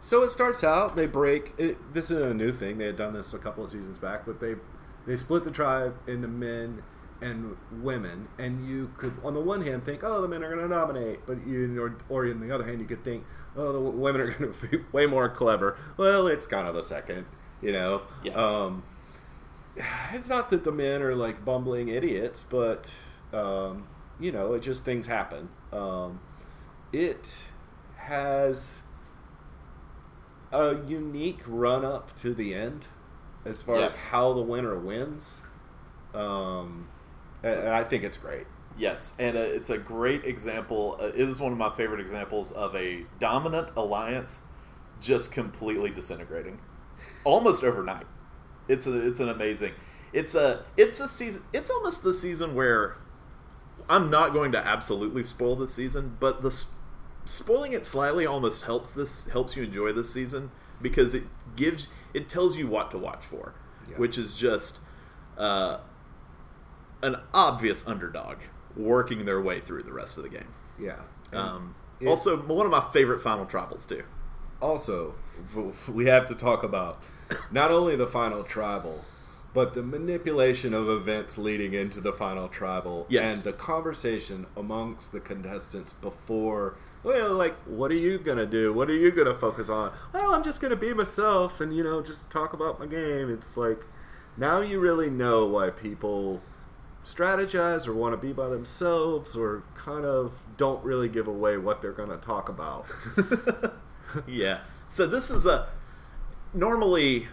So 0.00 0.22
it 0.22 0.28
starts 0.28 0.62
out. 0.64 0.96
They 0.96 1.06
break. 1.06 1.54
It, 1.56 1.94
this 1.94 2.10
is 2.10 2.20
a 2.20 2.34
new 2.34 2.52
thing. 2.52 2.76
They 2.76 2.86
had 2.86 2.96
done 2.96 3.14
this 3.14 3.32
a 3.32 3.38
couple 3.38 3.64
of 3.64 3.70
seasons 3.70 3.98
back, 3.98 4.26
but 4.26 4.38
they 4.38 4.56
they 5.06 5.16
split 5.16 5.44
the 5.44 5.50
tribe 5.50 5.94
into 6.06 6.28
men 6.28 6.82
and 7.22 7.56
women, 7.82 8.28
and 8.38 8.66
you 8.66 8.90
could, 8.96 9.12
on 9.24 9.34
the 9.34 9.40
one 9.40 9.62
hand, 9.62 9.84
think, 9.84 10.02
oh, 10.02 10.22
the 10.22 10.28
men 10.28 10.42
are 10.42 10.54
going 10.54 10.66
to 10.66 10.74
dominate, 10.74 11.20
but 11.26 11.46
you, 11.46 11.82
or, 11.82 11.96
or 12.08 12.26
on 12.26 12.40
the 12.40 12.50
other 12.54 12.64
hand, 12.64 12.80
you 12.80 12.86
could 12.86 13.04
think, 13.04 13.24
oh, 13.56 13.72
the 13.72 13.78
w- 13.78 13.98
women 13.98 14.22
are 14.22 14.30
going 14.32 14.52
to 14.52 14.66
be 14.68 14.78
way 14.92 15.04
more 15.04 15.28
clever. 15.28 15.76
Well, 15.98 16.26
it's 16.28 16.46
kind 16.46 16.66
of 16.66 16.74
the 16.74 16.82
second, 16.82 17.26
you 17.60 17.72
know. 17.72 18.02
Yes. 18.24 18.38
Um, 18.38 18.82
it's 20.12 20.28
not 20.28 20.50
that 20.50 20.64
the 20.64 20.72
men 20.72 21.02
are 21.02 21.14
like 21.14 21.44
bumbling 21.44 21.88
idiots, 21.88 22.44
but 22.44 22.90
um, 23.32 23.86
you 24.18 24.32
know, 24.32 24.54
it 24.54 24.60
just 24.60 24.84
things 24.84 25.06
happen. 25.06 25.50
Um, 25.72 26.20
it 26.92 27.38
has 27.96 28.82
a 30.52 30.76
unique 30.86 31.40
run 31.46 31.84
up 31.84 32.16
to 32.18 32.34
the 32.34 32.54
end 32.54 32.86
as 33.44 33.62
far 33.62 33.78
Yes. 33.78 33.92
as 33.92 34.04
how 34.06 34.32
the 34.32 34.42
winner 34.42 34.76
wins. 34.78 35.40
Um, 36.14 36.88
and, 37.42 37.60
and 37.60 37.68
I 37.68 37.84
think 37.84 38.02
it's 38.02 38.16
great. 38.16 38.46
Yes, 38.76 39.14
and 39.18 39.36
uh, 39.36 39.40
it's 39.40 39.70
a 39.70 39.78
great 39.78 40.24
example. 40.24 40.96
Uh, 41.00 41.06
it 41.06 41.16
is 41.16 41.40
one 41.40 41.52
of 41.52 41.58
my 41.58 41.70
favorite 41.70 42.00
examples 42.00 42.50
of 42.52 42.74
a 42.74 43.04
dominant 43.18 43.72
alliance 43.76 44.44
just 45.00 45.32
completely 45.32 45.90
disintegrating, 45.90 46.58
almost 47.24 47.62
overnight. 47.64 48.06
It's 48.68 48.86
a, 48.86 49.06
it's 49.06 49.20
an 49.20 49.28
amazing. 49.28 49.72
It's 50.12 50.34
a 50.34 50.64
it's 50.76 51.00
a 51.00 51.08
season. 51.08 51.42
It's 51.52 51.70
almost 51.70 52.02
the 52.02 52.14
season 52.14 52.54
where 52.54 52.96
I'm 53.90 54.08
not 54.08 54.32
going 54.32 54.52
to 54.52 54.58
absolutely 54.66 55.24
spoil 55.24 55.56
this 55.56 55.74
season, 55.74 56.16
but 56.20 56.42
the 56.42 56.64
spoiling 57.24 57.72
it 57.74 57.84
slightly 57.84 58.24
almost 58.24 58.62
helps 58.62 58.90
this 58.92 59.26
helps 59.28 59.56
you 59.56 59.64
enjoy 59.64 59.92
this 59.92 60.10
season 60.12 60.50
because 60.80 61.12
it 61.12 61.24
gives 61.56 61.88
it 62.14 62.28
tells 62.28 62.56
you 62.56 62.66
what 62.66 62.90
to 62.92 62.98
watch 62.98 63.24
for, 63.26 63.54
Yeah. 63.90 63.96
which 63.98 64.16
is 64.16 64.34
just 64.34 64.78
uh, 65.36 65.78
an 67.02 67.16
obvious 67.34 67.86
underdog 67.86 68.38
working 68.76 69.24
their 69.24 69.40
way 69.40 69.60
through 69.60 69.82
the 69.82 69.92
rest 69.92 70.16
of 70.16 70.22
the 70.22 70.28
game. 70.28 70.48
Yeah. 70.78 71.00
Um, 71.32 71.74
it- 72.00 72.06
also, 72.08 72.36
one 72.38 72.64
of 72.66 72.72
my 72.72 72.84
favorite 72.92 73.20
final 73.20 73.44
tribals 73.46 73.86
too. 73.88 74.04
also, 74.62 75.14
we 75.88 76.06
have 76.06 76.26
to 76.26 76.34
talk 76.34 76.62
about 76.62 77.02
not 77.50 77.70
only 77.70 77.96
the 77.96 78.06
final 78.06 78.42
tribal, 78.44 79.04
But 79.52 79.74
the 79.74 79.82
manipulation 79.82 80.72
of 80.74 80.88
events 80.88 81.36
leading 81.36 81.74
into 81.74 82.00
the 82.00 82.12
final 82.12 82.48
tribal 82.48 83.06
Yes. 83.08 83.36
and 83.36 83.44
the 83.44 83.52
conversation 83.56 84.46
amongst 84.56 85.10
the 85.12 85.18
contestants 85.20 85.92
before, 85.92 86.76
well, 87.02 87.34
like, 87.34 87.56
what 87.64 87.90
are 87.90 87.94
you 87.96 88.18
gonna 88.18 88.46
do? 88.46 88.72
What 88.72 88.88
are 88.88 88.94
you 88.94 89.10
gonna 89.10 89.34
focus 89.34 89.68
on? 89.68 89.92
Well, 90.12 90.32
I'm 90.34 90.44
just 90.44 90.60
gonna 90.60 90.76
be 90.76 90.94
myself 90.94 91.60
and 91.60 91.74
you 91.76 91.82
know 91.82 92.00
just 92.02 92.30
talk 92.30 92.52
about 92.52 92.78
my 92.78 92.86
game. 92.86 93.28
It's 93.32 93.56
like 93.56 93.82
now 94.36 94.60
you 94.60 94.78
really 94.78 95.10
know 95.10 95.46
why 95.46 95.70
people 95.70 96.42
strategize 97.04 97.88
or 97.88 97.94
want 97.94 98.12
to 98.12 98.18
be 98.18 98.32
by 98.32 98.48
themselves 98.48 99.34
or 99.34 99.64
kind 99.74 100.04
of 100.04 100.34
don't 100.58 100.84
really 100.84 101.08
give 101.08 101.26
away 101.26 101.56
what 101.56 101.80
they're 101.82 101.92
gonna 101.92 102.18
talk 102.18 102.48
about. 102.48 102.86
yeah. 104.26 104.60
So 104.86 105.06
this 105.06 105.30
is 105.30 105.46
a 105.46 105.68
normally 106.52 107.28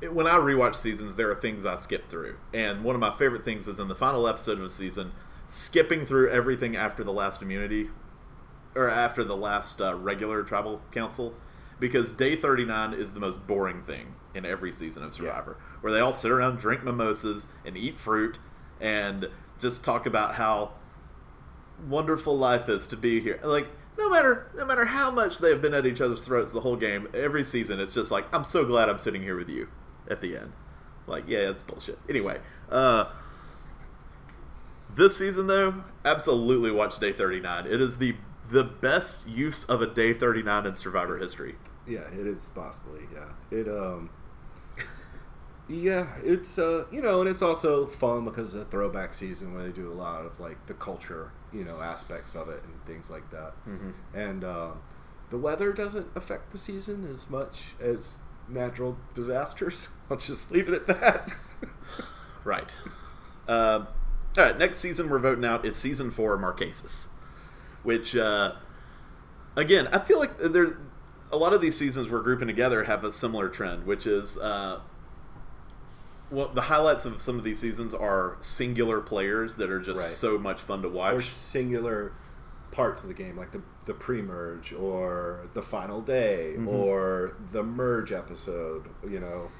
when 0.00 0.26
I 0.26 0.34
rewatch 0.34 0.76
seasons, 0.76 1.16
there 1.16 1.30
are 1.30 1.34
things 1.34 1.66
I 1.66 1.76
skip 1.76 2.08
through, 2.08 2.36
and 2.54 2.84
one 2.84 2.94
of 2.94 3.00
my 3.00 3.10
favorite 3.16 3.44
things 3.44 3.66
is 3.66 3.80
in 3.80 3.88
the 3.88 3.94
final 3.94 4.28
episode 4.28 4.58
of 4.58 4.64
a 4.64 4.70
season, 4.70 5.12
skipping 5.48 6.06
through 6.06 6.30
everything 6.30 6.76
after 6.76 7.02
the 7.02 7.12
last 7.12 7.42
immunity 7.42 7.90
or 8.74 8.88
after 8.88 9.24
the 9.24 9.36
last 9.36 9.80
uh, 9.80 9.94
regular 9.94 10.42
tribal 10.42 10.82
council, 10.92 11.34
because 11.80 12.12
day 12.12 12.36
thirty 12.36 12.64
nine 12.64 12.92
is 12.92 13.12
the 13.12 13.20
most 13.20 13.46
boring 13.46 13.82
thing 13.82 14.14
in 14.34 14.46
every 14.46 14.70
season 14.70 15.02
of 15.02 15.14
Survivor, 15.14 15.56
where 15.80 15.92
they 15.92 16.00
all 16.00 16.12
sit 16.12 16.30
around, 16.30 16.58
drink 16.58 16.84
mimosas, 16.84 17.48
and 17.64 17.76
eat 17.76 17.94
fruit, 17.94 18.38
and 18.80 19.28
just 19.58 19.82
talk 19.82 20.06
about 20.06 20.36
how 20.36 20.72
wonderful 21.88 22.36
life 22.36 22.68
is 22.68 22.86
to 22.86 22.96
be 22.96 23.20
here. 23.20 23.40
Like 23.42 23.66
no 23.98 24.08
matter 24.08 24.48
no 24.54 24.64
matter 24.64 24.84
how 24.84 25.10
much 25.10 25.38
they've 25.38 25.60
been 25.60 25.74
at 25.74 25.86
each 25.86 26.00
other's 26.00 26.20
throats 26.20 26.52
the 26.52 26.60
whole 26.60 26.76
game, 26.76 27.08
every 27.12 27.42
season 27.42 27.80
it's 27.80 27.94
just 27.94 28.12
like 28.12 28.32
I'm 28.32 28.44
so 28.44 28.64
glad 28.64 28.88
I'm 28.88 29.00
sitting 29.00 29.22
here 29.22 29.36
with 29.36 29.48
you 29.48 29.68
at 30.08 30.20
the 30.20 30.36
end. 30.36 30.52
Like 31.06 31.24
yeah, 31.26 31.46
that's 31.46 31.62
bullshit. 31.62 31.98
Anyway, 32.08 32.38
uh 32.70 33.06
this 34.94 35.16
season 35.16 35.46
though, 35.46 35.84
absolutely 36.04 36.70
watch 36.70 36.98
day 36.98 37.12
39. 37.12 37.66
It 37.66 37.80
is 37.80 37.98
the 37.98 38.16
the 38.50 38.64
best 38.64 39.28
use 39.28 39.64
of 39.64 39.82
a 39.82 39.86
day 39.86 40.12
39 40.12 40.66
in 40.66 40.74
Survivor 40.74 41.18
history. 41.18 41.56
Yeah, 41.86 42.00
it 42.12 42.26
is 42.26 42.50
possibly. 42.54 43.02
Yeah, 43.12 43.58
it 43.58 43.68
um, 43.68 44.10
yeah, 45.68 46.06
it's 46.24 46.58
uh, 46.58 46.84
you 46.90 47.02
know, 47.02 47.20
and 47.20 47.28
it's 47.28 47.42
also 47.42 47.86
fun 47.86 48.24
because 48.24 48.54
it's 48.54 48.64
a 48.64 48.66
throwback 48.66 49.14
season 49.14 49.54
where 49.54 49.64
they 49.64 49.72
do 49.72 49.90
a 49.90 49.94
lot 49.94 50.24
of 50.24 50.40
like 50.40 50.66
the 50.66 50.74
culture, 50.74 51.32
you 51.52 51.64
know, 51.64 51.80
aspects 51.80 52.34
of 52.34 52.48
it 52.48 52.62
and 52.62 52.84
things 52.86 53.10
like 53.10 53.30
that. 53.30 53.52
Mm-hmm. 53.66 53.90
And 54.14 54.44
um, 54.44 54.82
the 55.30 55.38
weather 55.38 55.72
doesn't 55.72 56.08
affect 56.14 56.52
the 56.52 56.58
season 56.58 57.08
as 57.10 57.28
much 57.28 57.74
as 57.80 58.18
natural 58.48 58.96
disasters. 59.14 59.90
I'll 60.10 60.16
just 60.16 60.50
leave 60.50 60.68
it 60.68 60.74
at 60.74 60.86
that. 60.88 61.32
Right. 62.44 62.74
Uh, 63.46 63.84
all 64.38 64.44
right. 64.44 64.56
Next 64.56 64.78
season 64.78 65.10
we're 65.10 65.18
voting 65.18 65.44
out 65.44 65.66
is 65.66 65.76
season 65.76 66.10
four, 66.10 66.38
Marquesas, 66.38 67.08
which 67.82 68.16
uh, 68.16 68.52
again 69.54 69.86
I 69.88 69.98
feel 69.98 70.18
like 70.18 70.38
there 70.38 70.78
a 71.30 71.36
lot 71.36 71.52
of 71.52 71.60
these 71.60 71.76
seasons 71.76 72.10
we're 72.10 72.22
grouping 72.22 72.46
together 72.48 72.84
have 72.84 73.04
a 73.04 73.12
similar 73.12 73.50
trend, 73.50 73.84
which 73.84 74.06
is 74.06 74.38
uh, 74.38 74.80
well 76.30 76.48
the 76.48 76.62
highlights 76.62 77.04
of 77.04 77.20
some 77.20 77.36
of 77.36 77.44
these 77.44 77.58
seasons 77.58 77.92
are 77.92 78.38
singular 78.40 79.00
players 79.00 79.56
that 79.56 79.68
are 79.68 79.80
just 79.80 80.00
Right. 80.00 80.08
so 80.10 80.38
much 80.38 80.60
fun 80.62 80.80
to 80.82 80.88
or 80.88 80.92
watch. 80.92 81.24
singular 81.28 82.12
parts 82.70 83.02
of 83.02 83.08
the 83.08 83.14
game, 83.14 83.36
like 83.36 83.52
the 83.52 83.62
the 83.84 83.94
pre-merge 83.94 84.72
or 84.72 85.48
the 85.54 85.62
final 85.62 86.00
day 86.00 86.56
or 86.66 87.36
the 87.52 87.62
merge 87.62 88.12
episode. 88.12 88.84
You 89.08 89.20
know, 89.20 89.50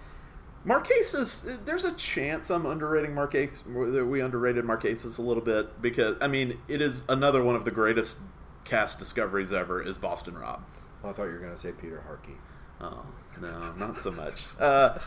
Marquesas, 0.67 1.65
there's 1.65 1.85
a 1.85 1.93
chance 1.93 2.51
I'm 2.51 2.67
underrating 2.67 3.13
Marquesas. 3.13 3.65
That 3.93 4.07
we 4.07 4.21
underrated 4.21 4.65
Marquesas 4.65 5.19
a 5.19 5.23
little 5.23 5.43
bit 5.43 5.81
because 5.81 6.17
I 6.21 6.29
mean 6.29 6.59
it 6.69 6.83
is 6.83 7.05
another 7.09 7.43
one 7.43 7.57
of 7.57 7.65
the 7.65 7.71
greatest 7.71 8.19
cast 8.65 8.99
discoveries 8.99 9.53
ever. 9.53 9.83
Is 9.83 9.97
Boston 9.97 10.37
Rob. 10.37 10.63
Well, 11.03 11.13
I 11.13 11.15
thought 11.15 11.25
you 11.25 11.33
were 11.33 11.39
going 11.39 11.53
to 11.53 11.57
say 11.57 11.73
Peter 11.73 12.03
Harkey. 12.07 12.37
Oh 12.81 13.07
no, 13.41 13.73
not 13.73 13.99
so 13.99 14.11
much. 14.11 14.45
Uh, 14.59 14.99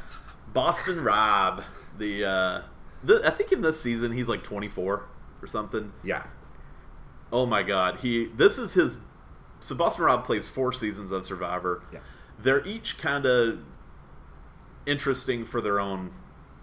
Boston 0.54 1.04
Rob, 1.04 1.64
the, 1.98 2.26
uh, 2.26 2.62
the 3.04 3.22
I 3.26 3.30
think 3.30 3.52
in 3.52 3.62
this 3.62 3.82
season 3.82 4.12
he's 4.12 4.28
like 4.28 4.44
24 4.44 5.06
or 5.42 5.48
something. 5.48 5.92
Yeah, 6.04 6.26
Oh 7.32 7.46
my 7.46 7.64
god, 7.64 8.00
he 8.02 8.26
this 8.26 8.58
is 8.58 8.74
his. 8.74 8.98
So 9.60 9.76
Boston 9.76 10.06
Rob 10.06 10.26
plays 10.26 10.48
four 10.48 10.72
seasons 10.72 11.12
of 11.12 11.26
Survivor. 11.26 11.84
Yeah. 11.94 12.00
They're 12.40 12.66
each 12.68 12.98
kind 12.98 13.26
of 13.26 13.60
interesting 14.86 15.46
for 15.46 15.62
their 15.62 15.80
own, 15.80 16.12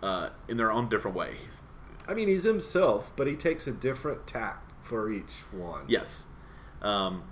uh, 0.02 0.30
in 0.48 0.56
their 0.56 0.72
own 0.72 0.88
different 0.88 1.16
way. 1.16 1.36
I 2.08 2.14
mean 2.14 2.28
he's 2.28 2.44
himself, 2.44 3.12
but 3.14 3.26
he 3.26 3.36
takes 3.36 3.66
a 3.66 3.72
different 3.72 4.26
tact 4.26 4.72
for 4.82 5.10
each 5.10 5.44
one. 5.52 5.84
Yes. 5.86 6.26
Um, 6.82 7.24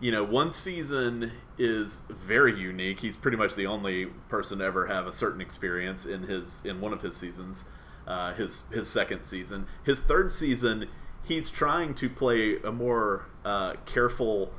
you 0.00 0.10
know, 0.10 0.24
one 0.24 0.50
season 0.50 1.30
is 1.58 2.00
very 2.08 2.58
unique. 2.58 3.00
He's 3.00 3.16
pretty 3.16 3.36
much 3.36 3.54
the 3.54 3.66
only 3.66 4.06
person 4.28 4.58
to 4.58 4.64
ever 4.64 4.86
have 4.86 5.06
a 5.06 5.12
certain 5.12 5.40
experience 5.40 6.04
in 6.06 6.24
his 6.24 6.62
in 6.64 6.80
one 6.80 6.92
of 6.92 7.02
his 7.02 7.16
seasons. 7.16 7.64
Uh, 8.04 8.34
his 8.34 8.64
his 8.72 8.88
second 8.88 9.22
season, 9.22 9.66
his 9.84 10.00
third 10.00 10.32
season, 10.32 10.88
he's 11.24 11.50
trying 11.50 11.94
to 11.94 12.08
play 12.08 12.56
a 12.62 12.72
more 12.72 13.26
uh, 13.44 13.74
careful, 13.86 14.52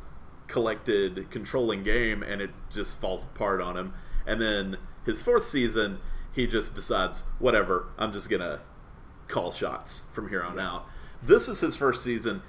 collected, 0.47 1.29
controlling 1.31 1.83
game, 1.83 2.23
and 2.23 2.41
it 2.41 2.51
just 2.69 2.99
falls 2.99 3.23
apart 3.23 3.61
on 3.61 3.77
him. 3.77 3.93
And 4.25 4.39
then 4.41 4.77
his 5.05 5.21
fourth 5.21 5.45
season, 5.45 5.99
he 6.33 6.47
just 6.47 6.75
decides, 6.75 7.23
whatever, 7.39 7.87
I'm 7.97 8.13
just 8.13 8.29
gonna 8.29 8.61
call 9.27 9.51
shots 9.51 10.03
from 10.13 10.29
here 10.29 10.43
on 10.43 10.59
out. 10.59 10.85
This 11.21 11.47
is 11.47 11.59
his 11.61 11.75
first 11.75 12.03
season. 12.03 12.41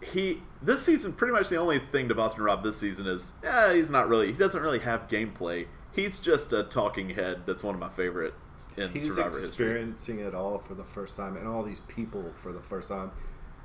He 0.00 0.42
this 0.60 0.82
season 0.82 1.12
pretty 1.12 1.32
much 1.32 1.48
the 1.48 1.56
only 1.56 1.78
thing 1.78 2.08
to 2.08 2.14
Boston 2.14 2.42
Rob 2.42 2.64
this 2.64 2.76
season 2.76 3.06
is 3.06 3.32
yeah 3.42 3.72
he's 3.72 3.88
not 3.88 4.08
really 4.08 4.28
he 4.28 4.32
doesn't 4.32 4.60
really 4.60 4.80
have 4.80 5.06
gameplay. 5.08 5.66
He's 5.92 6.18
just 6.18 6.52
a 6.52 6.64
talking 6.64 7.10
head. 7.10 7.42
That's 7.46 7.62
one 7.62 7.74
of 7.74 7.80
my 7.80 7.88
favorite 7.90 8.34
in 8.76 8.90
He's 8.90 9.14
Survivor 9.14 9.30
history. 9.30 9.48
experiencing 9.48 10.18
it 10.20 10.34
all 10.34 10.58
for 10.58 10.74
the 10.74 10.84
first 10.84 11.16
time, 11.16 11.36
and 11.36 11.46
all 11.46 11.62
these 11.62 11.80
people 11.80 12.32
for 12.34 12.52
the 12.52 12.60
first 12.60 12.88
time. 12.88 13.10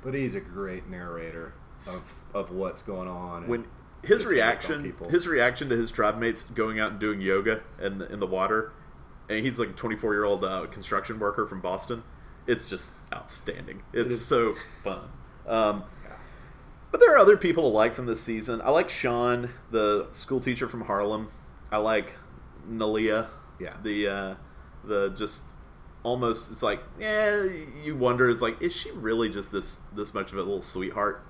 But 0.02 0.14
he's 0.14 0.34
a 0.34 0.40
great 0.40 0.88
narrator 0.88 1.54
of, 1.88 2.24
of 2.34 2.50
what's 2.50 2.82
going 2.82 3.08
on. 3.08 3.42
and 3.42 3.48
When 3.48 3.66
his 4.02 4.24
on 4.24 4.32
reaction 4.32 4.94
his 5.10 5.26
reaction 5.26 5.68
to 5.70 5.76
his 5.76 5.90
tribe 5.90 6.18
mates 6.18 6.42
going 6.54 6.78
out 6.78 6.92
and 6.92 7.00
doing 7.00 7.20
yoga 7.20 7.62
in 7.80 7.98
the, 7.98 8.12
in 8.12 8.20
the 8.20 8.26
water, 8.26 8.72
and 9.28 9.44
he's 9.44 9.58
like 9.58 9.70
a 9.70 9.72
24 9.72 10.14
year 10.14 10.24
old 10.24 10.44
uh, 10.44 10.66
construction 10.66 11.18
worker 11.18 11.46
from 11.46 11.60
Boston. 11.60 12.02
It's 12.46 12.70
just 12.70 12.90
outstanding. 13.12 13.82
It's 13.92 14.12
is. 14.12 14.24
so 14.24 14.54
fun. 14.82 15.08
Um, 15.46 15.84
But 16.90 17.00
there 17.00 17.14
are 17.14 17.18
other 17.18 17.36
people 17.36 17.64
to 17.64 17.68
like 17.68 17.94
from 17.94 18.06
this 18.06 18.22
season. 18.22 18.62
I 18.62 18.70
like 18.70 18.88
Sean, 18.88 19.50
the 19.70 20.08
school 20.12 20.40
teacher 20.40 20.68
from 20.68 20.82
Harlem. 20.82 21.30
I 21.70 21.76
like 21.76 22.14
Neleh. 22.70 23.28
Yeah. 23.60 23.76
The 23.82 24.06
uh, 24.08 24.34
the 24.84 25.10
just 25.10 25.42
almost 26.08 26.50
it's 26.50 26.62
like 26.62 26.80
yeah 26.98 27.46
you 27.84 27.94
wonder 27.96 28.28
it's 28.28 28.42
like 28.42 28.60
is 28.62 28.74
she 28.74 28.90
really 28.92 29.28
just 29.30 29.52
this 29.52 29.80
this 29.94 30.12
much 30.14 30.32
of 30.32 30.38
a 30.38 30.42
little 30.42 30.62
sweetheart? 30.62 31.22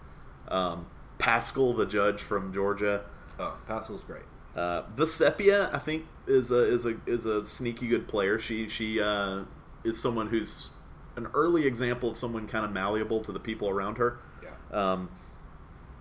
Um, 0.48 0.86
Paschal, 1.18 1.74
the 1.74 1.84
judge 1.86 2.22
from 2.22 2.52
Georgia. 2.54 3.04
oh, 3.38 3.56
Paschal's 3.66 4.00
great. 4.02 4.22
Uh, 4.56 4.82
Vecepia, 4.96 5.72
I 5.74 5.78
think, 5.78 6.06
is 6.26 6.50
a 6.50 6.62
is 6.62 6.86
a 6.86 6.96
is 7.06 7.26
a 7.26 7.44
sneaky 7.44 7.86
good 7.88 8.08
player. 8.08 8.38
She 8.38 8.68
she 8.68 9.00
uh, 9.00 9.42
is 9.84 10.00
someone 10.00 10.28
who's 10.28 10.70
an 11.16 11.26
early 11.34 11.66
example 11.66 12.10
of 12.10 12.16
someone 12.16 12.46
kind 12.46 12.64
of 12.64 12.72
malleable 12.72 13.20
to 13.24 13.32
the 13.32 13.40
people 13.40 13.68
around 13.68 13.98
her. 13.98 14.18
Yeah. 14.42 14.50
Um, 14.92 15.10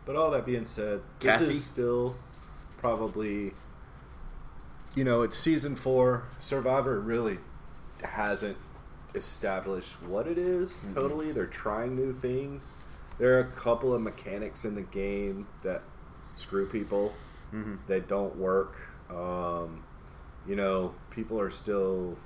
But 0.06 0.16
all 0.16 0.32
that 0.32 0.46
being 0.46 0.66
said, 0.66 1.02
this 1.20 1.42
is 1.42 1.66
still 1.66 2.16
probably, 2.78 3.54
you 4.96 5.04
know, 5.04 5.24
it's 5.24 5.38
season 5.38 5.76
four. 5.76 6.24
Survivor 6.40 7.00
really 7.00 7.40
hasn't 8.04 8.58
established 9.18 10.02
what 10.04 10.28
it 10.28 10.38
is 10.38 10.82
totally. 10.94 11.32
They're 11.34 11.46
trying 11.46 11.96
new 11.96 12.14
things. 12.14 12.74
There 13.20 13.36
are 13.36 13.40
a 13.40 13.46
couple 13.52 13.94
of 13.94 14.02
mechanics 14.02 14.64
in 14.64 14.76
the 14.76 14.82
game 14.84 15.48
that 15.64 15.82
screw 16.36 16.66
people. 16.68 17.14
They 17.88 18.00
don't 18.00 18.36
work. 18.38 18.78
Um, 19.10 19.84
you 20.48 20.56
know, 20.56 20.94
people 21.10 21.40
are 21.42 21.50
still 21.50 22.18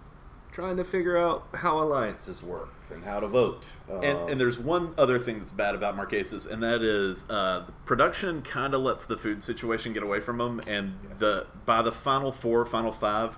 trying 0.51 0.75
to 0.77 0.83
figure 0.83 1.17
out 1.17 1.47
how 1.55 1.79
alliances 1.79 2.43
work 2.43 2.73
and 2.89 3.05
how 3.05 3.21
to 3.21 3.27
vote. 3.27 3.71
and, 3.87 4.17
Um, 4.17 4.29
and 4.29 4.41
there's 4.41 4.59
one 4.59 4.93
other 4.97 5.17
thing 5.17 5.37
that's 5.39 5.51
bad 5.53 5.75
about 5.75 5.95
Marquesas, 5.95 6.45
and 6.51 6.61
that 6.61 6.81
is 6.81 7.23
uh, 7.29 7.63
the 7.65 7.71
production 7.85 8.41
kind 8.41 8.73
of 8.73 8.81
lets 8.81 9.05
the 9.05 9.15
food 9.17 9.43
situation 9.43 9.93
get 9.93 10.03
away 10.03 10.19
from 10.19 10.39
them. 10.39 10.59
And 10.67 10.95
the 11.19 11.47
by 11.65 11.81
the 11.81 11.91
final 11.93 12.31
four, 12.33 12.65
final 12.65 12.91
five, 12.91 13.37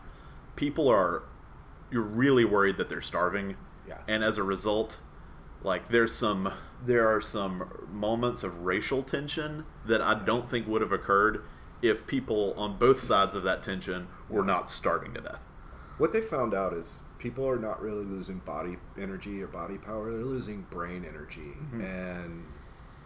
people 0.55 0.87
are 0.89 1.21
you're 1.93 2.01
really 2.01 2.43
worried 2.43 2.77
that 2.77 2.89
they're 2.89 3.01
starving. 3.01 3.55
Yeah. 3.87 3.99
And 4.07 4.23
as 4.23 4.37
a 4.37 4.43
result, 4.43 4.97
like 5.61 5.89
there's 5.89 6.13
some 6.13 6.51
there 6.85 7.07
are 7.07 7.21
some 7.21 7.87
moments 7.89 8.43
of 8.43 8.61
racial 8.61 9.03
tension 9.03 9.65
that 9.85 10.01
I 10.01 10.15
don't 10.15 10.49
think 10.49 10.67
would 10.67 10.81
have 10.81 10.91
occurred 10.91 11.43
if 11.81 12.05
people 12.07 12.53
on 12.57 12.77
both 12.77 12.99
sides 12.99 13.35
of 13.35 13.43
that 13.43 13.63
tension 13.63 14.07
were 14.29 14.43
not 14.43 14.69
starving 14.69 15.13
to 15.13 15.21
death. 15.21 15.39
What 15.97 16.11
they 16.11 16.21
found 16.21 16.53
out 16.53 16.73
is 16.73 17.03
people 17.19 17.47
are 17.47 17.59
not 17.59 17.81
really 17.81 18.03
losing 18.03 18.39
body 18.39 18.77
energy 18.99 19.41
or 19.41 19.47
body 19.47 19.77
power; 19.77 20.11
they're 20.11 20.25
losing 20.25 20.63
brain 20.63 21.05
energy, 21.07 21.53
mm-hmm. 21.55 21.81
and 21.81 22.45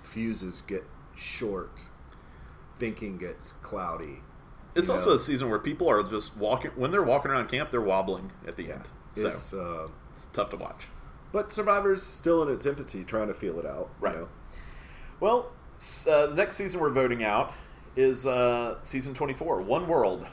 fuses 0.02 0.62
get 0.62 0.86
short, 1.16 1.82
thinking 2.76 3.18
gets 3.18 3.52
cloudy. 3.52 4.22
It's 4.78 4.90
also 4.90 5.12
know? 5.12 5.16
a 5.16 5.20
season 5.20 5.50
where 5.50 5.60
people 5.60 5.90
are 5.90 6.04
just 6.04 6.38
walking 6.38 6.72
when 6.76 6.92
they're 6.92 7.04
walking 7.04 7.32
around 7.32 7.48
camp, 7.50 7.72
they're 7.72 7.82
wobbling 7.82 8.32
at 8.48 8.56
the 8.58 8.64
Yeah, 8.66 8.74
end. 8.74 8.84
So 9.14 9.30
it's 9.30 9.54
uh, 9.54 9.88
it's 10.12 10.26
tough 10.34 10.50
to 10.52 10.58
watch. 10.58 10.88
but 11.32 11.52
Survivor's 11.52 12.04
still 12.04 12.44
in 12.44 12.54
its 12.54 12.66
infancy, 12.66 13.04
trying 13.04 13.28
to 13.28 13.34
feel 13.34 13.60
it 13.60 13.66
out. 13.66 13.90
you 14.02 14.06
Right. 14.08 14.16
know? 14.18 14.28
Well, 15.20 15.52
uh, 16.10 16.28
the 16.28 16.36
next 16.36 16.56
season 16.56 16.80
we're 16.80 16.92
voting 16.92 17.24
out 17.24 17.54
is 17.96 18.26
uh, 18.26 18.78
season 18.84 19.14
24, 19.14 19.62
One 19.62 19.88
World. 19.88 20.28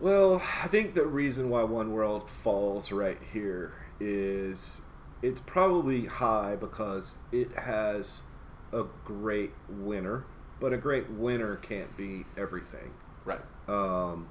Well, 0.00 0.42
I 0.62 0.68
think 0.68 0.94
the 0.94 1.06
reason 1.06 1.48
why 1.48 1.62
One 1.62 1.92
World 1.92 2.28
falls 2.28 2.92
right 2.92 3.18
here 3.32 3.72
is 4.00 4.82
it's 5.22 5.40
probably 5.40 6.06
high 6.06 6.56
because 6.56 7.18
it 7.30 7.52
has 7.56 8.22
a 8.72 8.84
great 9.04 9.52
winner, 9.68 10.24
but 10.60 10.72
a 10.72 10.76
great 10.76 11.08
winner 11.10 11.56
can't 11.56 11.96
be 11.96 12.24
everything. 12.36 12.92
Right. 13.24 13.40
Um, 13.68 14.28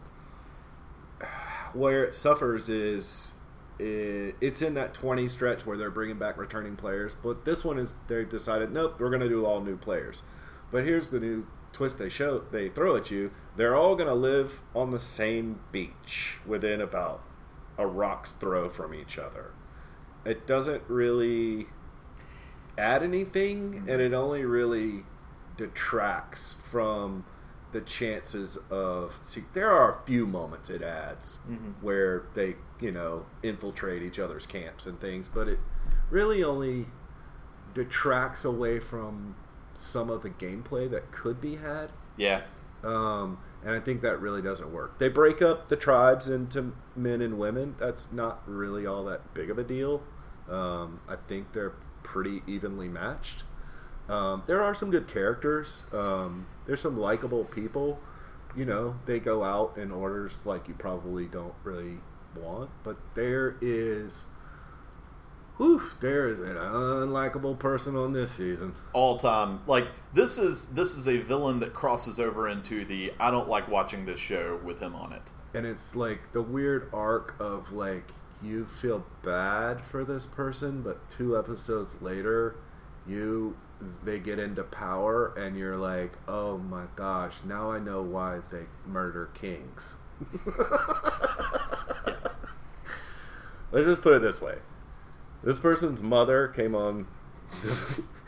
where 1.73 2.03
it 2.03 2.15
suffers 2.15 2.69
is 2.69 3.35
it, 3.79 4.35
it's 4.41 4.61
in 4.61 4.73
that 4.75 4.93
20 4.93 5.27
stretch 5.27 5.65
where 5.65 5.77
they're 5.77 5.91
bringing 5.91 6.17
back 6.17 6.37
returning 6.37 6.75
players, 6.75 7.15
but 7.21 7.45
this 7.45 7.63
one 7.63 7.77
is 7.77 7.95
they 8.07 8.25
decided 8.25 8.71
nope, 8.71 8.99
we're 8.99 9.09
going 9.09 9.21
to 9.21 9.29
do 9.29 9.45
all 9.45 9.61
new 9.61 9.77
players. 9.77 10.23
But 10.71 10.85
here's 10.85 11.09
the 11.09 11.19
new 11.19 11.47
twist 11.73 11.99
they 11.99 12.09
show 12.09 12.39
they 12.51 12.69
throw 12.69 12.95
at 12.95 13.11
you. 13.11 13.31
They're 13.55 13.75
all 13.75 13.95
going 13.95 14.07
to 14.07 14.15
live 14.15 14.61
on 14.75 14.91
the 14.91 14.99
same 14.99 15.59
beach 15.71 16.37
within 16.45 16.81
about 16.81 17.23
a 17.77 17.87
rock's 17.87 18.33
throw 18.33 18.69
from 18.69 18.93
each 18.93 19.17
other. 19.17 19.51
It 20.25 20.45
doesn't 20.45 20.83
really 20.87 21.67
add 22.77 23.03
anything, 23.03 23.85
and 23.87 24.01
it 24.01 24.13
only 24.13 24.45
really 24.45 25.03
detracts 25.57 26.55
from 26.63 27.25
the 27.71 27.81
chances 27.81 28.57
of. 28.69 29.17
See, 29.21 29.43
there 29.53 29.71
are 29.71 29.91
a 30.01 30.05
few 30.05 30.25
moments 30.25 30.69
it 30.69 30.81
adds 30.81 31.39
Mhm. 31.49 31.73
where 31.81 32.23
they, 32.33 32.55
you 32.79 32.91
know, 32.91 33.25
infiltrate 33.43 34.03
each 34.03 34.19
other's 34.19 34.45
camps 34.45 34.85
and 34.85 34.99
things, 34.99 35.29
but 35.29 35.47
it 35.47 35.59
really 36.09 36.43
only 36.43 36.87
detracts 37.73 38.43
away 38.43 38.79
from 38.79 39.35
some 39.73 40.09
of 40.09 40.21
the 40.21 40.29
gameplay 40.29 40.89
that 40.89 41.11
could 41.11 41.39
be 41.39 41.55
had. 41.55 41.91
Yeah. 42.17 42.41
Um, 42.83 43.37
and 43.63 43.71
I 43.75 43.79
think 43.79 44.01
that 44.01 44.19
really 44.19 44.41
doesn't 44.41 44.71
work. 44.73 44.97
They 44.97 45.07
break 45.07 45.41
up 45.41 45.69
the 45.69 45.75
tribes 45.77 46.27
into 46.27 46.73
men 46.95 47.21
and 47.21 47.37
women. 47.37 47.75
That's 47.79 48.11
not 48.11 48.41
really 48.45 48.85
all 48.85 49.05
that 49.05 49.33
big 49.33 49.49
of 49.49 49.57
a 49.57 49.63
deal. 49.63 50.03
Um, 50.49 50.99
I 51.07 51.15
think 51.15 51.53
they're 51.53 51.73
pretty 52.03 52.43
evenly 52.47 52.89
matched. 52.89 53.43
Um, 54.11 54.43
there 54.45 54.61
are 54.61 54.75
some 54.75 54.91
good 54.91 55.07
characters. 55.07 55.83
Um, 55.93 56.45
there's 56.65 56.81
some 56.81 56.97
likable 56.99 57.45
people. 57.45 57.99
You 58.55 58.65
know, 58.65 58.95
they 59.05 59.19
go 59.19 59.43
out 59.43 59.77
in 59.77 59.91
orders 59.91 60.39
like 60.43 60.67
you 60.67 60.73
probably 60.73 61.25
don't 61.25 61.53
really 61.63 61.99
want, 62.35 62.69
but 62.83 62.97
there 63.15 63.55
is. 63.61 64.25
Whew, 65.57 65.81
there 66.01 66.27
is 66.27 66.39
an 66.39 66.55
unlikable 66.55 67.57
person 67.57 67.95
on 67.95 68.13
this 68.13 68.31
season. 68.31 68.73
All 68.93 69.15
time. 69.17 69.61
Like 69.67 69.87
this 70.13 70.37
is 70.37 70.67
this 70.67 70.95
is 70.95 71.07
a 71.07 71.17
villain 71.17 71.59
that 71.61 71.71
crosses 71.73 72.19
over 72.19 72.49
into 72.49 72.83
the 72.83 73.13
I 73.19 73.31
don't 73.31 73.47
like 73.47 73.67
watching 73.69 74.05
this 74.05 74.19
show 74.19 74.59
with 74.63 74.79
him 74.79 74.95
on 74.95 75.13
it. 75.13 75.31
and 75.53 75.65
it's 75.65 75.95
like 75.95 76.31
the 76.33 76.41
weird 76.41 76.89
arc 76.93 77.35
of 77.39 77.71
like 77.71 78.09
you 78.41 78.65
feel 78.65 79.05
bad 79.23 79.81
for 79.81 80.03
this 80.03 80.25
person 80.25 80.81
but 80.81 81.09
two 81.11 81.37
episodes 81.37 81.95
later 82.01 82.55
you 83.05 83.55
they 84.03 84.19
get 84.19 84.39
into 84.39 84.63
power 84.63 85.33
and 85.37 85.57
you're 85.57 85.77
like 85.77 86.13
oh 86.27 86.57
my 86.57 86.83
gosh 86.95 87.33
now 87.45 87.71
i 87.71 87.79
know 87.79 88.01
why 88.01 88.39
they 88.51 88.63
murder 88.87 89.29
kings 89.33 89.95
Yes. 92.07 92.35
let's 93.71 93.85
just 93.87 94.01
put 94.01 94.13
it 94.13 94.21
this 94.21 94.41
way 94.41 94.57
this 95.43 95.59
person's 95.59 96.01
mother 96.01 96.47
came 96.49 96.75
on 96.75 97.07
the, 97.63 97.77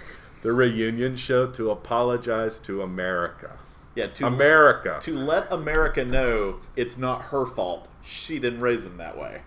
the 0.42 0.52
reunion 0.52 1.16
show 1.16 1.48
to 1.52 1.70
apologize 1.72 2.58
to 2.60 2.82
america 2.82 3.58
Yeah, 3.96 4.08
to 4.08 4.26
america 4.28 5.00
to 5.02 5.16
let 5.18 5.52
America 5.52 6.04
know 6.04 6.60
it's 6.76 6.98
not 6.98 7.24
her 7.26 7.46
fault. 7.46 7.90
She 8.04 8.40
didn't 8.40 8.62
raise 8.62 8.86
him 8.86 8.98
that 8.98 9.18
way. 9.18 9.42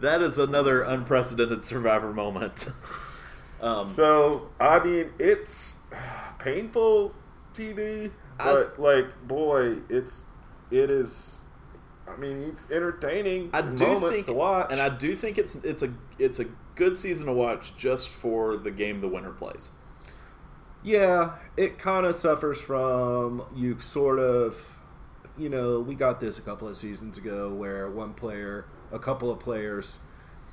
That 0.00 0.20
is 0.20 0.36
another 0.36 0.82
unprecedented 0.82 1.64
survivor 1.64 2.12
moment. 2.12 2.68
um, 3.64 3.84
So 3.84 4.50
I 4.60 4.82
mean, 4.84 5.10
it's 5.18 5.76
painful 6.38 7.14
TV, 7.54 8.12
but 8.38 8.78
like, 8.78 9.06
boy, 9.26 9.78
it's 9.88 10.26
it 10.70 10.90
is. 10.90 11.42
I 12.06 12.16
mean, 12.16 12.42
it's 12.42 12.66
entertaining 12.70 13.50
I 13.54 13.62
do 13.62 13.86
moments 13.86 14.08
think, 14.10 14.26
to 14.26 14.34
watch, 14.34 14.68
and 14.70 14.80
I 14.80 14.90
do 14.90 15.16
think 15.16 15.38
it's 15.38 15.56
it's 15.56 15.82
a 15.82 15.94
it's 16.18 16.38
a 16.38 16.46
good 16.74 16.98
season 16.98 17.26
to 17.26 17.32
watch 17.32 17.76
just 17.76 18.10
for 18.10 18.56
the 18.56 18.70
game 18.70 19.00
the 19.00 19.08
winner 19.08 19.32
plays. 19.32 19.70
yeah, 20.82 21.36
it 21.56 21.78
kind 21.78 22.06
of 22.06 22.16
suffers 22.16 22.60
from 22.60 23.44
you 23.54 23.80
sort 23.80 24.18
of, 24.18 24.78
you 25.38 25.48
know, 25.48 25.80
we 25.80 25.94
got 25.94 26.20
this 26.20 26.38
a 26.38 26.42
couple 26.42 26.68
of 26.68 26.76
seasons 26.76 27.16
ago 27.18 27.52
where 27.52 27.90
one 27.90 28.14
player, 28.14 28.66
a 28.92 28.98
couple 28.98 29.30
of 29.30 29.40
players. 29.40 30.00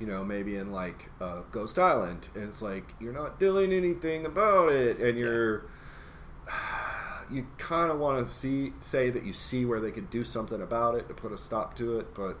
You 0.02 0.08
know, 0.08 0.24
maybe 0.24 0.56
in 0.56 0.72
like 0.72 1.10
uh, 1.20 1.42
Ghost 1.52 1.78
Island, 1.78 2.26
and 2.34 2.42
it's 2.42 2.60
like 2.60 2.92
you're 2.98 3.12
not 3.12 3.38
doing 3.38 3.72
anything 3.72 4.26
about 4.26 4.72
it, 4.72 4.98
and 4.98 5.16
you're 5.16 5.70
you 7.30 7.46
kind 7.56 7.88
of 7.88 8.00
want 8.00 8.26
to 8.26 8.32
see 8.32 8.72
say 8.80 9.10
that 9.10 9.22
you 9.22 9.32
see 9.32 9.64
where 9.64 9.78
they 9.78 9.92
could 9.92 10.10
do 10.10 10.24
something 10.24 10.60
about 10.60 10.96
it 10.96 11.06
to 11.06 11.14
put 11.14 11.30
a 11.30 11.38
stop 11.38 11.76
to 11.76 12.00
it, 12.00 12.14
but 12.14 12.36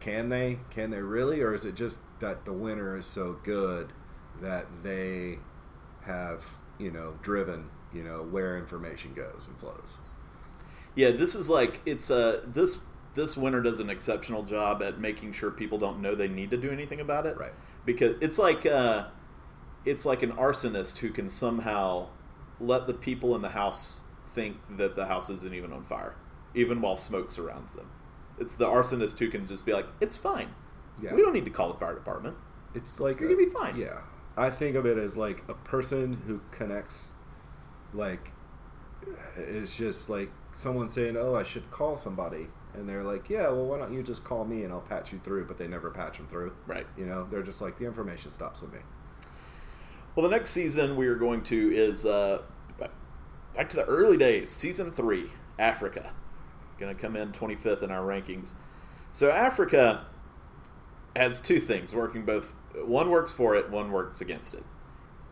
can 0.00 0.30
they? 0.30 0.60
Can 0.70 0.88
they 0.88 1.02
really, 1.02 1.42
or 1.42 1.54
is 1.54 1.66
it 1.66 1.74
just 1.74 2.00
that 2.20 2.46
the 2.46 2.54
winner 2.54 2.96
is 2.96 3.04
so 3.04 3.38
good 3.44 3.92
that 4.40 4.66
they 4.82 5.40
have 6.06 6.46
you 6.78 6.90
know 6.90 7.18
driven 7.20 7.68
you 7.92 8.02
know 8.02 8.22
where 8.22 8.56
information 8.56 9.12
goes 9.12 9.46
and 9.46 9.58
flows? 9.58 9.98
Yeah, 10.94 11.10
this 11.10 11.34
is 11.34 11.50
like 11.50 11.82
it's 11.84 12.10
uh 12.10 12.40
this 12.46 12.80
this 13.14 13.36
winner 13.36 13.60
does 13.60 13.80
an 13.80 13.90
exceptional 13.90 14.42
job 14.42 14.82
at 14.82 14.98
making 14.98 15.32
sure 15.32 15.50
people 15.50 15.78
don't 15.78 16.00
know 16.00 16.14
they 16.14 16.28
need 16.28 16.50
to 16.50 16.56
do 16.56 16.70
anything 16.70 17.00
about 17.00 17.26
it. 17.26 17.36
Right. 17.36 17.52
Because 17.84 18.16
it's 18.20 18.38
like 18.38 18.64
uh 18.66 19.06
it's 19.84 20.06
like 20.06 20.22
an 20.22 20.32
arsonist 20.32 20.98
who 20.98 21.10
can 21.10 21.28
somehow 21.28 22.08
let 22.60 22.86
the 22.86 22.94
people 22.94 23.34
in 23.34 23.42
the 23.42 23.50
house 23.50 24.02
think 24.28 24.56
that 24.78 24.94
the 24.96 25.06
house 25.06 25.28
isn't 25.28 25.52
even 25.52 25.72
on 25.72 25.82
fire, 25.84 26.14
even 26.54 26.80
while 26.80 26.96
smoke 26.96 27.30
surrounds 27.30 27.72
them. 27.72 27.90
It's 28.38 28.54
the 28.54 28.66
arsonist 28.66 29.18
who 29.18 29.28
can 29.28 29.46
just 29.46 29.66
be 29.66 29.72
like, 29.72 29.86
"It's 30.00 30.16
fine. 30.16 30.54
Yeah. 31.02 31.14
We 31.14 31.20
don't 31.22 31.32
need 31.34 31.44
to 31.44 31.50
call 31.50 31.68
the 31.72 31.78
fire 31.78 31.94
department." 31.94 32.36
It's 32.74 32.98
like 33.00 33.20
You're 33.20 33.30
a- 33.30 33.34
gonna 33.34 33.46
be 33.46 33.52
fine. 33.52 33.76
Yeah, 33.76 34.00
I 34.36 34.48
think 34.50 34.76
of 34.76 34.86
it 34.86 34.96
as 34.96 35.16
like 35.16 35.44
a 35.48 35.54
person 35.54 36.22
who 36.26 36.40
connects, 36.50 37.14
like, 37.92 38.32
it's 39.36 39.76
just 39.76 40.08
like 40.08 40.30
someone 40.54 40.88
saying, 40.88 41.16
"Oh, 41.16 41.34
I 41.34 41.42
should 41.42 41.70
call 41.70 41.96
somebody," 41.96 42.48
and 42.74 42.88
they're 42.88 43.04
like, 43.04 43.28
"Yeah, 43.28 43.48
well, 43.48 43.66
why 43.66 43.78
don't 43.78 43.92
you 43.92 44.02
just 44.02 44.24
call 44.24 44.44
me 44.44 44.64
and 44.64 44.72
I'll 44.72 44.80
patch 44.80 45.12
you 45.12 45.20
through?" 45.22 45.46
But 45.46 45.58
they 45.58 45.68
never 45.68 45.90
patch 45.90 46.16
them 46.18 46.26
through. 46.26 46.54
Right. 46.66 46.86
You 46.96 47.06
know, 47.06 47.26
they're 47.30 47.42
just 47.42 47.60
like 47.60 47.78
the 47.78 47.86
information 47.86 48.32
stops 48.32 48.62
with 48.62 48.72
me. 48.72 48.80
Well, 50.14 50.28
the 50.28 50.34
next 50.34 50.50
season 50.50 50.96
we 50.96 51.06
are 51.06 51.14
going 51.14 51.42
to 51.44 51.74
is 51.74 52.04
uh, 52.04 52.42
back 53.54 53.68
to 53.70 53.76
the 53.76 53.84
early 53.84 54.16
days, 54.16 54.50
season 54.50 54.90
three, 54.90 55.30
Africa. 55.58 56.12
Going 56.78 56.94
to 56.94 57.00
come 57.00 57.16
in 57.16 57.32
25th 57.32 57.82
in 57.82 57.90
our 57.90 58.04
rankings. 58.04 58.54
So 59.10 59.30
Africa 59.30 60.06
has 61.14 61.40
two 61.40 61.60
things 61.60 61.94
working 61.94 62.24
both. 62.24 62.54
One 62.74 63.10
works 63.10 63.32
for 63.32 63.54
it, 63.54 63.70
one 63.70 63.92
works 63.92 64.20
against 64.20 64.54
it. 64.54 64.64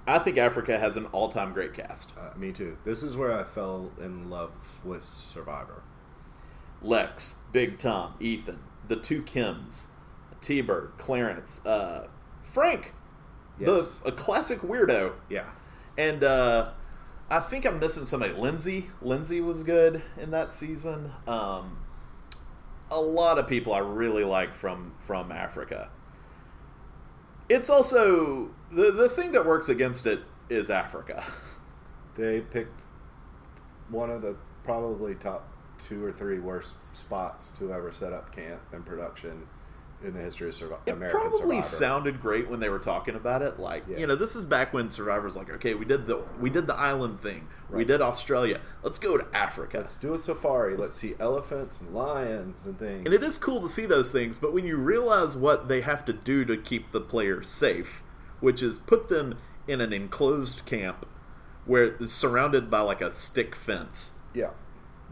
I 0.06 0.18
think 0.18 0.38
Africa 0.38 0.78
has 0.78 0.96
an 0.96 1.06
all-time 1.06 1.52
great 1.52 1.74
cast. 1.74 2.12
Uh, 2.18 2.36
me 2.36 2.52
too. 2.52 2.76
This 2.84 3.02
is 3.02 3.16
where 3.16 3.32
I 3.32 3.44
fell 3.44 3.90
in 3.98 4.28
love 4.28 4.52
with 4.84 5.02
Survivor. 5.02 5.82
Lex, 6.82 7.36
Big 7.52 7.78
Tom, 7.78 8.14
Ethan, 8.20 8.58
the 8.88 8.96
two 8.96 9.22
Kims, 9.22 9.86
T-Bird, 10.40 10.92
Clarence, 10.98 11.64
uh, 11.66 12.08
Frank, 12.42 12.94
Yes. 13.58 13.98
the 13.98 14.08
a 14.08 14.12
classic 14.12 14.60
weirdo. 14.60 15.12
Yeah. 15.28 15.50
And 15.98 16.24
uh, 16.24 16.70
I 17.28 17.40
think 17.40 17.66
I'm 17.66 17.78
missing 17.78 18.06
somebody. 18.06 18.32
Lindsay. 18.32 18.90
Lindsay 19.02 19.40
was 19.40 19.62
good 19.62 20.02
in 20.18 20.30
that 20.30 20.50
season. 20.50 21.12
Um, 21.26 21.78
a 22.90 23.00
lot 23.00 23.38
of 23.38 23.46
people 23.46 23.72
I 23.74 23.78
really 23.78 24.24
like 24.24 24.54
from 24.54 24.94
from 24.98 25.30
Africa. 25.30 25.90
It's 27.48 27.68
also 27.68 28.50
the 28.72 28.90
the 28.90 29.08
thing 29.08 29.32
that 29.32 29.44
works 29.44 29.68
against 29.68 30.06
it 30.06 30.20
is 30.48 30.70
Africa. 30.70 31.22
They 32.16 32.40
picked 32.40 32.80
one 33.88 34.10
of 34.10 34.20
the 34.20 34.34
probably 34.64 35.14
top 35.14 35.49
two 35.80 36.04
or 36.04 36.12
three 36.12 36.38
worst 36.38 36.76
spots 36.92 37.50
to 37.52 37.72
ever 37.72 37.90
set 37.92 38.12
up 38.12 38.34
camp 38.34 38.60
and 38.72 38.84
production, 38.86 39.46
in 40.02 40.14
the 40.14 40.20
history 40.20 40.48
of 40.48 40.54
Survi- 40.54 40.78
It 40.86 40.92
American 40.92 41.20
probably 41.20 41.56
Survivor. 41.60 41.62
sounded 41.62 42.22
great 42.22 42.48
when 42.48 42.58
they 42.58 42.70
were 42.70 42.78
talking 42.78 43.14
about 43.16 43.42
it. 43.42 43.60
Like, 43.60 43.84
Yeah. 43.86 43.98
you 43.98 44.06
know, 44.06 44.14
this 44.14 44.34
is 44.34 44.46
back 44.46 44.72
when 44.72 44.88
Survivor's 44.88 45.36
like, 45.36 45.50
okay, 45.50 45.74
we 45.74 45.84
did 45.84 46.06
the 46.06 46.22
we 46.40 46.48
did 46.48 46.66
the 46.66 46.74
island 46.74 47.20
thing, 47.20 47.48
we 47.70 47.84
did 47.84 48.00
Australia. 48.00 48.62
Let's 48.82 48.98
go 48.98 49.18
to 49.18 49.26
Africa. 49.36 49.76
Let's 49.76 49.96
do 49.96 50.14
a 50.14 50.18
safari. 50.18 50.74
Let's 50.74 50.96
see 50.96 51.16
elephants 51.20 51.82
and 51.82 51.92
lions 51.92 52.64
and 52.64 52.78
things. 52.78 53.04
and 53.04 53.12
it 53.12 53.22
is 53.22 53.36
cool 53.36 53.60
to 53.60 53.68
see 53.68 53.84
those 53.84 54.08
things, 54.08 54.38
but 54.38 54.54
when 54.54 54.64
you 54.66 54.76
realize 54.78 55.36
what 55.36 55.68
they 55.68 55.82
have 55.82 56.06
to 56.06 56.14
do 56.14 56.46
to 56.46 56.56
keep 56.56 56.92
the 56.92 57.00
players 57.02 57.46
safe, 57.48 58.02
which 58.40 58.62
is 58.62 58.78
put 58.78 59.10
them 59.10 59.36
in 59.68 59.82
an 59.82 59.92
enclosed 59.92 60.64
camp 60.64 61.04
where 61.66 61.82
it's 61.82 62.14
surrounded 62.14 62.70
by 62.70 62.80
like 62.80 63.02
a 63.02 63.12
stick 63.12 63.54
fence, 63.54 64.12
Yeah. 64.32 64.52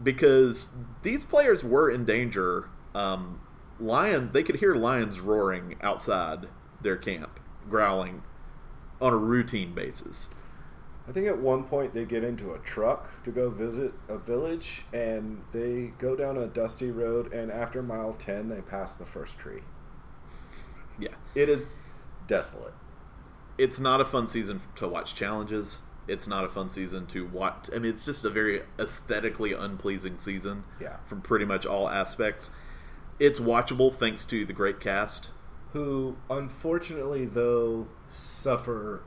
Because 0.01 0.71
these 1.01 1.23
players 1.23 1.63
were 1.63 1.89
in 1.89 2.05
danger. 2.05 2.69
Um, 2.95 3.41
lions, 3.79 4.31
they 4.31 4.43
could 4.43 4.57
hear 4.57 4.75
lions 4.75 5.19
roaring 5.19 5.75
outside 5.81 6.47
their 6.81 6.97
camp, 6.97 7.39
growling 7.69 8.23
on 9.01 9.13
a 9.13 9.17
routine 9.17 9.73
basis. 9.73 10.29
I 11.07 11.11
think 11.11 11.27
at 11.27 11.39
one 11.39 11.63
point 11.63 11.93
they 11.95 12.05
get 12.05 12.23
into 12.23 12.53
a 12.53 12.59
truck 12.59 13.23
to 13.23 13.31
go 13.31 13.49
visit 13.49 13.93
a 14.07 14.17
village, 14.19 14.83
and 14.93 15.41
they 15.51 15.93
go 15.97 16.15
down 16.15 16.37
a 16.37 16.45
dusty 16.47 16.91
road, 16.91 17.33
and 17.33 17.51
after 17.51 17.81
mile 17.81 18.13
10, 18.13 18.49
they 18.49 18.61
pass 18.61 18.93
the 18.93 19.05
first 19.05 19.39
tree. 19.39 19.61
Yeah, 20.99 21.15
It 21.33 21.49
is 21.49 21.75
desolate. 22.27 22.73
it's 23.57 23.79
not 23.79 24.01
a 24.01 24.05
fun 24.05 24.27
season 24.27 24.61
to 24.75 24.87
watch 24.87 25.15
challenges. 25.15 25.79
It's 26.09 26.27
not 26.27 26.43
a 26.43 26.49
fun 26.49 26.69
season 26.69 27.05
to 27.07 27.25
watch. 27.25 27.69
I 27.73 27.79
mean, 27.79 27.91
it's 27.91 28.05
just 28.05 28.25
a 28.25 28.29
very 28.29 28.61
aesthetically 28.79 29.53
unpleasing 29.53 30.17
season. 30.17 30.63
Yeah. 30.81 30.97
from 31.05 31.21
pretty 31.21 31.45
much 31.45 31.65
all 31.65 31.87
aspects. 31.89 32.51
It's 33.19 33.39
watchable 33.39 33.93
thanks 33.93 34.25
to 34.25 34.45
the 34.45 34.53
great 34.53 34.79
cast. 34.79 35.29
Who, 35.73 36.17
unfortunately, 36.29 37.25
though, 37.25 37.87
suffer 38.07 39.03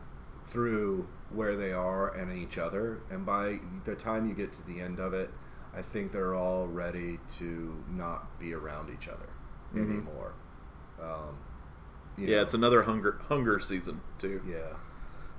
through 0.49 1.09
where 1.31 1.57
they 1.57 1.73
are 1.73 2.15
and 2.15 2.37
each 2.37 2.59
other, 2.59 3.01
and 3.11 3.25
by 3.25 3.59
the 3.85 3.95
time 3.97 4.29
you 4.29 4.35
get 4.35 4.53
to 4.53 4.67
the 4.67 4.81
end 4.81 5.01
of 5.01 5.15
it, 5.15 5.31
I 5.75 5.81
think 5.81 6.13
they're 6.13 6.35
all 6.35 6.67
ready 6.69 7.19
to 7.39 7.83
not 7.89 8.39
be 8.39 8.53
around 8.53 8.91
each 8.93 9.09
other 9.09 9.31
anymore. 9.75 10.35
Um, 11.03 11.39
Yeah, 12.19 12.37
know. 12.37 12.43
it's 12.43 12.53
another 12.55 12.83
hunger 12.83 13.19
hunger 13.29 13.59
season 13.59 14.03
too. 14.19 14.43
Yeah. 14.47 14.75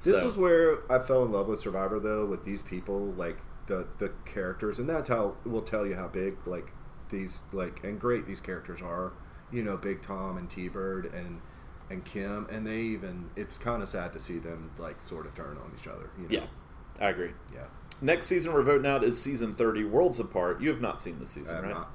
This 0.03 0.19
So- 0.19 0.27
was 0.27 0.37
where 0.37 0.79
I 0.91 0.99
fell 0.99 1.23
in 1.23 1.31
love 1.31 1.47
with 1.47 1.59
Survivor, 1.59 1.99
though, 1.99 2.25
with 2.25 2.43
these 2.43 2.61
people, 2.61 3.13
like 3.17 3.37
the 3.67 3.87
the 3.99 4.11
characters, 4.25 4.79
and 4.79 4.89
that's 4.89 5.09
how 5.09 5.35
will 5.45 5.61
tell 5.61 5.85
you 5.87 5.95
how 5.95 6.07
big 6.07 6.35
like 6.45 6.73
these 7.09 7.43
like 7.53 7.83
and 7.83 7.99
great 7.99 8.25
these 8.25 8.39
characters 8.39 8.81
are. 8.81 9.13
You 9.51 9.63
know, 9.63 9.77
Big 9.77 10.01
Tom 10.01 10.37
and 10.37 10.49
T 10.49 10.67
Bird 10.67 11.05
and 11.13 11.39
and 11.89 12.03
Kim, 12.03 12.47
and 12.49 12.65
they 12.65 12.79
even 12.79 13.29
it's 13.35 13.57
kind 13.57 13.81
of 13.83 13.89
sad 13.89 14.13
to 14.13 14.19
see 14.19 14.39
them 14.39 14.71
like 14.77 14.97
sort 15.03 15.25
of 15.25 15.33
turn 15.35 15.57
on 15.63 15.71
each 15.79 15.87
other. 15.87 16.09
You 16.17 16.23
know? 16.23 16.29
Yeah, 16.29 17.05
I 17.05 17.09
agree. 17.09 17.31
yeah. 17.53 17.65
Next 18.01 18.25
season 18.25 18.51
we're 18.53 18.63
voting 18.63 18.89
out 18.89 19.03
is 19.03 19.21
season 19.21 19.53
thirty, 19.53 19.83
Worlds 19.83 20.19
Apart. 20.19 20.59
You 20.59 20.69
have 20.69 20.81
not 20.81 20.99
seen 20.99 21.19
this 21.19 21.37
I 21.37 21.39
season, 21.41 21.55
have 21.55 21.63
right? 21.65 21.73
not. 21.73 21.91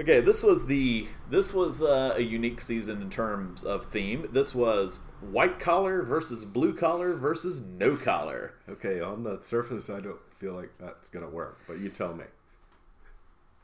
Okay, 0.00 0.20
this 0.20 0.42
was 0.42 0.66
the 0.66 1.08
this 1.30 1.52
was 1.52 1.82
uh, 1.82 2.14
a 2.16 2.22
unique 2.22 2.60
season 2.60 3.02
in 3.02 3.10
terms 3.10 3.62
of 3.62 3.86
theme. 3.86 4.28
This 4.32 4.54
was 4.54 5.00
white 5.20 5.58
collar 5.58 6.02
versus 6.02 6.44
blue 6.44 6.74
collar 6.74 7.14
versus 7.14 7.60
no 7.60 7.96
collar. 7.96 8.54
Okay, 8.68 9.00
on 9.00 9.22
the 9.24 9.40
surface, 9.42 9.90
I 9.90 10.00
don't 10.00 10.20
feel 10.34 10.54
like 10.54 10.70
that's 10.78 11.08
gonna 11.08 11.28
work, 11.28 11.60
but 11.66 11.78
you 11.78 11.88
tell 11.88 12.14
me. 12.14 12.24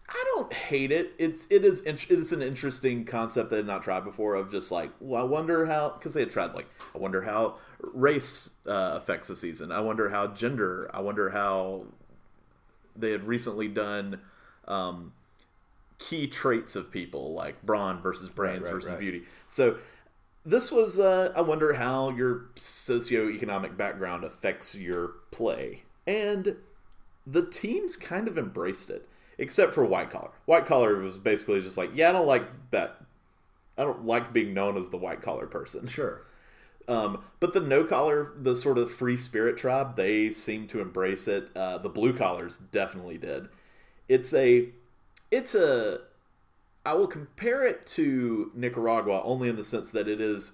I 0.09 0.25
don't 0.35 0.53
hate 0.53 0.93
it. 0.93 1.15
It's 1.19 1.51
it 1.51 1.65
is 1.65 1.85
it 1.87 1.99
is 2.11 2.33
an 2.33 2.43
interesting 2.43 3.05
concept 3.05 3.51
that 3.51 3.57
I 3.57 3.59
had 3.59 3.67
not 3.67 3.83
tried 3.83 4.05
before. 4.05 4.35
Of 4.35 4.51
just 4.51 4.71
like, 4.71 4.91
well, 5.01 5.23
I 5.23 5.25
wonder 5.25 5.67
how 5.67 5.91
because 5.91 6.15
they 6.15 6.21
had 6.21 6.31
tried 6.31 6.55
like, 6.55 6.69
I 6.95 6.99
wonder 6.99 7.23
how 7.23 7.57
race 7.81 8.51
uh, 8.67 8.93
affects 8.95 9.29
the 9.29 9.37
season. 9.37 9.73
I 9.73 9.81
wonder 9.81 10.11
how 10.11 10.29
gender. 10.29 10.91
I 10.93 11.01
wonder 11.01 11.31
how 11.31 11.87
they 12.97 13.13
had 13.13 13.25
recently 13.25 13.69
done 13.69 14.21
um, 14.69 15.13
key 15.99 16.27
traits 16.27 16.77
of 16.77 16.91
people 16.91 17.33
like 17.33 17.63
brawn 17.63 18.01
versus 18.03 18.29
brains 18.29 18.65
right, 18.65 18.75
versus 18.75 18.91
right. 18.91 19.01
beauty. 19.01 19.23
So 19.49 19.79
this 20.45 20.71
was 20.71 20.99
uh, 20.99 21.33
I 21.35 21.43
wonder 21.43 21.75
how 21.75 22.11
your 22.11 22.47
socioeconomic 22.57 23.77
background 23.77 24.25
affects 24.25 24.75
your 24.75 25.15
play, 25.31 25.83
and 26.07 26.57
the 27.27 27.47
teams 27.47 27.97
kind 27.97 28.29
of 28.29 28.37
embraced 28.37 28.91
it, 28.91 29.09
except 29.39 29.73
for 29.73 29.85
white 29.85 30.11
collar. 30.11 30.31
White 30.45 30.67
collar 30.67 30.99
was 31.01 31.19
basically 31.19 31.61
just 31.61 31.79
like, 31.79 31.91
yeah, 31.95 32.11
I 32.11 32.13
don't 32.13 32.27
like 32.27 32.45
that. 32.71 33.01
I 33.77 33.83
don't 33.83 34.05
like 34.05 34.33
being 34.33 34.55
known 34.55 34.77
as 34.77 34.89
the 34.89 34.97
white 34.97 35.23
collar 35.23 35.47
person. 35.47 35.87
Sure. 35.87 36.23
Um, 36.87 37.25
but 37.41 37.55
the 37.55 37.61
no 37.61 37.85
collar, 37.85 38.33
the 38.37 38.55
sort 38.55 38.77
of 38.77 38.93
free 38.93 39.17
spirit 39.17 39.57
tribe, 39.57 39.97
they 39.97 40.31
seem 40.31 40.67
to 40.69 40.81
embrace 40.81 41.27
it. 41.27 41.49
Uh, 41.57 41.79
the 41.79 41.89
blue 41.89 42.13
collars 42.13 42.59
definitely 42.59 43.19
did. 43.19 43.49
It's 44.09 44.35
a, 44.35 44.69
it's 45.31 45.55
a. 45.55 46.01
I 46.85 46.95
will 46.95 47.07
compare 47.07 47.67
it 47.67 47.87
to 47.87 48.51
Nicaragua 48.55 49.23
only 49.25 49.49
in 49.49 49.57
the 49.57 49.65
sense 49.65 49.91
that 49.91 50.09
it 50.09 50.21
is. 50.21 50.53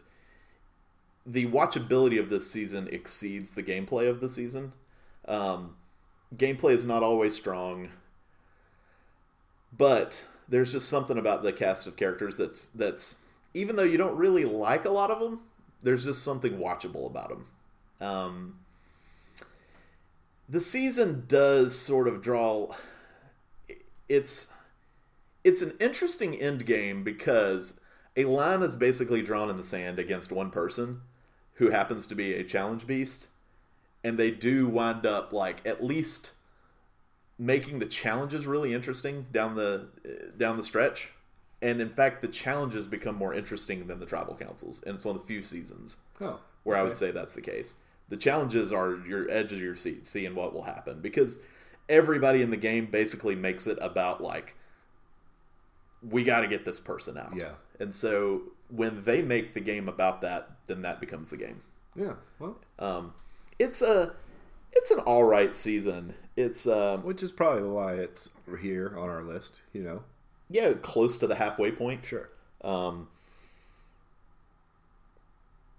The 1.26 1.46
watchability 1.46 2.18
of 2.18 2.30
this 2.30 2.50
season 2.50 2.88
exceeds 2.90 3.50
the 3.50 3.62
gameplay 3.62 4.08
of 4.08 4.20
the 4.20 4.28
season. 4.28 4.72
Um, 5.26 5.76
gameplay 6.34 6.72
is 6.72 6.84
not 6.84 7.02
always 7.02 7.36
strong, 7.36 7.90
but 9.76 10.26
there's 10.48 10.72
just 10.72 10.88
something 10.88 11.18
about 11.18 11.42
the 11.42 11.52
cast 11.52 11.86
of 11.86 11.96
characters 11.96 12.36
that's 12.36 12.68
that's 12.68 13.16
even 13.54 13.76
though 13.76 13.84
you 13.84 13.98
don't 13.98 14.16
really 14.16 14.44
like 14.44 14.84
a 14.84 14.90
lot 14.90 15.10
of 15.10 15.18
them, 15.18 15.40
there's 15.82 16.04
just 16.04 16.22
something 16.22 16.58
watchable 16.58 17.06
about 17.06 17.28
them. 17.28 17.46
Um, 18.00 18.58
the 20.48 20.60
season 20.60 21.24
does 21.28 21.78
sort 21.78 22.08
of 22.08 22.22
draw. 22.22 22.74
It's 24.08 24.48
it's 25.44 25.62
an 25.62 25.72
interesting 25.80 26.34
end 26.34 26.66
game 26.66 27.02
because 27.02 27.80
a 28.16 28.24
line 28.24 28.62
is 28.62 28.74
basically 28.74 29.22
drawn 29.22 29.48
in 29.50 29.56
the 29.56 29.62
sand 29.62 29.98
against 29.98 30.32
one 30.32 30.50
person 30.50 31.00
who 31.54 31.70
happens 31.70 32.06
to 32.06 32.14
be 32.14 32.34
a 32.34 32.44
challenge 32.44 32.86
beast, 32.86 33.28
and 34.02 34.18
they 34.18 34.30
do 34.30 34.66
wind 34.66 35.06
up 35.06 35.32
like 35.32 35.66
at 35.66 35.84
least 35.84 36.32
making 37.38 37.78
the 37.78 37.86
challenges 37.86 38.46
really 38.46 38.74
interesting 38.74 39.26
down 39.32 39.54
the 39.54 39.88
eh, 40.04 40.30
down 40.36 40.56
the 40.56 40.62
stretch. 40.62 41.12
And 41.62 41.80
in 41.80 41.90
fact, 41.90 42.22
the 42.22 42.28
challenges 42.28 42.86
become 42.86 43.14
more 43.16 43.34
interesting 43.34 43.86
than 43.86 44.00
the 44.00 44.06
tribal 44.06 44.34
councils, 44.34 44.82
and 44.82 44.94
it's 44.94 45.04
one 45.04 45.14
of 45.14 45.22
the 45.22 45.26
few 45.28 45.42
seasons 45.42 45.98
Oh, 46.20 46.40
where 46.64 46.76
I 46.76 46.82
would 46.82 46.96
say 46.96 47.10
that's 47.10 47.34
the 47.34 47.42
case. 47.42 47.74
The 48.08 48.16
challenges 48.16 48.72
are 48.72 48.96
your 49.06 49.30
edge 49.30 49.52
of 49.52 49.60
your 49.60 49.76
seat, 49.76 50.06
seeing 50.06 50.34
what 50.34 50.54
will 50.54 50.62
happen, 50.62 51.00
because 51.00 51.40
everybody 51.88 52.40
in 52.40 52.50
the 52.50 52.56
game 52.56 52.86
basically 52.86 53.34
makes 53.34 53.66
it 53.66 53.78
about 53.82 54.22
like 54.22 54.54
we 56.08 56.24
got 56.24 56.40
to 56.40 56.46
get 56.48 56.64
this 56.64 56.80
person 56.80 57.16
out. 57.18 57.34
Yeah. 57.36 57.52
and 57.78 57.94
so 57.94 58.42
when 58.68 59.02
they 59.04 59.20
make 59.22 59.52
the 59.54 59.60
game 59.60 59.88
about 59.88 60.20
that, 60.22 60.50
then 60.66 60.82
that 60.82 61.00
becomes 61.00 61.30
the 61.30 61.36
game. 61.36 61.60
Yeah. 61.96 62.14
Well, 62.38 62.56
Um, 62.78 63.14
it's 63.58 63.82
a 63.82 64.14
it's 64.72 64.90
an 64.92 65.00
all 65.00 65.24
right 65.24 65.54
season. 65.54 66.14
It's 66.36 66.66
um, 66.66 67.02
which 67.02 67.22
is 67.22 67.32
probably 67.32 67.68
why 67.68 67.94
it's 67.94 68.30
here 68.60 68.94
on 68.96 69.08
our 69.08 69.22
list. 69.22 69.60
You 69.72 69.82
know. 69.82 70.02
yeah 70.48 70.72
close 70.74 71.18
to 71.18 71.26
the 71.26 71.34
halfway 71.34 71.70
point. 71.72 72.04
Sure. 72.04 72.30
Um, 72.62 73.08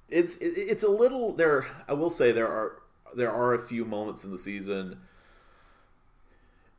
it's 0.10 0.36
it, 0.38 0.54
it's 0.58 0.84
a 0.84 0.90
little 0.90 1.34
there. 1.34 1.68
I 1.88 1.94
will 1.94 2.10
say 2.10 2.32
there 2.32 2.48
are 2.48 2.82
there 3.16 3.32
are 3.32 3.54
a 3.54 3.60
few 3.60 3.86
moments 3.86 4.24
in 4.26 4.32
the 4.32 4.38
season. 4.38 5.00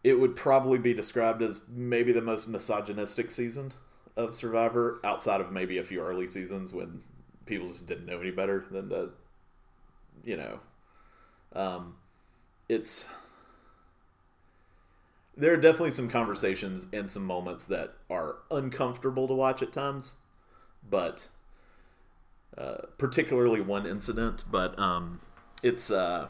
It 0.05 0.19
would 0.19 0.35
probably 0.35 0.79
be 0.79 0.95
described 0.95 1.43
as 1.43 1.61
maybe 1.69 2.13
the 2.13 2.23
most 2.23 2.49
misogynistic 2.49 3.31
season 3.31 3.73
of 4.17 4.35
Survivor, 4.35 5.01
outside 5.05 5.41
of 5.41 5.53
maybe 5.53 5.79
a 5.79 5.85
few 5.85 6.01
early 6.01 6.27
seasons 6.27 6.73
when 6.73 7.03
people 7.47 7.69
just 7.69 7.87
didn't 7.87 8.07
know 8.07 8.21
any 8.21 8.31
better 8.31 8.65
than 8.71 8.89
to, 8.91 9.11
you 10.25 10.37
know, 10.37 10.61
um, 11.55 11.97
it's 12.69 13.09
there 15.37 15.53
are 15.53 15.57
definitely 15.57 15.91
some 15.91 16.09
conversations 16.09 16.87
and 16.93 17.09
some 17.09 17.25
moments 17.25 17.65
that 17.65 17.95
are 18.11 18.37
uncomfortable 18.51 19.27
to 19.27 19.35
watch 19.35 19.63
at 19.63 19.73
times, 19.73 20.17
but 20.89 21.29
uh, 22.57 22.79
particularly 22.99 23.61
one 23.61 23.87
incident. 23.87 24.45
But 24.51 24.79
um, 24.79 25.21
it's 25.63 25.91
uh, 25.91 26.29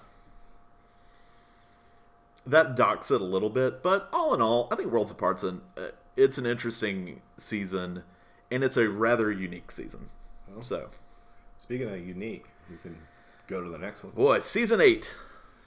that 2.46 2.74
docks 2.76 3.10
it 3.10 3.20
a 3.20 3.24
little 3.24 3.50
bit. 3.50 3.82
But 3.82 4.08
all 4.12 4.34
in 4.34 4.42
all, 4.42 4.68
I 4.70 4.76
think 4.76 4.90
Worlds 4.90 5.10
Apart's 5.10 5.42
an 5.42 5.60
uh, 5.76 5.88
it's 6.16 6.38
an 6.38 6.46
interesting 6.46 7.20
season, 7.38 8.02
and 8.50 8.62
it's 8.64 8.76
a 8.76 8.88
rather 8.88 9.30
unique 9.30 9.70
season. 9.70 10.08
So, 10.60 10.90
Speaking 11.58 11.88
of 11.88 12.06
unique, 12.06 12.46
we 12.70 12.76
can 12.76 12.96
go 13.46 13.62
to 13.62 13.70
the 13.70 13.78
next 13.78 14.02
one. 14.04 14.12
boy, 14.12 14.40
season 14.40 14.80
eight, 14.80 15.16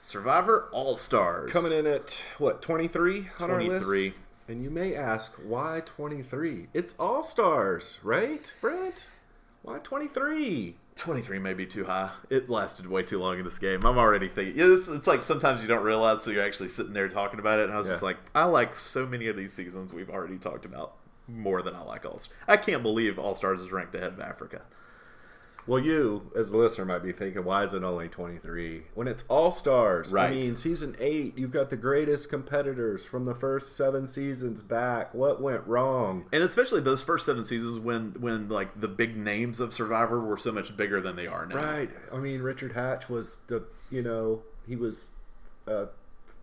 Survivor 0.00 0.68
All 0.72 0.94
Stars 0.96 1.50
Coming 1.50 1.72
in 1.72 1.86
at 1.86 2.22
what 2.38 2.62
twenty 2.62 2.86
three 2.86 3.26
on 3.40 3.50
our 3.50 3.62
list. 3.62 3.84
three. 3.84 4.14
And 4.48 4.62
you 4.62 4.70
may 4.70 4.94
ask, 4.94 5.34
why 5.44 5.82
23? 5.84 6.68
It's 6.72 6.94
All 7.00 7.24
Stars, 7.24 7.98
right, 8.04 8.54
Brent? 8.60 9.10
Why 9.62 9.78
23? 9.80 10.76
23 10.96 11.38
may 11.38 11.54
be 11.54 11.66
too 11.66 11.84
high. 11.84 12.10
It 12.30 12.48
lasted 12.48 12.86
way 12.86 13.02
too 13.02 13.18
long 13.18 13.38
in 13.38 13.44
this 13.44 13.58
game. 13.58 13.84
I'm 13.84 13.98
already 13.98 14.28
thinking. 14.28 14.58
Yeah, 14.58 14.66
this, 14.66 14.88
it's 14.88 15.06
like 15.06 15.22
sometimes 15.22 15.60
you 15.60 15.68
don't 15.68 15.84
realize, 15.84 16.22
so 16.22 16.30
you're 16.30 16.44
actually 16.44 16.68
sitting 16.68 16.94
there 16.94 17.08
talking 17.08 17.38
about 17.38 17.60
it. 17.60 17.64
And 17.64 17.74
I 17.74 17.78
was 17.78 17.88
just 17.88 18.02
like, 18.02 18.16
I 18.34 18.44
like 18.44 18.74
so 18.74 19.06
many 19.06 19.28
of 19.28 19.36
these 19.36 19.52
seasons 19.52 19.92
we've 19.92 20.10
already 20.10 20.38
talked 20.38 20.64
about 20.64 20.94
more 21.28 21.60
than 21.60 21.74
I 21.74 21.82
like 21.82 22.04
All 22.06 22.18
Stars. 22.18 22.34
I 22.48 22.56
can't 22.56 22.82
believe 22.82 23.18
All 23.18 23.34
Stars 23.34 23.60
is 23.60 23.72
ranked 23.72 23.94
ahead 23.94 24.12
of 24.14 24.20
Africa. 24.20 24.62
Well, 25.66 25.80
you, 25.80 26.30
as 26.36 26.52
a 26.52 26.56
listener, 26.56 26.84
might 26.84 27.02
be 27.02 27.12
thinking, 27.12 27.44
why 27.44 27.64
is 27.64 27.74
it 27.74 27.82
only 27.82 28.08
23? 28.08 28.82
When 28.94 29.08
it's 29.08 29.24
All 29.28 29.50
Stars. 29.50 30.12
Right. 30.12 30.30
I 30.30 30.34
mean, 30.34 30.56
season 30.56 30.96
8, 30.98 31.36
you've 31.36 31.50
got 31.50 31.70
the 31.70 31.76
greatest 31.76 32.30
competitors 32.30 33.04
from 33.04 33.24
the 33.24 33.34
first 33.34 33.76
seven 33.76 34.06
seasons 34.06 34.62
back. 34.62 35.12
What 35.12 35.42
went 35.42 35.66
wrong? 35.66 36.26
And 36.32 36.42
especially 36.42 36.80
those 36.80 37.02
first 37.02 37.26
seven 37.26 37.44
seasons 37.44 37.78
when 37.78 38.14
when 38.20 38.48
like 38.48 38.80
the 38.80 38.88
big 38.88 39.16
names 39.16 39.60
of 39.60 39.72
Survivor 39.72 40.20
were 40.20 40.36
so 40.36 40.52
much 40.52 40.76
bigger 40.76 41.00
than 41.00 41.16
they 41.16 41.26
are 41.26 41.46
now. 41.46 41.56
Right. 41.56 41.90
I 42.12 42.18
mean, 42.18 42.42
Richard 42.42 42.72
Hatch 42.72 43.08
was 43.08 43.38
the, 43.48 43.64
you 43.90 44.02
know, 44.02 44.42
he 44.68 44.76
was 44.76 45.10
a, 45.66 45.88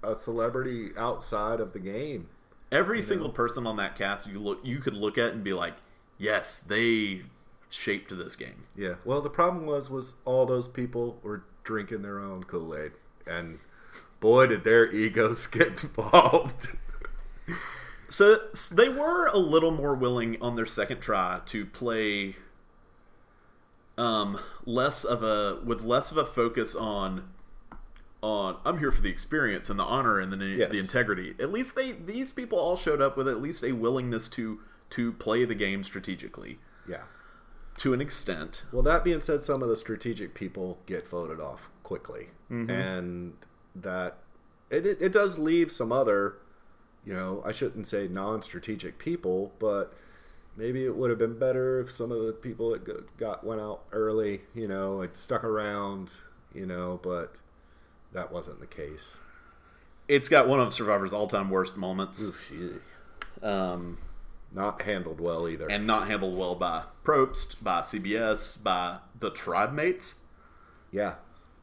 a 0.03 0.19
celebrity 0.19 0.91
outside 0.97 1.59
of 1.59 1.71
the 1.74 1.80
game. 1.80 2.28
Every 2.71 3.01
single 3.01 3.30
person 3.30 3.67
on 3.67 3.78
that 3.78 3.95
cast 3.95 4.28
you 4.28 4.39
look 4.39 4.59
you 4.63 4.80
could 4.80 4.95
look 4.95 5.17
at 5.17 5.34
and 5.34 5.43
be 5.43 5.53
like, 5.53 5.76
yes, 6.17 6.57
they 6.57 7.21
shaped 7.74 8.09
to 8.09 8.15
this 8.15 8.36
game. 8.36 8.63
Yeah. 8.76 8.95
Well, 9.03 9.21
the 9.21 9.30
problem 9.30 9.65
was 9.65 9.89
was 9.89 10.15
all 10.26 10.45
those 10.45 10.67
people 10.67 11.19
were 11.24 11.43
drinking 11.63 12.01
their 12.01 12.19
own 12.19 12.43
Kool 12.43 12.76
Aid, 12.78 12.91
and 13.26 13.59
boy, 14.19 14.47
did 14.47 14.63
their 14.63 14.91
egos 14.93 15.47
get 15.57 15.84
involved. 15.84 16.67
So 18.09 18.38
s- 18.51 18.69
they 18.69 18.89
were 18.89 19.28
a 19.28 19.38
little 19.38 19.71
more 19.71 19.95
willing 19.95 20.39
on 20.41 20.55
their 20.55 20.65
second 20.65 20.99
try 20.99 21.41
to 21.47 21.65
play 21.65 22.36
um 23.97 24.39
less 24.65 25.03
of 25.03 25.21
a 25.24 25.59
with 25.63 25.84
less 25.84 26.11
of 26.11 26.17
a 26.17 26.26
focus 26.26 26.76
on 26.76 27.30
on 28.21 28.57
I'm 28.65 28.80
here 28.80 28.91
for 28.91 29.01
the 29.01 29.09
experience 29.09 29.69
and 29.69 29.78
the 29.78 29.84
honor 29.84 30.19
and 30.19 30.32
the 30.34 30.38
Yes. 30.45 30.71
the 30.71 30.80
integrity. 30.80 31.36
At 31.39 31.51
least 31.51 31.76
they 31.76 31.91
these 31.91 32.32
people 32.32 32.57
all 32.57 32.76
showed 32.78 33.01
up 33.01 33.17
with 33.17 33.28
at 33.28 33.41
least 33.41 33.63
a 33.63 33.71
willingness 33.74 34.28
to 34.30 34.59
to 34.91 35.11
play 35.13 35.43
the 35.45 35.55
game 35.55 35.84
strategically 35.84 36.59
yeah. 36.88 37.01
To 37.78 37.93
an 37.93 38.01
extent. 38.01 38.65
Well, 38.71 38.84
that 38.84 39.03
being 39.03 39.21
said, 39.21 39.41
some 39.41 39.63
of 39.63 39.69
the 39.69 39.76
strategic 39.76 40.34
people 40.34 40.80
get 40.86 41.07
voted 41.07 41.39
off 41.39 41.69
quickly, 41.84 42.30
and 42.69 43.34
that 43.76 44.17
it, 44.69 44.86
it 44.86 45.01
it 45.01 45.11
does 45.11 45.38
leave 45.39 45.71
some 45.71 45.91
other, 45.91 46.36
you 47.05 47.13
know, 47.13 47.41
I 47.45 47.51
shouldn't 47.51 47.88
say 47.88 48.07
non-strategic 48.07 48.99
people, 48.99 49.51
but 49.59 49.93
maybe 50.55 50.86
it 50.86 50.95
would 50.95 51.09
have 51.09 51.19
been 51.19 51.38
better 51.38 51.80
if 51.82 51.89
some 51.89 52.11
of 52.11 52.26
the 52.26 52.32
people 52.32 52.71
that 52.71 53.17
got 53.17 53.43
went 53.43 53.59
out 53.59 53.82
early, 53.91 54.41
you 54.53 54.67
know, 54.67 55.01
it 55.01 55.17
stuck 55.17 55.43
around, 55.43 56.13
you 56.53 56.65
know, 56.65 56.99
but 57.01 57.39
that 58.13 58.32
wasn't 58.32 58.59
the 58.59 58.67
case. 58.67 59.19
It's 60.07 60.30
got 60.30 60.47
one 60.47 60.59
of 60.59 60.74
Survivor's 60.74 61.13
all-time 61.13 61.49
worst 61.49 61.76
moments. 61.76 62.21
Oof, 62.21 62.51
Um 63.41 63.97
Not 64.54 64.84
handled 64.84 65.20
well 65.20 65.47
either. 65.49 65.68
and 65.70 65.88
not 65.88 66.08
handled 66.08 66.38
well 66.38 66.56
by 66.56 66.84
Probst, 67.04 67.64
by 67.64 67.82
CBS, 67.82 68.62
by 68.62 68.99
the 69.20 69.32
tribe 69.32 69.74
mates. 69.74 70.16
yeah, 70.91 71.16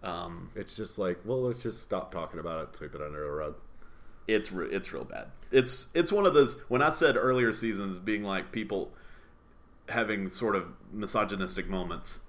Um, 0.02 0.50
it's 0.56 0.74
just 0.74 0.98
like, 0.98 1.18
well, 1.24 1.42
let's 1.42 1.62
just 1.62 1.82
stop 1.82 2.10
talking 2.10 2.40
about 2.40 2.62
it, 2.68 2.74
sweep 2.76 2.94
it 2.94 3.00
under 3.02 3.20
the 3.22 3.30
rug. 3.30 3.54
it's 4.26 4.50
re- 4.50 4.68
it's 4.70 4.92
real 4.92 5.04
bad. 5.04 5.28
It's 5.52 5.88
it's 5.94 6.10
one 6.12 6.24
of 6.26 6.34
those 6.34 6.60
when 6.68 6.82
I 6.82 6.90
said 6.90 7.16
earlier 7.16 7.52
seasons 7.52 7.98
being 7.98 8.22
like 8.24 8.50
people 8.52 8.92
having 9.88 10.28
sort 10.28 10.54
of 10.56 10.64
misogynistic 10.92 11.68
moments. 11.68 12.20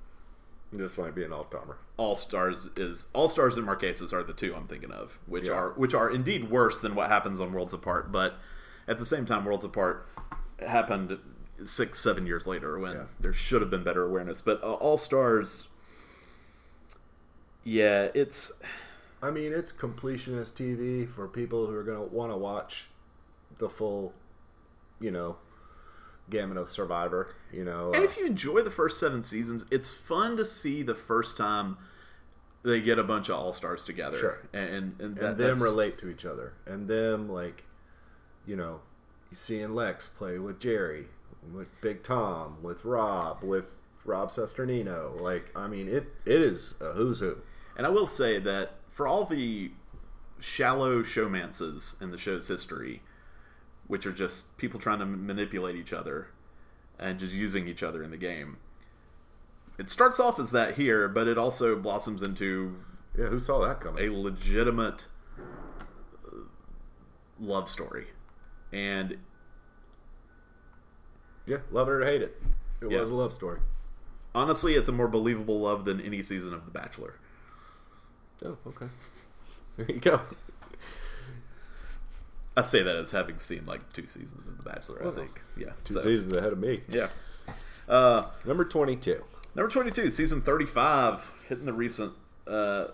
This 0.74 0.98
might 0.98 1.14
be 1.16 1.24
an 1.24 1.34
all-timer. 1.34 1.78
All 1.98 2.16
stars 2.16 2.70
is 2.78 3.08
all 3.14 3.28
stars 3.28 3.58
and 3.58 3.68
Marquesas 3.68 4.14
are 4.14 4.24
the 4.24 4.34
two 4.34 4.56
I'm 4.56 4.68
thinking 4.68 4.92
of, 4.92 5.20
which 5.28 5.48
Yeah. 5.48 5.54
are 5.56 5.70
which 5.72 5.94
are 5.94 6.10
indeed 6.10 6.50
worse 6.50 6.80
than 6.80 6.96
what 6.96 7.10
happens 7.10 7.40
on 7.40 7.52
Worlds 7.54 7.74
Apart. 7.74 8.12
But 8.12 8.36
at 8.88 8.98
the 9.00 9.06
same 9.06 9.26
time, 9.26 9.46
Worlds 9.46 9.64
Apart 9.66 10.08
happened 10.68 11.18
six 11.66 12.00
seven 12.00 12.26
years 12.26 12.48
later 12.48 12.78
when 12.80 12.94
Yeah. 12.94 13.04
there 13.20 13.34
should 13.34 13.62
have 13.62 13.70
been 13.70 13.84
better 13.84 14.04
awareness. 14.04 14.42
But 14.42 14.64
uh, 14.64 14.74
All 14.74 14.98
Stars, 14.98 15.68
yeah, 17.64 18.08
it's 18.14 18.52
I 19.22 19.30
mean, 19.30 19.54
it's 19.54 19.72
completionist 19.72 20.54
TV 20.54 21.08
for 21.08 21.28
people 21.28 21.68
who 21.68 21.76
are 21.76 21.84
going 21.84 22.10
to 22.10 22.16
want 22.16 22.32
to 22.32 22.38
watch 22.38 22.88
the 23.60 23.70
full, 23.70 24.14
you 25.00 25.12
know, 25.12 25.38
gamut 26.32 26.58
of 26.58 26.70
Survivor. 26.70 27.36
You 27.54 27.64
know, 27.64 27.92
And 27.94 28.02
uh, 28.02 28.06
if 28.06 28.18
you 28.18 28.26
enjoy 28.26 28.62
the 28.62 28.72
first 28.72 29.00
seven 29.00 29.22
seasons, 29.24 29.66
it's 29.70 29.94
fun 29.94 30.38
to 30.38 30.46
see 30.46 30.82
the 30.82 30.96
first 30.96 31.38
time 31.38 31.78
they 32.64 32.82
get 32.82 32.98
a 32.98 33.04
bunch 33.04 33.30
of 33.30 33.36
all 33.36 33.54
stars 33.54 33.84
together, 33.86 34.18
Sure. 34.20 34.38
and 34.54 34.96
and, 35.00 35.16
that, 35.18 35.32
and 35.32 35.38
them 35.38 35.62
relate 35.62 35.98
to 36.00 36.10
each 36.10 36.26
other, 36.26 36.54
and 36.66 36.88
them 36.88 37.30
like, 37.30 37.64
you 38.48 38.56
know, 38.56 38.82
you 39.32 39.38
seeing 39.38 39.74
Lex 39.74 40.10
play 40.10 40.38
with 40.38 40.60
Jerry, 40.60 41.08
with 41.54 41.68
Big 41.82 42.04
Tom, 42.04 42.58
with 42.62 42.86
Rob, 42.86 43.44
with 43.44 43.76
Rob 44.06 44.30
Cesternino. 44.30 45.20
Like, 45.20 45.50
I 45.56 45.68
mean, 45.68 45.88
it 45.88 46.08
it 46.26 46.42
is 46.42 46.76
a 46.82 46.92
who's 46.94 47.20
who. 47.22 47.38
And 47.78 47.88
I 47.88 47.90
will 47.90 48.08
say 48.08 48.38
that 48.40 48.74
for 48.90 49.08
all 49.08 49.26
the 49.26 49.72
shallow 50.40 51.02
showmances 51.02 52.00
in 52.02 52.12
the 52.12 52.18
show's 52.18 52.48
history, 52.48 53.02
which 53.88 54.06
are 54.06 54.12
just 54.12 54.58
people 54.58 54.80
trying 54.80 55.00
to 55.00 55.06
manipulate 55.06 55.76
each 55.76 55.94
other 55.94 56.28
and 57.00 57.18
just 57.20 57.34
using 57.34 57.68
each 57.68 57.82
other 57.84 58.04
in 58.04 58.12
the 58.12 58.18
game, 58.18 58.58
it 59.80 59.90
starts 59.90 60.20
off 60.20 60.40
as 60.40 60.52
that 60.52 60.76
here, 60.76 61.08
but 61.08 61.28
it 61.28 61.38
also 61.38 61.76
blossoms 61.78 62.22
into 62.22 62.76
Yeah, 63.18 63.28
who 63.28 63.40
saw 63.40 63.66
that 63.66 63.80
coming? 63.80 64.04
a 64.06 64.14
legitimate 64.14 65.08
uh, 65.40 66.36
love 67.40 67.70
story. 67.70 68.08
And 68.72 69.18
Yeah, 71.46 71.58
love 71.72 71.88
it 71.88 71.92
or 71.92 72.06
hate 72.06 72.22
it. 72.22 72.42
It 72.82 72.92
Yeah. 72.92 73.00
was 73.00 73.10
a 73.10 73.16
love 73.16 73.34
story. 73.34 73.60
honestly, 74.34 74.76
it's 74.76 74.88
a 74.88 74.92
more 74.94 75.08
believable 75.10 75.60
love 75.60 75.84
than 75.86 76.00
any 76.00 76.22
season 76.22 76.54
of 76.54 76.64
The 76.66 76.72
Bachelor. 76.72 77.16
Oh, 78.46 78.58
okay. 78.68 78.88
There 79.78 79.92
you 79.92 80.00
go. 80.00 80.22
I 82.56 82.62
say 82.62 82.82
that 82.84 82.96
as 82.96 83.12
having 83.12 83.40
seen 83.40 83.66
like 83.66 83.92
two 83.94 84.06
seasons 84.08 84.48
of 84.48 84.58
The 84.58 84.64
Bachelor. 84.64 85.00
Well, 85.02 85.12
I 85.14 85.16
think, 85.16 85.42
yeah, 85.58 85.72
Two 85.84 85.96
So, 85.96 86.02
seasons 86.02 86.36
ahead 86.36 86.52
of 86.54 86.60
me. 86.60 86.84
yeah. 86.90 87.10
Uh, 87.88 88.26
Number 88.46 88.64
twenty-two. 88.66 89.24
number 89.56 89.70
twenty-two, 89.70 90.12
season 90.12 90.42
thirty-five, 90.42 91.30
hitting 91.48 91.66
the 91.66 91.74
recent 91.74 92.14
uh, 92.48 92.88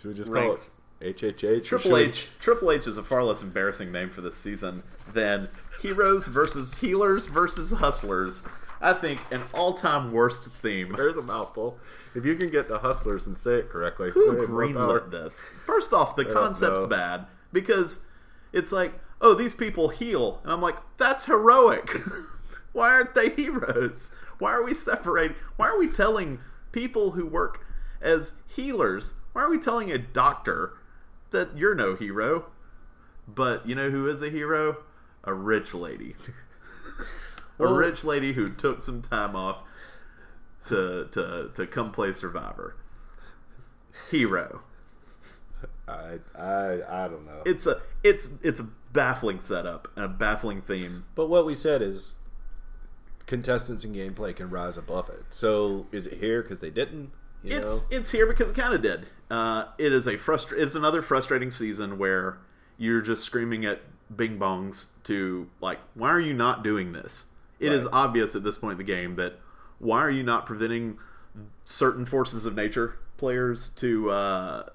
Should 0.00 0.08
we 0.08 0.14
just 0.14 0.30
Ranks. 0.30 0.68
call 0.70 0.76
it 0.78 0.80
HHH? 1.00 1.64
Triple 1.64 1.96
H. 1.96 2.28
Triple 2.38 2.70
H 2.70 2.86
is 2.86 2.96
a 2.96 3.02
far 3.02 3.22
less 3.22 3.42
embarrassing 3.42 3.92
name 3.92 4.10
for 4.10 4.20
this 4.20 4.36
season 4.36 4.82
than 5.12 5.48
Heroes 5.82 6.26
versus 6.26 6.74
Healers 6.76 7.26
versus 7.26 7.70
Hustlers. 7.70 8.42
I 8.80 8.92
think 8.92 9.20
an 9.30 9.42
all-time 9.54 10.12
worst 10.12 10.44
theme. 10.44 10.94
There's 10.96 11.16
a 11.16 11.22
mouthful. 11.22 11.78
If 12.14 12.24
you 12.24 12.34
can 12.36 12.50
get 12.50 12.68
the 12.68 12.78
hustlers 12.78 13.26
and 13.26 13.36
say 13.36 13.54
it 13.54 13.70
correctly, 13.70 14.10
Who 14.10 14.30
hey, 14.30 14.36
more 14.36 14.46
power. 14.46 15.00
greenlit 15.00 15.10
this? 15.10 15.44
First 15.64 15.92
off, 15.92 16.16
the 16.16 16.24
concept's 16.24 16.84
bad 16.84 17.26
because 17.52 18.00
it's 18.52 18.72
like, 18.72 18.92
oh, 19.20 19.34
these 19.34 19.54
people 19.54 19.88
heal, 19.88 20.40
and 20.42 20.52
I'm 20.52 20.60
like, 20.60 20.76
that's 20.98 21.24
heroic. 21.24 21.90
Why 22.72 22.90
aren't 22.90 23.14
they 23.14 23.30
heroes? 23.30 24.12
Why 24.38 24.52
are 24.52 24.62
we 24.62 24.74
separating? 24.74 25.36
Why 25.56 25.68
are 25.68 25.78
we 25.78 25.88
telling 25.88 26.40
people 26.72 27.12
who 27.12 27.26
work 27.26 27.64
as 28.02 28.32
healers? 28.46 29.14
Why 29.32 29.42
are 29.42 29.50
we 29.50 29.58
telling 29.58 29.90
a 29.90 29.98
doctor 29.98 30.74
that 31.30 31.56
you're 31.56 31.74
no 31.74 31.94
hero? 31.96 32.46
But 33.28 33.66
you 33.68 33.74
know 33.74 33.90
who 33.90 34.06
is 34.06 34.22
a 34.22 34.30
hero? 34.30 34.78
A 35.24 35.34
rich 35.34 35.74
lady. 35.74 36.14
a 37.58 37.66
rich 37.66 38.04
lady 38.04 38.32
who 38.32 38.48
took 38.50 38.80
some 38.80 39.02
time 39.02 39.34
off 39.34 39.62
to 40.66 41.08
to 41.12 41.50
to 41.54 41.66
come 41.66 41.90
play 41.90 42.12
Survivor. 42.12 42.76
Hero. 44.10 44.62
I, 45.88 46.18
I, 46.36 46.80
I 46.88 47.08
don't 47.08 47.24
know. 47.24 47.42
It's 47.44 47.66
a 47.66 47.80
it's 48.02 48.28
it's 48.42 48.60
a 48.60 48.68
baffling 48.92 49.40
setup 49.40 49.88
and 49.96 50.04
a 50.04 50.08
baffling 50.08 50.60
theme. 50.62 51.04
but 51.14 51.28
what 51.28 51.46
we 51.46 51.54
said 51.54 51.82
is 51.82 52.16
contestants 53.26 53.84
and 53.84 53.94
gameplay 53.94 54.34
can 54.34 54.50
rise 54.50 54.76
above 54.76 55.08
it. 55.10 55.22
So 55.30 55.86
is 55.92 56.06
it 56.06 56.14
here 56.18 56.42
because 56.42 56.60
they 56.60 56.70
didn't? 56.70 57.10
You 57.42 57.56
It's 57.56 57.90
know? 57.90 57.98
it's 57.98 58.10
here 58.10 58.26
because 58.26 58.50
it 58.50 58.56
kind 58.56 58.74
of 58.74 58.82
did. 58.82 59.06
Uh, 59.30 59.66
it 59.78 59.92
is 59.92 60.06
a 60.06 60.16
frustra- 60.16 60.58
It's 60.58 60.74
another 60.74 61.02
frustrating 61.02 61.50
season 61.50 61.98
where 61.98 62.38
you're 62.78 63.00
just 63.00 63.24
screaming 63.24 63.64
at 63.64 63.80
Bing 64.14 64.38
Bongs 64.38 64.88
to 65.04 65.48
like, 65.60 65.78
why 65.94 66.10
are 66.10 66.20
you 66.20 66.34
not 66.34 66.62
doing 66.62 66.92
this? 66.92 67.24
It 67.58 67.72
is 67.72 67.84
Right. 67.86 67.94
obvious 67.94 68.36
at 68.36 68.44
this 68.44 68.56
point 68.58 68.72
in 68.72 68.78
the 68.78 68.84
game 68.84 69.14
that 69.16 69.38
why 69.78 69.98
are 70.00 70.10
you 70.10 70.22
not 70.22 70.46
preventing 70.46 70.98
certain 71.64 72.04
forces 72.06 72.46
of 72.46 72.54
nature 72.54 72.98
players 73.16 73.70
to, 73.70 74.10
uh, 74.10 74.68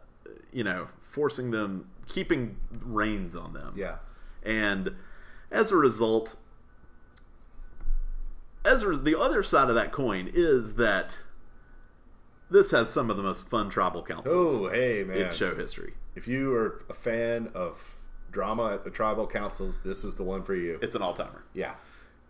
you 0.52 0.64
know, 0.64 0.88
forcing 1.00 1.52
them, 1.52 1.88
keeping 2.08 2.58
reins 2.84 3.36
on 3.36 3.54
them. 3.54 3.74
yeah. 3.76 3.98
and 4.44 4.96
as 5.52 5.72
a 5.72 5.76
result, 5.76 6.36
as 8.66 8.84
a, 8.84 8.92
the 8.96 9.20
other 9.20 9.44
side 9.44 9.70
of 9.70 9.76
that 9.76 9.92
coin 9.92 10.30
is 10.34 10.76
that 10.76 11.18
this 12.52 12.72
has 12.72 12.90
some 12.90 13.10
of 13.10 13.18
the 13.18 13.24
most 13.24 13.50
fun 13.50 13.70
tribal 13.70 14.04
councils 14.04 14.56
Oh, 14.60 14.70
hey, 14.70 15.02
in 15.02 15.32
show 15.32 15.56
history. 15.56 15.94
If 16.16 16.28
you 16.28 16.54
are 16.54 16.84
a 16.90 16.94
fan 16.94 17.50
of 17.56 17.96
drama 18.30 18.74
at 18.74 18.84
the 18.84 18.90
tribal 18.92 19.26
councils, 19.28 19.82
this 19.82 20.04
is 20.04 20.16
the 20.16 20.24
one 20.24 20.44
for 20.44 20.54
you. 20.56 20.78
It's 20.82 20.94
an 20.96 21.02
all 21.02 21.14
timer. 21.14 21.44
Yeah. 21.54 21.76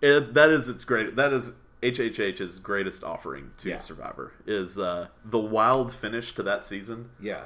It, 0.02 0.34
that 0.34 0.50
is 0.50 0.70
its 0.70 0.84
great. 0.84 1.16
That 1.16 1.34
is 1.34 1.54
HHH's 1.84 2.60
greatest 2.60 3.04
offering 3.04 3.52
to 3.58 3.70
Yeah. 3.70 3.78
Survivor 3.80 4.34
is 4.46 4.78
uh, 4.80 5.08
the 5.26 5.40
wild 5.40 5.94
finish 5.94 6.34
to 6.36 6.44
that 6.44 6.64
season. 6.66 7.10
Yeah. 7.20 7.46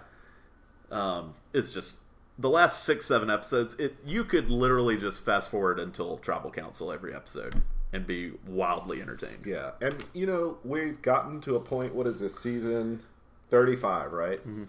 Um, 0.92 1.36
it's 1.54 1.74
just 1.74 1.96
the 2.38 2.50
last 2.50 2.84
six 2.84 3.06
seven 3.06 3.30
episodes. 3.30 3.76
It 3.80 3.96
you 4.06 4.24
could 4.26 4.50
literally 4.50 4.98
just 4.98 5.24
fast 5.26 5.50
forward 5.50 5.80
until 5.80 6.18
Tribal 6.18 6.52
Council 6.52 6.92
every 6.92 7.14
episode 7.16 7.62
and 7.96 8.06
be 8.06 8.34
wildly 8.46 9.02
entertained. 9.02 9.46
Yeah. 9.46 9.72
And, 9.82 10.04
you 10.14 10.26
know, 10.26 10.58
we've 10.64 11.02
gotten 11.02 11.42
to 11.42 11.56
a 11.56 11.60
point, 11.60 11.96
what 11.96 12.06
is 12.06 12.20
this, 12.20 12.36
season 12.36 13.02
35, 13.50 14.12
right? 14.12 14.40
Mm-hmm. 14.40 14.66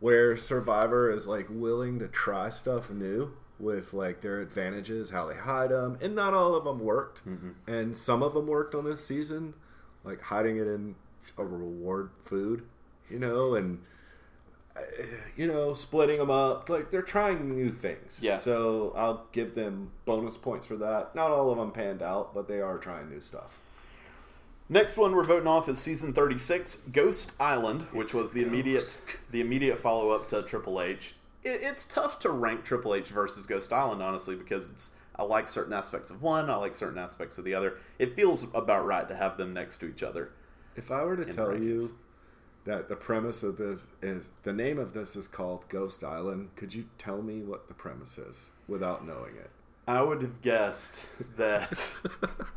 Where 0.00 0.36
Survivor 0.36 1.10
is, 1.10 1.26
like, 1.26 1.46
willing 1.48 1.98
to 2.00 2.08
try 2.08 2.50
stuff 2.50 2.90
new 2.90 3.32
with, 3.58 3.94
like, 3.94 4.20
their 4.20 4.40
advantages, 4.40 5.10
how 5.10 5.26
they 5.26 5.36
hide 5.36 5.70
them. 5.70 5.96
And 6.02 6.14
not 6.14 6.34
all 6.34 6.54
of 6.54 6.64
them 6.64 6.80
worked. 6.80 7.26
Mm-hmm. 7.26 7.70
And 7.70 7.96
some 7.96 8.22
of 8.22 8.34
them 8.34 8.48
worked 8.48 8.74
on 8.74 8.84
this 8.84 9.06
season, 9.06 9.54
like 10.02 10.20
hiding 10.20 10.56
it 10.56 10.66
in 10.66 10.96
a 11.38 11.44
reward 11.44 12.10
food, 12.24 12.64
you 13.08 13.18
know, 13.18 13.54
and. 13.54 13.80
You 15.36 15.48
know, 15.48 15.74
splitting 15.74 16.18
them 16.18 16.30
up. 16.30 16.68
Like, 16.68 16.92
they're 16.92 17.02
trying 17.02 17.56
new 17.56 17.68
things. 17.68 18.20
Yeah. 18.22 18.36
So 18.36 18.92
I'll 18.94 19.26
give 19.32 19.56
them 19.56 19.90
bonus 20.04 20.36
points 20.36 20.64
for 20.64 20.76
that. 20.76 21.12
Not 21.16 21.32
all 21.32 21.50
of 21.50 21.58
them 21.58 21.72
panned 21.72 22.02
out, 22.02 22.32
but 22.32 22.46
they 22.46 22.60
are 22.60 22.78
trying 22.78 23.10
new 23.10 23.20
stuff. 23.20 23.60
Next 24.68 24.96
one 24.96 25.12
we're 25.14 25.24
voting 25.24 25.48
off 25.48 25.68
is 25.68 25.78
season 25.78 26.12
36, 26.12 26.76
Ghost 26.92 27.34
Island, 27.38 27.82
which 27.92 28.14
was 28.14 28.30
the 28.30 28.42
immediate 28.42 29.16
the 29.30 29.40
immediate 29.40 29.78
follow 29.78 30.10
up 30.10 30.28
to 30.28 30.42
Triple 30.42 30.80
H. 30.80 31.14
It, 31.42 31.60
it's 31.62 31.84
tough 31.84 32.18
to 32.20 32.30
rank 32.30 32.64
Triple 32.64 32.94
H 32.94 33.08
versus 33.08 33.44
Ghost 33.44 33.72
Island, 33.72 34.02
honestly, 34.02 34.36
because 34.36 34.70
it's 34.70 34.92
I 35.16 35.22
like 35.22 35.48
certain 35.48 35.72
aspects 35.72 36.10
of 36.10 36.22
one, 36.22 36.48
I 36.48 36.56
like 36.56 36.74
certain 36.74 36.98
aspects 36.98 37.36
of 37.38 37.44
the 37.44 37.54
other. 37.54 37.74
It 37.98 38.16
feels 38.16 38.44
about 38.54 38.86
right 38.86 39.06
to 39.06 39.14
have 39.14 39.36
them 39.36 39.52
next 39.52 39.78
to 39.78 39.86
each 39.86 40.02
other. 40.02 40.30
If 40.76 40.90
I 40.90 41.04
were 41.04 41.16
to 41.16 41.26
tell 41.26 41.48
rankings. 41.48 41.62
you 41.62 41.98
that 42.64 42.88
the 42.88 42.96
premise 42.96 43.42
of 43.42 43.56
this 43.56 43.88
is 44.02 44.30
the 44.42 44.52
name 44.52 44.78
of 44.78 44.94
this 44.94 45.16
is 45.16 45.28
called 45.28 45.68
Ghost 45.68 46.02
Island, 46.02 46.50
could 46.56 46.74
you 46.74 46.86
tell 46.98 47.22
me 47.22 47.42
what 47.42 47.68
the 47.68 47.74
premise 47.74 48.18
is 48.18 48.50
without 48.66 49.06
knowing 49.06 49.36
it? 49.36 49.50
I 49.86 50.00
would 50.02 50.22
have 50.22 50.40
guessed 50.40 51.06
that. 51.36 51.92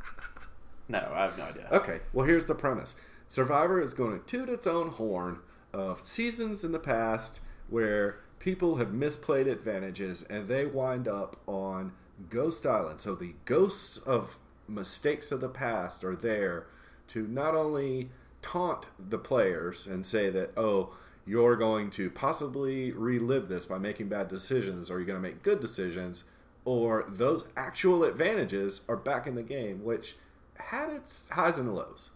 no, 0.87 1.11
I 1.13 1.23
have 1.23 1.37
no 1.37 1.43
idea. 1.45 1.67
Okay, 1.71 1.99
well, 2.13 2.25
here's 2.25 2.45
the 2.45 2.55
premise 2.55 2.95
Survivor 3.27 3.81
is 3.81 3.93
going 3.93 4.17
to 4.17 4.25
toot 4.25 4.49
its 4.49 4.65
own 4.65 4.91
horn 4.91 5.39
of 5.73 6.05
seasons 6.05 6.63
in 6.63 6.71
the 6.71 6.79
past 6.79 7.41
where 7.69 8.19
people 8.39 8.77
have 8.77 8.89
misplayed 8.89 9.51
advantages 9.51 10.23
and 10.23 10.47
they 10.47 10.65
wind 10.65 11.07
up 11.07 11.35
on 11.45 11.91
Ghost 12.29 12.65
Island. 12.65 13.01
So 13.01 13.15
the 13.15 13.35
ghosts 13.43 13.97
of 13.97 14.37
mistakes 14.67 15.31
of 15.31 15.41
the 15.41 15.49
past 15.49 16.05
are 16.05 16.15
there 16.15 16.67
to 17.09 17.27
not 17.27 17.55
only 17.55 18.09
taunt 18.41 18.88
the 18.99 19.17
players 19.17 19.88
and 19.88 20.05
say 20.05 20.29
that, 20.29 20.51
oh, 20.57 20.93
you're 21.25 21.55
going 21.55 21.89
to 21.91 22.09
possibly 22.09 22.91
relive 22.91 23.49
this 23.49 23.65
by 23.65 23.77
making 23.77 24.07
bad 24.07 24.27
decisions, 24.27 24.89
or 24.89 24.97
you're 24.97 25.07
going 25.07 25.21
to 25.21 25.27
make 25.27 25.43
good 25.43 25.59
decisions, 25.59 26.23
or 26.63 27.05
those 27.07 27.45
actual 27.55 28.03
advantages 28.03 28.81
are 28.88 28.95
back 28.95 29.27
in 29.27 29.35
the 29.35 29.43
game, 29.43 29.83
which 29.83 30.15
had 30.55 30.89
its 30.89 31.29
highs 31.29 31.57
and 31.57 31.75
lows. 31.75 32.09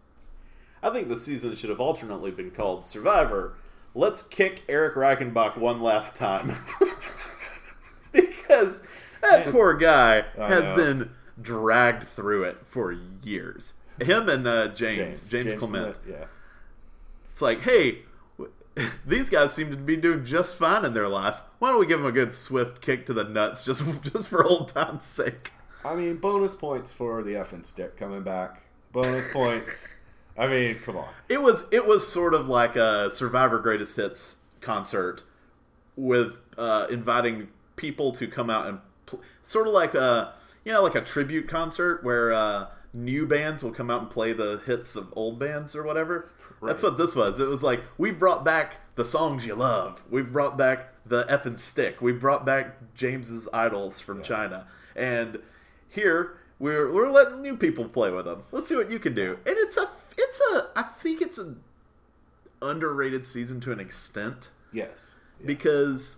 I 0.83 0.89
think 0.89 1.09
the 1.09 1.19
season 1.19 1.53
should 1.55 1.69
have 1.69 1.79
alternately 1.79 2.31
been 2.31 2.51
called 2.51 2.85
Survivor. 2.85 3.53
Let's 3.93 4.23
kick 4.23 4.63
Erik 4.67 4.95
Reichenbach 4.95 5.57
one 5.57 5.81
last 5.81 6.15
time. 6.15 6.57
because 8.11 8.87
that 9.21 9.47
poor 9.47 9.73
guy 9.73 10.25
I 10.39 10.47
has 10.47 10.67
know. 10.69 10.75
been 10.75 11.11
dragged 11.41 12.07
through 12.07 12.43
it 12.43 12.65
for 12.65 12.91
years. 13.23 13.73
Him 14.03 14.29
and 14.29 14.47
uh, 14.47 14.67
James, 14.69 15.29
James, 15.29 15.53
Clement. 15.55 15.97
yeah. 16.07 16.25
It's 17.31 17.41
like, 17.41 17.61
hey, 17.61 17.99
w- 18.37 18.53
these 19.05 19.29
guys 19.29 19.53
seem 19.53 19.69
to 19.71 19.77
be 19.77 19.97
doing 19.97 20.25
just 20.25 20.57
fine 20.57 20.85
in 20.85 20.93
their 20.93 21.07
life. 21.07 21.35
Why 21.59 21.71
don't 21.71 21.79
we 21.79 21.85
give 21.85 21.99
them 21.99 22.07
a 22.07 22.11
good 22.11 22.33
swift 22.33 22.81
kick 22.81 23.05
to 23.07 23.13
the 23.13 23.23
nuts 23.23 23.63
just 23.63 23.83
just 24.13 24.29
for 24.29 24.45
old 24.45 24.69
time's 24.69 25.03
sake? 25.03 25.51
I 25.83 25.95
mean, 25.95 26.17
bonus 26.17 26.53
points 26.55 26.93
for 26.93 27.23
the 27.23 27.33
effing 27.33 27.65
stick 27.65 27.97
coming 27.97 28.21
back. 28.23 28.61
Bonus 28.91 29.31
points. 29.31 29.93
I 30.37 30.47
mean, 30.47 30.79
come 30.79 30.97
on. 30.97 31.09
It 31.29 31.41
was 31.41 31.65
it 31.71 31.85
was 31.85 32.07
sort 32.07 32.33
of 32.33 32.47
like 32.47 32.75
a 32.75 33.09
Survivor 33.11 33.59
Greatest 33.59 33.95
Hits 33.95 34.37
concert 34.61 35.23
with 35.95 36.37
uh, 36.57 36.87
inviting 36.89 37.47
people 37.75 38.11
to 38.13 38.27
come 38.27 38.49
out 38.49 38.67
and 38.67 38.79
pl- 39.05 39.21
sort 39.43 39.67
of 39.67 39.73
like 39.73 39.93
a 39.95 40.33
you 40.65 40.71
know 40.71 40.83
like 40.83 40.95
a 40.95 41.01
tribute 41.01 41.47
concert 41.47 42.03
where 42.03 42.31
uh, 42.33 42.67
new 42.93 43.25
bands 43.25 43.63
will 43.63 43.71
come 43.71 43.89
out 43.89 44.01
and 44.01 44.09
play 44.09 44.33
the 44.33 44.61
hits 44.65 44.95
of 44.95 45.13
old 45.15 45.39
bands 45.39 45.75
or 45.75 45.83
whatever. 45.83 46.29
That's 46.61 46.83
what 46.83 46.97
this 46.97 47.15
was. 47.15 47.39
It 47.39 47.47
was 47.47 47.63
like 47.63 47.81
we've 47.97 48.19
brought 48.19 48.43
back 48.45 48.77
the 48.95 49.05
songs 49.05 49.45
you 49.45 49.55
love. 49.55 50.01
We've 50.09 50.31
brought 50.31 50.57
back 50.57 50.89
the 51.05 51.23
effing 51.25 51.57
stick. 51.57 52.01
We 52.01 52.11
brought 52.11 52.45
back 52.45 52.77
James's 52.93 53.47
idols 53.53 53.99
from 53.99 54.21
China, 54.21 54.67
and 54.95 55.39
here 55.89 56.37
we're 56.59 56.91
we're 56.93 57.09
letting 57.09 57.41
new 57.41 57.57
people 57.57 57.85
play 57.85 58.11
with 58.11 58.25
them. 58.25 58.43
Let's 58.51 58.69
see 58.69 58.75
what 58.75 58.91
you 58.91 58.99
can 58.99 59.15
do. 59.15 59.39
And 59.45 59.55
it's 59.57 59.77
a 59.77 59.89
it's 60.17 60.41
a 60.53 60.67
I 60.75 60.83
think 60.83 61.21
it's 61.21 61.37
an 61.39 61.61
underrated 62.61 63.25
season 63.25 63.59
to 63.61 63.71
an 63.71 63.79
extent 63.79 64.49
Yes. 64.71 65.15
because 65.43 66.17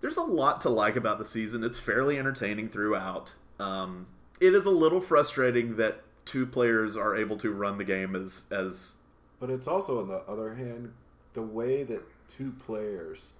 there's 0.00 0.16
a 0.16 0.22
lot 0.22 0.60
to 0.62 0.68
like 0.68 0.94
about 0.96 1.18
the 1.18 1.24
season. 1.24 1.64
It's 1.64 1.78
fairly 1.78 2.18
entertaining 2.18 2.68
throughout. 2.68 3.34
Um, 3.58 4.06
it 4.42 4.54
is 4.54 4.66
a 4.66 4.70
little 4.70 5.00
frustrating 5.00 5.76
that 5.76 6.02
two 6.24 6.44
players 6.44 6.96
are 6.96 7.16
able 7.16 7.36
to 7.38 7.50
run 7.50 7.78
the 7.78 7.84
game 7.84 8.14
as 8.14 8.46
as 8.50 8.94
But 9.40 9.50
it's 9.50 9.68
also, 9.68 10.00
on 10.00 10.08
the 10.08 10.22
other 10.28 10.54
hand, 10.54 10.92
the 11.34 11.42
way 11.42 11.82
that 11.84 12.02
two 12.28 12.52
players 12.58 13.32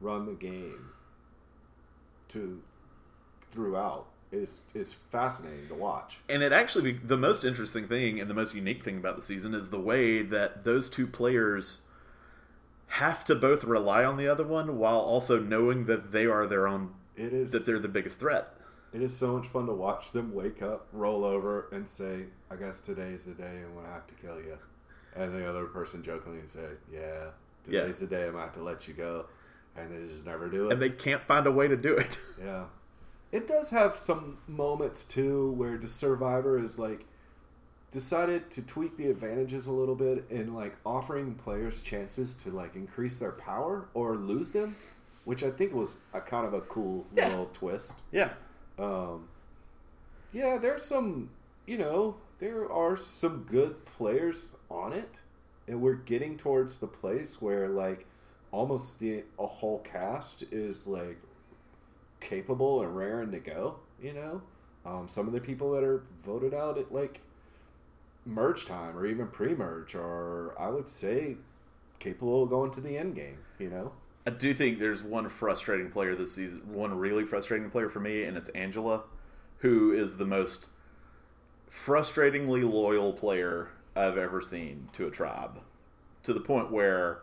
run 0.00 0.26
the 0.26 0.34
game 0.34 0.90
to 2.28 2.62
throughout 3.50 4.06
is 4.32 4.62
is 4.74 4.92
fascinating 4.92 5.68
to 5.68 5.74
watch. 5.74 6.18
and 6.28 6.42
it 6.42 6.52
actually 6.52 6.92
the 6.92 7.16
most 7.16 7.44
interesting 7.44 7.86
thing 7.86 8.20
and 8.20 8.28
the 8.28 8.34
most 8.34 8.54
unique 8.54 8.82
thing 8.82 8.96
about 8.98 9.16
the 9.16 9.22
season 9.22 9.54
is 9.54 9.70
the 9.70 9.78
way 9.80 10.20
that 10.22 10.64
those 10.64 10.90
two 10.90 11.06
players 11.06 11.82
have 12.88 13.24
to 13.24 13.34
both 13.34 13.62
rely 13.64 14.04
on 14.04 14.16
the 14.16 14.26
other 14.26 14.44
one 14.44 14.78
while 14.78 14.98
also 14.98 15.40
knowing 15.40 15.86
that 15.86 16.10
they 16.12 16.26
are 16.26 16.46
their 16.46 16.66
own 16.66 16.92
It 17.16 17.32
is 17.32 17.52
that 17.52 17.66
they're 17.66 17.78
the 17.78 17.88
biggest 17.88 18.18
threat. 18.18 18.55
It 18.96 19.02
is 19.02 19.16
so 19.16 19.36
much 19.36 19.46
fun 19.48 19.66
to 19.66 19.72
watch 19.74 20.12
them 20.12 20.32
wake 20.34 20.62
up, 20.62 20.88
roll 20.92 21.24
over, 21.24 21.68
and 21.72 21.86
say, 21.86 22.24
"I 22.50 22.56
guess 22.56 22.80
today's 22.80 23.24
the 23.26 23.34
day 23.34 23.62
I'm 23.64 23.74
gonna 23.74 23.92
have 23.92 24.06
to 24.06 24.14
kill 24.14 24.38
you," 24.40 24.56
and 25.14 25.34
the 25.34 25.46
other 25.48 25.66
person 25.66 26.02
jokingly 26.02 26.46
say, 26.46 26.70
"Yeah, 26.90 27.30
Yeah. 27.68 27.80
today's 27.82 28.00
the 28.00 28.06
day 28.06 28.26
I'm 28.26 28.32
gonna 28.32 28.44
have 28.44 28.52
to 28.54 28.62
let 28.62 28.88
you 28.88 28.94
go," 28.94 29.26
and 29.76 29.92
they 29.92 29.98
just 30.02 30.24
never 30.26 30.48
do 30.48 30.68
it. 30.68 30.72
And 30.72 30.82
they 30.82 30.90
can't 30.90 31.22
find 31.24 31.46
a 31.46 31.52
way 31.52 31.68
to 31.68 31.76
do 31.76 31.96
it. 31.96 32.18
Yeah. 32.42 32.66
It 33.32 33.46
does 33.46 33.70
have 33.70 33.96
some 33.96 34.38
moments 34.46 35.04
too 35.04 35.50
where 35.52 35.76
the 35.76 35.88
survivor 35.88 36.58
is 36.58 36.78
like 36.78 37.04
decided 37.92 38.50
to 38.52 38.62
tweak 38.62 38.96
the 38.96 39.08
advantages 39.10 39.66
a 39.66 39.72
little 39.72 39.94
bit 39.94 40.24
in 40.30 40.54
like 40.54 40.76
offering 40.84 41.34
players 41.34 41.80
chances 41.82 42.34
to 42.34 42.50
like 42.50 42.76
increase 42.76 43.16
their 43.16 43.32
power 43.32 43.88
or 43.94 44.16
lose 44.16 44.52
them, 44.52 44.76
which 45.24 45.42
I 45.42 45.50
think 45.50 45.72
was 45.74 45.98
a 46.14 46.20
kind 46.20 46.46
of 46.46 46.54
a 46.54 46.60
cool 46.62 47.06
Yeah. 47.14 47.28
little 47.28 47.50
twist. 47.52 48.02
yeah. 48.12 48.34
Um, 48.78 49.28
yeah, 50.32 50.58
there's 50.58 50.84
some, 50.84 51.30
you 51.66 51.78
know, 51.78 52.16
there 52.38 52.70
are 52.70 52.96
some 52.96 53.46
good 53.50 53.84
players 53.84 54.54
on 54.70 54.92
it, 54.92 55.20
and 55.68 55.80
we're 55.80 55.94
getting 55.94 56.36
towards 56.36 56.78
the 56.78 56.86
place 56.86 57.40
where 57.40 57.68
like 57.68 58.06
almost 58.52 59.00
the 59.00 59.24
a 59.38 59.46
whole 59.46 59.78
cast 59.80 60.42
is 60.52 60.86
like 60.86 61.18
capable 62.20 62.82
and 62.82 62.96
raring 62.96 63.32
to 63.32 63.40
go. 63.40 63.76
You 64.00 64.12
know, 64.12 64.42
um, 64.84 65.08
some 65.08 65.26
of 65.26 65.32
the 65.32 65.40
people 65.40 65.72
that 65.72 65.82
are 65.82 66.04
voted 66.22 66.52
out 66.54 66.78
at 66.78 66.92
like 66.92 67.20
merge 68.26 68.66
time 68.66 68.96
or 68.96 69.06
even 69.06 69.28
pre-merge 69.28 69.94
are, 69.94 70.58
I 70.58 70.68
would 70.68 70.88
say, 70.88 71.36
capable 71.98 72.42
of 72.42 72.50
going 72.50 72.72
to 72.72 72.80
the 72.80 72.96
end 72.98 73.14
game. 73.14 73.38
You 73.58 73.70
know, 73.70 73.92
I 74.26 74.30
do 74.30 74.52
think 74.52 74.78
there's 74.80 75.02
one 75.02 75.28
frustrating 75.28 75.90
player 75.90 76.14
this 76.16 76.34
season, 76.34 76.60
one 76.72 76.98
really 76.98 77.24
frustrating 77.24 77.70
player 77.70 77.88
for 77.88 78.00
me, 78.00 78.24
and 78.24 78.36
it's 78.36 78.48
Angela, 78.50 79.04
who 79.58 79.92
is 79.92 80.16
the 80.16 80.26
most 80.26 80.68
frustratingly 81.70 82.68
loyal 82.68 83.12
player 83.12 83.68
I've 83.94 84.18
ever 84.18 84.40
seen 84.40 84.88
to 84.94 85.06
a 85.06 85.10
tribe. 85.10 85.60
To 86.24 86.32
the 86.32 86.40
point 86.40 86.72
where 86.72 87.22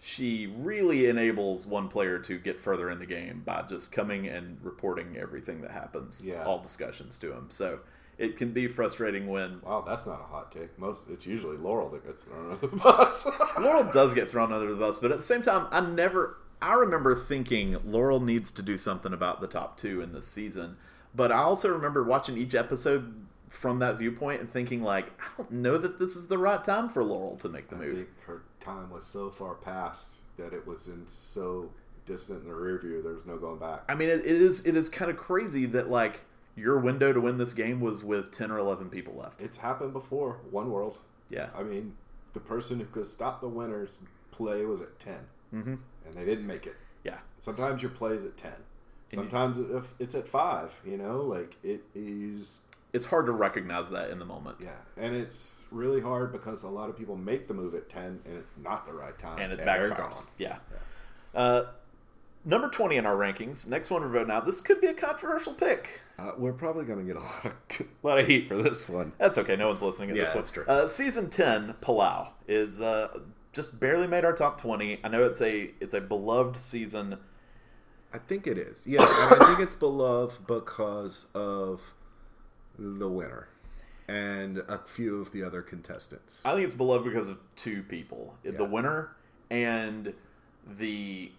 she 0.00 0.46
really 0.46 1.06
enables 1.06 1.66
one 1.66 1.88
player 1.88 2.18
to 2.20 2.38
get 2.38 2.60
further 2.60 2.90
in 2.90 2.98
the 3.00 3.06
game 3.06 3.42
by 3.44 3.62
just 3.68 3.90
coming 3.90 4.28
and 4.28 4.58
reporting 4.62 5.16
everything 5.16 5.62
that 5.62 5.72
happens, 5.72 6.24
Yeah. 6.24 6.44
all 6.44 6.60
discussions 6.60 7.18
to 7.18 7.32
him. 7.32 7.46
So 7.48 7.80
it 8.18 8.36
can 8.36 8.52
be 8.52 8.66
frustrating 8.66 9.26
when 9.28 9.60
Wow, 9.62 9.84
that's 9.86 10.06
not 10.06 10.20
a 10.20 10.24
hot 10.24 10.50
take. 10.52 10.78
Most 10.78 11.08
it's 11.10 11.26
usually 11.26 11.56
Laurel 11.56 11.88
that 11.90 12.06
gets 12.06 12.24
thrown 12.24 12.52
under 12.52 12.66
the 12.66 12.76
bus. 12.76 13.26
Laurel 13.60 13.90
does 13.92 14.14
get 14.14 14.30
thrown 14.30 14.52
under 14.52 14.70
the 14.70 14.76
bus, 14.78 14.98
but 14.98 15.10
at 15.12 15.18
the 15.18 15.22
same 15.24 15.42
time, 15.42 15.66
I 15.70 15.80
never. 15.80 16.38
I 16.62 16.74
remember 16.74 17.14
thinking 17.14 17.76
Laurel 17.84 18.20
needs 18.20 18.50
to 18.52 18.62
do 18.62 18.78
something 18.78 19.12
about 19.12 19.40
the 19.42 19.46
top 19.46 19.76
two 19.76 20.00
in 20.00 20.12
this 20.12 20.26
season, 20.26 20.76
but 21.14 21.30
I 21.30 21.38
also 21.38 21.68
remember 21.70 22.02
watching 22.02 22.38
each 22.38 22.54
episode 22.54 23.26
from 23.50 23.78
that 23.80 23.98
viewpoint 23.98 24.40
and 24.40 24.50
thinking 24.50 24.82
like, 24.82 25.06
I 25.20 25.26
don't 25.36 25.52
know 25.52 25.76
that 25.78 25.98
this 25.98 26.16
is 26.16 26.26
the 26.28 26.38
right 26.38 26.64
time 26.64 26.88
for 26.88 27.04
Laurel 27.04 27.36
to 27.38 27.48
make 27.48 27.68
the 27.68 27.76
I 27.76 27.80
move. 27.80 27.96
think 27.96 28.08
her 28.26 28.42
time 28.60 28.90
was 28.90 29.04
so 29.04 29.30
far 29.30 29.54
past 29.54 30.22
that 30.38 30.52
it 30.52 30.66
was 30.66 30.88
in 30.88 31.06
so 31.06 31.70
distant 32.06 32.42
in 32.42 32.48
the 32.48 32.54
rear 32.54 32.78
view. 32.78 33.02
There 33.02 33.12
was 33.12 33.26
no 33.26 33.36
going 33.36 33.58
back. 33.58 33.82
I 33.88 33.94
mean, 33.94 34.08
it, 34.08 34.20
it 34.20 34.40
is 34.42 34.64
it 34.64 34.74
is 34.76 34.88
kind 34.88 35.10
of 35.10 35.16
crazy 35.16 35.66
that 35.66 35.90
like 35.90 36.22
your 36.56 36.78
window 36.80 37.12
to 37.12 37.20
win 37.20 37.38
this 37.38 37.52
game 37.52 37.80
was 37.80 38.02
with 38.02 38.32
ten 38.32 38.50
or 38.50 38.58
eleven 38.58 38.88
people 38.90 39.14
left. 39.14 39.40
It's 39.40 39.58
happened 39.58 39.92
before. 39.92 40.40
One 40.50 40.70
world. 40.70 40.98
Yeah, 41.30 41.48
I 41.56 41.62
mean, 41.62 41.94
the 42.32 42.40
person 42.40 42.78
who 42.80 42.86
could 42.86 43.06
stop 43.06 43.40
the 43.40 43.48
winners 43.48 43.98
play 44.30 44.64
was 44.64 44.80
at 44.82 44.98
10 44.98 45.14
mm-hmm. 45.54 45.74
and 46.04 46.14
they 46.14 46.24
didn't 46.24 46.46
make 46.46 46.66
it. 46.66 46.76
yeah. 47.04 47.18
Sometimes 47.38 47.80
your 47.82 47.90
play 47.90 48.12
is 48.12 48.24
at 48.24 48.36
ten. 48.36 48.52
you- 49.10 49.16
Sometimes 49.16 49.58
if 49.58 49.94
it's 49.98 50.14
at 50.14 50.26
five. 50.28 50.78
You 50.84 50.96
know, 50.98 51.20
like 51.22 51.56
it 51.62 51.82
is. 51.94 52.62
It's 52.92 53.06
hard 53.06 53.26
to 53.26 53.32
recognize 53.32 53.90
that 53.90 54.10
in 54.10 54.18
the 54.18 54.24
moment, 54.24 54.56
Yeah, 54.60 54.70
and 54.96 55.14
it's 55.14 55.64
really 55.70 56.00
hard 56.00 56.32
because 56.32 56.62
a 56.62 56.68
lot 56.68 56.88
of 56.88 56.96
people 56.96 57.16
make 57.16 57.46
the 57.46 57.52
move 57.54 57.74
at 57.74 57.88
ten, 57.90 58.20
and 58.24 58.36
it's 58.38 58.54
not 58.62 58.86
the 58.86 58.92
right 58.94 59.18
time, 59.18 59.38
and 59.38 59.52
it 59.52 59.56
they're 59.58 59.90
backfires. 59.90 59.96
gone. 59.96 60.32
Yeah. 60.38 60.58
Uh, 61.34 61.62
number 62.46 62.70
twenty 62.70 62.96
in 62.96 63.04
our 63.04 63.16
rankings. 63.16 63.66
Next 63.66 63.90
one 63.90 64.00
we're 64.00 64.08
voting 64.08 64.30
out. 64.30 64.46
This 64.46 64.62
could 64.62 64.80
be 64.80 64.86
a 64.86 64.94
controversial 64.94 65.52
pick. 65.52 66.00
Uh, 66.18 66.32
we're 66.38 66.54
probably 66.54 66.86
going 66.86 66.98
to 67.00 67.04
get 67.04 67.16
a 67.16 67.24
lot 67.24 67.44
of 67.44 67.52
a 67.80 68.06
lot 68.06 68.18
of 68.18 68.26
heat 68.26 68.48
for 68.48 68.56
this 68.62 68.88
one. 68.88 69.12
That's 69.18 69.36
okay. 69.36 69.56
No 69.56 69.68
one's 69.68 69.82
listening 69.82 70.10
at 70.10 70.16
Yeah, 70.16 70.22
this 70.24 70.30
one. 70.30 70.36
that's 70.38 70.50
true. 70.50 70.64
Uh, 70.66 70.88
season 70.88 71.28
ten, 71.28 71.74
Palau 71.82 72.28
is 72.48 72.80
uh, 72.80 73.18
just 73.52 73.78
barely 73.78 74.06
made 74.06 74.24
our 74.24 74.32
top 74.32 74.58
twenty. 74.60 74.98
I 75.04 75.08
know 75.08 75.24
it's 75.24 75.42
a 75.42 75.70
it's 75.80 75.92
a 75.92 76.00
beloved 76.00 76.56
season. 76.56 77.18
I 78.14 78.18
think 78.18 78.46
it 78.46 78.56
is. 78.56 78.86
Yeah, 78.86 79.02
I 79.02 79.44
think 79.46 79.60
it's 79.60 79.74
beloved 79.74 80.46
because 80.46 81.26
of 81.34 81.82
the 82.78 83.08
winner 83.08 83.48
and 84.08 84.58
a 84.68 84.78
few 84.86 85.20
of 85.20 85.32
the 85.32 85.42
other 85.42 85.60
contestants. 85.60 86.40
I 86.44 86.52
think 86.52 86.64
it's 86.64 86.74
beloved 86.74 87.04
because 87.04 87.28
of 87.28 87.38
two 87.56 87.82
people: 87.82 88.34
the 88.44 88.64
winner 88.64 89.16
and 89.50 90.14
the. 90.78 91.32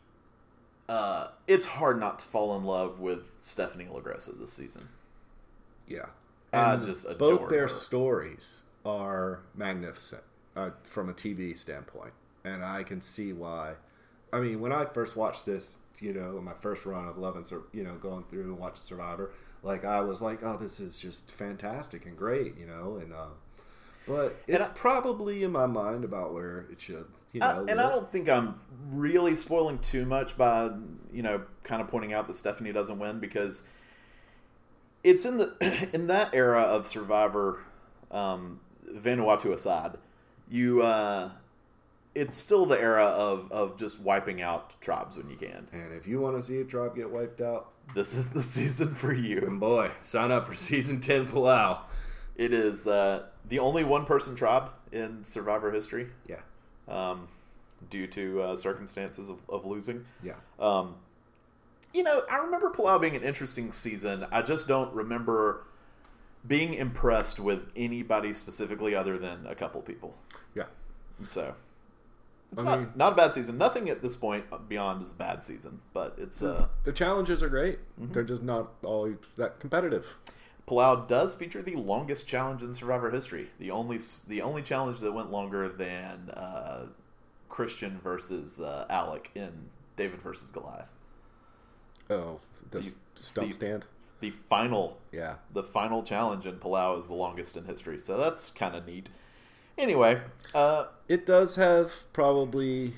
Uh, 0.89 1.27
it's 1.47 1.65
hard 1.65 1.99
not 1.99 2.19
to 2.19 2.25
fall 2.25 2.55
in 2.57 2.63
love 2.63 2.99
with 2.99 3.23
Stephanie 3.39 3.87
LaGrossa 3.91 4.39
this 4.39 4.53
season. 4.53 4.87
Yeah, 5.87 6.05
I 6.53 6.77
just 6.77 7.17
both 7.17 7.49
their 7.49 7.63
her. 7.63 7.67
stories 7.67 8.59
are 8.85 9.41
magnificent 9.55 10.23
uh, 10.55 10.71
from 10.83 11.09
a 11.09 11.13
TV 11.13 11.57
standpoint, 11.57 12.13
and 12.43 12.63
I 12.63 12.83
can 12.83 13.01
see 13.01 13.33
why. 13.33 13.73
I 14.31 14.39
mean, 14.39 14.59
when 14.59 14.71
I 14.71 14.85
first 14.85 15.15
watched 15.15 15.45
this, 15.45 15.79
you 15.99 16.13
know, 16.13 16.39
my 16.41 16.53
first 16.59 16.85
run 16.85 17.07
of 17.07 17.17
Love 17.17 17.35
and 17.35 17.45
Sur- 17.45 17.63
you 17.73 17.83
know, 17.83 17.95
going 17.95 18.23
through 18.25 18.43
and 18.43 18.59
watching 18.59 18.77
Survivor, 18.77 19.31
like 19.63 19.85
I 19.85 20.01
was 20.01 20.21
like, 20.21 20.43
oh, 20.43 20.57
this 20.57 20.79
is 20.79 20.97
just 20.97 21.31
fantastic 21.31 22.05
and 22.05 22.17
great, 22.17 22.57
you 22.57 22.65
know, 22.65 22.97
and 23.01 23.13
um, 23.13 23.33
but 24.07 24.35
it's 24.47 24.65
I- 24.67 24.71
probably 24.71 25.43
in 25.43 25.51
my 25.51 25.65
mind 25.65 26.03
about 26.03 26.33
where 26.33 26.65
it 26.71 26.81
should, 26.81 27.05
you 27.33 27.41
know, 27.41 27.65
I- 27.67 27.71
and 27.71 27.79
I 27.81 27.89
don't 27.89 28.07
think 28.07 28.29
I'm 28.29 28.59
really 28.91 29.35
spoiling 29.35 29.79
too 29.79 30.05
much 30.05 30.37
by 30.37 30.71
you 31.11 31.21
know 31.23 31.41
kind 31.63 31.81
of 31.81 31.87
pointing 31.87 32.13
out 32.13 32.27
that 32.27 32.35
Stephanie 32.35 32.71
doesn't 32.71 32.99
win 32.99 33.19
because 33.19 33.63
it's 35.03 35.25
in 35.25 35.37
the 35.37 35.89
in 35.93 36.07
that 36.07 36.33
era 36.33 36.61
of 36.61 36.87
Survivor, 36.87 37.59
um, 38.11 38.59
Vanuatu 38.91 39.51
aside, 39.53 39.97
you 40.49 40.81
uh, 40.81 41.29
it's 42.15 42.35
still 42.35 42.65
the 42.65 42.79
era 42.79 43.05
of 43.05 43.51
of 43.51 43.77
just 43.77 43.99
wiping 44.01 44.41
out 44.41 44.79
tribes 44.81 45.17
when 45.17 45.29
you 45.29 45.35
can. 45.37 45.67
And 45.71 45.93
if 45.93 46.07
you 46.07 46.19
want 46.19 46.35
to 46.37 46.41
see 46.41 46.59
a 46.61 46.63
tribe 46.63 46.95
get 46.95 47.09
wiped 47.09 47.41
out, 47.41 47.71
This 47.93 48.15
is 48.15 48.29
the 48.31 48.41
season 48.55 48.95
for 48.95 49.13
you. 49.13 49.39
And 49.39 49.59
boy, 49.59 49.91
sign 49.99 50.31
up 50.31 50.47
for 50.47 50.55
season 50.55 50.99
ten 50.99 51.27
Palau. 51.27 51.79
It 52.37 52.53
is 52.53 52.87
uh, 52.87 53.23
the 53.49 53.59
only 53.59 53.83
one 53.83 54.05
person 54.05 54.35
tribe 54.35 54.69
in 54.91 55.23
Survivor 55.23 55.71
history 55.71 56.07
Yeah, 56.27 56.37
um, 56.87 57.27
due 57.89 58.07
to 58.07 58.41
uh, 58.41 58.55
circumstances 58.55 59.29
of, 59.29 59.41
of 59.49 59.65
losing. 59.65 60.05
yeah. 60.23 60.35
Um, 60.59 60.95
you 61.93 62.03
know, 62.03 62.21
I 62.31 62.37
remember 62.37 62.69
Palau 62.69 63.01
being 63.01 63.15
an 63.15 63.23
interesting 63.23 63.71
season. 63.71 64.25
I 64.31 64.41
just 64.43 64.67
don't 64.67 64.93
remember 64.93 65.63
being 66.47 66.75
impressed 66.75 67.39
with 67.39 67.63
anybody 67.75 68.33
specifically 68.33 68.93
other 68.93 69.17
than 69.17 69.45
a 69.47 69.55
couple 69.55 69.81
people. 69.81 70.15
Yeah. 70.53 70.65
So 71.25 71.55
it's 72.51 72.61
I 72.61 72.65
not 72.65 72.79
mean- 72.79 72.91
not 72.95 73.13
a 73.13 73.15
bad 73.15 73.33
season. 73.33 73.57
Nothing 73.57 73.89
at 73.89 74.01
this 74.03 74.15
point 74.15 74.45
beyond 74.69 75.01
is 75.01 75.11
a 75.11 75.15
bad 75.15 75.41
season, 75.43 75.79
but 75.93 76.13
it's 76.19 76.43
uh, 76.43 76.67
The 76.83 76.91
challenges 76.93 77.41
are 77.41 77.49
great. 77.49 77.79
Mm-hmm. 77.99 78.13
They're 78.13 78.23
just 78.23 78.43
not 78.43 78.73
always 78.83 79.15
that 79.37 79.59
competitive. 79.59 80.05
Palau 80.67 81.07
does 81.07 81.33
feature 81.33 81.61
the 81.61 81.75
longest 81.75 82.27
challenge 82.27 82.61
in 82.61 82.73
Survivor 82.73 83.09
history. 83.09 83.49
The 83.59 83.71
only 83.71 83.99
the 84.27 84.41
only 84.41 84.61
challenge 84.61 84.99
that 84.99 85.13
went 85.13 85.31
longer 85.31 85.69
than 85.69 86.29
uh, 86.31 86.87
Christian 87.49 87.99
versus 88.03 88.59
uh, 88.59 88.85
Alec 88.89 89.31
in 89.35 89.51
David 89.95 90.21
versus 90.21 90.51
Goliath. 90.51 90.89
Oh, 92.09 92.39
the 92.71 92.81
You- 92.81 92.91
stump 93.15 93.45
Steve. 93.45 93.53
stand. 93.53 93.85
The 94.19 94.31
final 94.31 94.97
Yeah. 95.11 95.35
the 95.53 95.63
final 95.63 96.01
challenge 96.03 96.45
in 96.45 96.55
Palau 96.57 96.99
is 96.99 97.05
the 97.07 97.13
longest 97.13 97.55
in 97.55 97.65
history, 97.65 97.99
so 97.99 98.17
that's 98.17 98.49
kind 98.49 98.75
of 98.75 98.85
neat. 98.85 99.09
Anyway, 99.77 100.21
uh, 100.55 100.85
It 101.07 101.25
does 101.27 101.55
have 101.55 101.93
probably, 102.13 102.95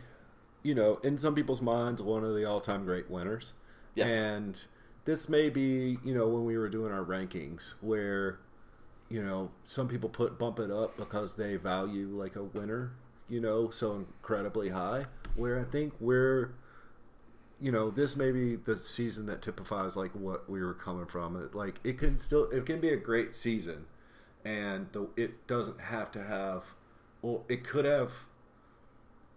you 0.63 0.73
know, 0.73 0.95
in 1.03 1.17
some 1.19 1.35
people's 1.35 1.61
minds, 1.61 2.01
one 2.01 2.23
of 2.23 2.33
the 2.33 2.45
all-time 2.45 2.85
great 2.85 3.09
winners. 3.11 3.53
Yes. 3.95 4.11
And 4.13 4.65
this 5.05 5.29
may 5.29 5.49
be, 5.49 5.97
you 6.03 6.13
know, 6.13 6.27
when 6.27 6.45
we 6.45 6.57
were 6.57 6.69
doing 6.69 6.91
our 6.91 7.03
rankings, 7.03 7.73
where, 7.81 8.39
you 9.09 9.23
know, 9.23 9.51
some 9.65 9.87
people 9.87 10.09
put 10.09 10.37
bump 10.37 10.59
it 10.59 10.71
up 10.71 10.95
because 10.97 11.35
they 11.35 11.55
value 11.55 12.07
like 12.07 12.35
a 12.35 12.43
winner, 12.43 12.91
you 13.27 13.41
know, 13.41 13.69
so 13.69 13.95
incredibly 13.95 14.69
high. 14.69 15.05
Where 15.35 15.59
I 15.59 15.63
think 15.63 15.93
we're, 15.99 16.51
you 17.59 17.71
know, 17.71 17.89
this 17.89 18.15
may 18.15 18.31
be 18.31 18.55
the 18.55 18.77
season 18.77 19.25
that 19.25 19.41
typifies 19.41 19.95
like 19.95 20.11
what 20.11 20.49
we 20.49 20.61
were 20.61 20.73
coming 20.73 21.07
from. 21.07 21.49
Like 21.53 21.79
it 21.83 21.97
can 21.97 22.19
still, 22.19 22.49
it 22.51 22.65
can 22.65 22.79
be 22.79 22.89
a 22.89 22.97
great 22.97 23.35
season, 23.35 23.85
and 24.45 24.87
the 24.91 25.09
it 25.17 25.47
doesn't 25.47 25.81
have 25.81 26.11
to 26.13 26.23
have, 26.23 26.63
well, 27.21 27.45
it 27.49 27.63
could 27.63 27.85
have. 27.85 28.11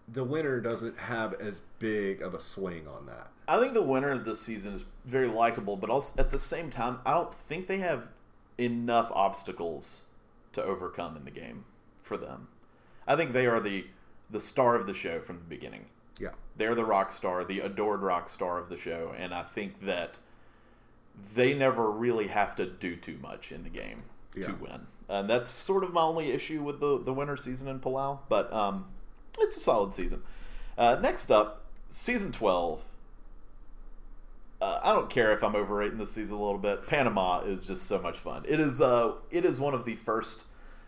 The 0.08 0.24
winner 0.24 0.60
doesn't 0.60 0.98
have 0.98 1.32
as 1.34 1.62
big 1.78 2.22
of 2.22 2.34
a 2.34 2.40
swing 2.40 2.86
on 2.86 3.06
that. 3.06 3.31
I 3.52 3.60
think 3.60 3.74
the 3.74 3.82
winner 3.82 4.12
of 4.12 4.24
this 4.24 4.40
season 4.40 4.72
is 4.72 4.86
very 5.04 5.28
likable, 5.28 5.76
but 5.76 5.90
also 5.90 6.18
at 6.18 6.30
the 6.30 6.38
same 6.38 6.70
time, 6.70 7.00
I 7.04 7.12
don't 7.12 7.34
think 7.34 7.66
they 7.66 7.80
have 7.80 8.08
enough 8.56 9.12
obstacles 9.12 10.04
to 10.54 10.64
overcome 10.64 11.18
in 11.18 11.26
the 11.26 11.30
game 11.30 11.66
for 12.00 12.16
them. 12.16 12.48
I 13.06 13.14
think 13.14 13.32
they 13.32 13.46
are 13.46 13.60
the 13.60 13.84
the 14.30 14.40
star 14.40 14.74
of 14.74 14.86
the 14.86 14.94
show 14.94 15.20
from 15.20 15.36
the 15.36 15.44
beginning. 15.44 15.84
Yeah. 16.18 16.30
They're 16.56 16.74
the 16.74 16.86
rock 16.86 17.12
star, 17.12 17.44
the 17.44 17.60
adored 17.60 18.00
rock 18.00 18.30
star 18.30 18.56
of 18.58 18.70
the 18.70 18.78
show, 18.78 19.14
and 19.18 19.34
I 19.34 19.42
think 19.42 19.84
that 19.84 20.18
they 21.34 21.52
never 21.52 21.90
really 21.90 22.28
have 22.28 22.56
to 22.56 22.64
do 22.64 22.96
too 22.96 23.18
much 23.20 23.52
in 23.52 23.64
the 23.64 23.68
game 23.68 24.04
to 24.40 24.54
win. 24.54 24.86
And 25.10 25.28
that's 25.28 25.50
sort 25.50 25.84
of 25.84 25.92
my 25.92 26.00
only 26.00 26.32
issue 26.32 26.62
with 26.62 26.80
the 26.80 27.02
the 27.02 27.12
winter 27.12 27.36
season 27.36 27.68
in 27.68 27.80
Palau, 27.80 28.20
but 28.30 28.50
um, 28.50 28.86
it's 29.38 29.58
a 29.58 29.60
solid 29.60 29.92
season. 29.92 30.22
Uh, 30.78 30.98
next 31.02 31.30
up, 31.30 31.66
season 31.90 32.32
twelve. 32.32 32.86
Uh, 34.62 34.80
I 34.84 34.92
don't 34.92 35.10
care 35.10 35.32
if 35.32 35.42
I'm 35.42 35.56
overrating 35.56 35.98
this 35.98 36.12
season 36.12 36.36
a 36.36 36.40
little 36.40 36.56
bit. 36.56 36.86
Panama 36.86 37.40
is 37.40 37.66
just 37.66 37.86
so 37.86 38.00
much 38.00 38.16
fun. 38.16 38.44
It 38.46 38.60
is 38.60 38.80
uh, 38.80 39.14
it 39.32 39.44
is 39.44 39.58
one 39.58 39.74
of 39.74 39.84
the 39.84 39.96
first 39.96 40.44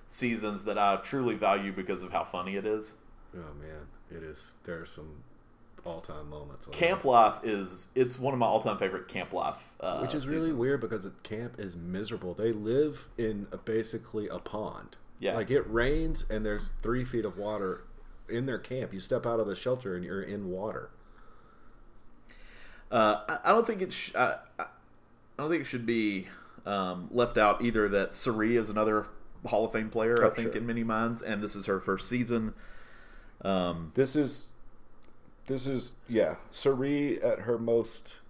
seasons 0.06 0.62
that 0.64 0.78
I 0.78 0.94
truly 1.02 1.34
value 1.34 1.72
because 1.72 2.02
of 2.02 2.12
how 2.12 2.22
funny 2.22 2.54
it 2.54 2.66
is. 2.66 2.94
Oh 3.34 3.40
man, 3.60 3.80
it 4.12 4.22
is. 4.22 4.54
There 4.62 4.80
are 4.80 4.86
some 4.86 5.24
all-time 5.84 6.30
moments. 6.30 6.66
Camp 6.70 7.02
that. 7.02 7.08
Life 7.08 7.34
is 7.42 7.88
it's 7.96 8.16
one 8.16 8.32
of 8.32 8.38
my 8.38 8.46
all 8.46 8.62
time 8.62 8.78
favorite 8.78 9.08
Camp 9.08 9.32
Life, 9.32 9.68
uh, 9.80 9.98
which 9.98 10.14
is 10.14 10.28
really 10.28 10.42
seasons. 10.42 10.58
weird 10.58 10.80
because 10.80 11.08
camp 11.24 11.58
is 11.58 11.74
miserable. 11.74 12.32
They 12.32 12.52
live 12.52 13.08
in 13.18 13.48
a, 13.50 13.56
basically 13.56 14.28
a 14.28 14.38
pond. 14.38 14.96
Yeah. 15.18 15.34
like 15.34 15.50
it 15.50 15.68
rains 15.68 16.24
and 16.30 16.46
there's 16.46 16.72
three 16.80 17.04
feet 17.04 17.24
of 17.24 17.38
water 17.38 17.84
in 18.28 18.46
their 18.46 18.58
camp. 18.58 18.92
You 18.94 19.00
step 19.00 19.26
out 19.26 19.40
of 19.40 19.48
the 19.48 19.56
shelter 19.56 19.96
and 19.96 20.04
you're 20.04 20.22
in 20.22 20.50
water. 20.50 20.90
Uh, 22.90 23.20
I, 23.28 23.38
I 23.50 23.52
don't 23.52 23.66
think 23.66 23.82
it. 23.82 23.92
Sh- 23.92 24.14
I, 24.14 24.36
I 24.58 24.62
I 24.62 25.42
don't 25.42 25.50
think 25.50 25.62
it 25.62 25.66
should 25.66 25.86
be 25.86 26.28
um, 26.66 27.08
left 27.10 27.38
out 27.38 27.62
either. 27.64 27.88
That 27.88 28.14
Cirie 28.14 28.56
is 28.56 28.70
another 28.70 29.06
Hall 29.46 29.64
of 29.64 29.72
Fame 29.72 29.90
player, 29.90 30.16
I 30.22 30.28
Oh, 30.28 30.30
think, 30.30 30.52
sure. 30.52 30.56
in 30.56 30.66
many 30.66 30.84
minds, 30.84 31.20
and 31.22 31.42
this 31.42 31.56
is 31.56 31.66
her 31.66 31.80
first 31.80 32.08
season. 32.08 32.54
Um, 33.42 33.90
This 33.94 34.14
is 34.16 34.46
this 35.46 35.66
is 35.66 35.94
yeah, 36.08 36.36
Cirie 36.50 37.20
at 37.22 37.40
her 37.40 37.58
most, 37.58 38.20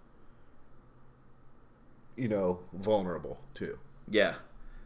you 2.17 2.29
know, 2.29 2.61
vulnerable 2.73 3.39
too. 3.55 3.79
Yeah, 4.09 4.35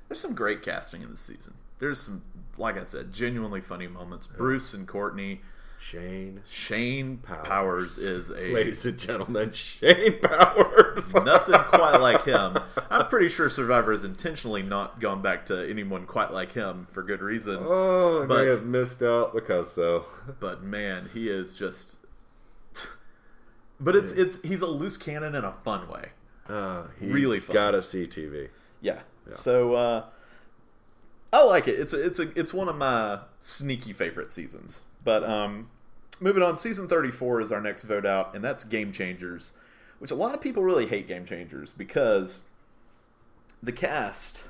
there's 0.08 0.20
some 0.20 0.34
great 0.34 0.62
casting 0.62 1.02
in 1.02 1.10
this 1.10 1.20
season. 1.20 1.54
There's 1.78 2.00
some, 2.00 2.22
like 2.56 2.76
I 2.78 2.84
said, 2.84 3.12
genuinely 3.12 3.60
funny 3.60 3.86
moments. 3.86 4.26
Bruce 4.26 4.74
and 4.74 4.86
Courtney. 4.88 5.40
Shane, 5.80 6.42
Shane 6.48 7.18
Powers, 7.18 7.46
Powers. 7.46 7.98
is 7.98 8.30
a 8.30 8.52
ladies 8.52 8.84
and 8.84 8.98
gentlemen, 8.98 9.52
Shane 9.52 10.18
Powers. 10.20 11.14
nothing 11.24 11.54
quite 11.54 11.98
like 11.98 12.24
him. 12.24 12.58
I'm 12.90 13.06
pretty 13.06 13.28
sure 13.28 13.48
Survivor 13.48 13.92
has 13.92 14.04
intentionally 14.04 14.62
not 14.62 15.00
gone 15.00 15.22
back 15.22 15.46
to 15.46 15.68
anyone 15.70 16.04
quite 16.04 16.32
like 16.32 16.52
him 16.52 16.86
for 16.92 17.02
good 17.02 17.22
reason. 17.22 17.58
oh, 17.60 18.24
I 18.24 18.26
But- 18.26 18.38
may 18.42 18.46
have 18.48 18.64
missed 18.66 19.02
out 19.02 19.34
because 19.34 19.72
so. 19.72 20.04
But 20.40 20.62
man, 20.62 21.08
he 21.14 21.28
is 21.28 21.54
just. 21.54 21.98
But 23.80 23.94
it's 23.94 24.10
it's 24.12 24.42
he's 24.42 24.60
a 24.62 24.66
loose 24.66 24.96
cannon 24.96 25.34
in 25.36 25.44
a 25.44 25.52
fun 25.64 25.88
way. 25.88 26.08
Uh, 26.48 26.84
he's 26.98 27.12
Really 27.12 27.38
fun. 27.38 27.54
got 27.54 27.70
to 27.72 27.82
see 27.82 28.06
TV. 28.08 28.48
Yeah. 28.80 29.00
So 29.30 29.74
uh, 29.74 30.04
I 31.32 31.44
like 31.44 31.68
it. 31.68 31.78
It's 31.78 31.92
a, 31.92 32.04
it's 32.04 32.18
a 32.18 32.36
it's 32.38 32.52
one 32.52 32.68
of 32.68 32.74
my 32.76 33.20
sneaky 33.40 33.92
favorite 33.92 34.32
seasons. 34.32 34.82
But 35.08 35.24
um, 35.24 35.70
moving 36.20 36.42
on, 36.42 36.58
season 36.58 36.86
34 36.86 37.40
is 37.40 37.50
our 37.50 37.62
next 37.62 37.84
vote 37.84 38.04
out, 38.04 38.34
and 38.34 38.44
that's 38.44 38.62
Game 38.62 38.92
Changers, 38.92 39.56
which 40.00 40.10
a 40.10 40.14
lot 40.14 40.34
of 40.34 40.42
people 40.42 40.62
really 40.62 40.84
hate 40.86 41.08
Game 41.08 41.24
Changers 41.24 41.72
because 41.72 42.42
the 43.62 43.72
cast. 43.72 44.44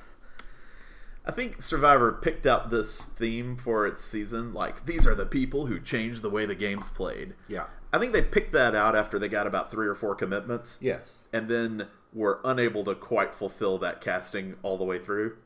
I 1.24 1.30
think 1.30 1.62
Survivor 1.62 2.10
picked 2.10 2.44
out 2.44 2.70
this 2.70 3.04
theme 3.04 3.56
for 3.56 3.86
its 3.86 4.02
season. 4.02 4.52
Like, 4.52 4.84
these 4.84 5.06
are 5.06 5.14
the 5.14 5.26
people 5.26 5.66
who 5.66 5.78
changed 5.78 6.22
the 6.22 6.30
way 6.30 6.44
the 6.44 6.56
game's 6.56 6.90
played. 6.90 7.34
Yeah. 7.46 7.66
I 7.92 8.00
think 8.00 8.12
they 8.12 8.22
picked 8.22 8.52
that 8.54 8.74
out 8.74 8.96
after 8.96 9.16
they 9.16 9.28
got 9.28 9.46
about 9.46 9.70
three 9.70 9.86
or 9.86 9.94
four 9.94 10.16
commitments 10.16 10.78
Yes. 10.80 11.22
and 11.32 11.46
then 11.48 11.86
were 12.12 12.40
unable 12.44 12.82
to 12.86 12.96
quite 12.96 13.32
fulfill 13.32 13.78
that 13.78 14.00
casting 14.00 14.56
all 14.64 14.76
the 14.76 14.82
way 14.84 14.98
through. 14.98 15.36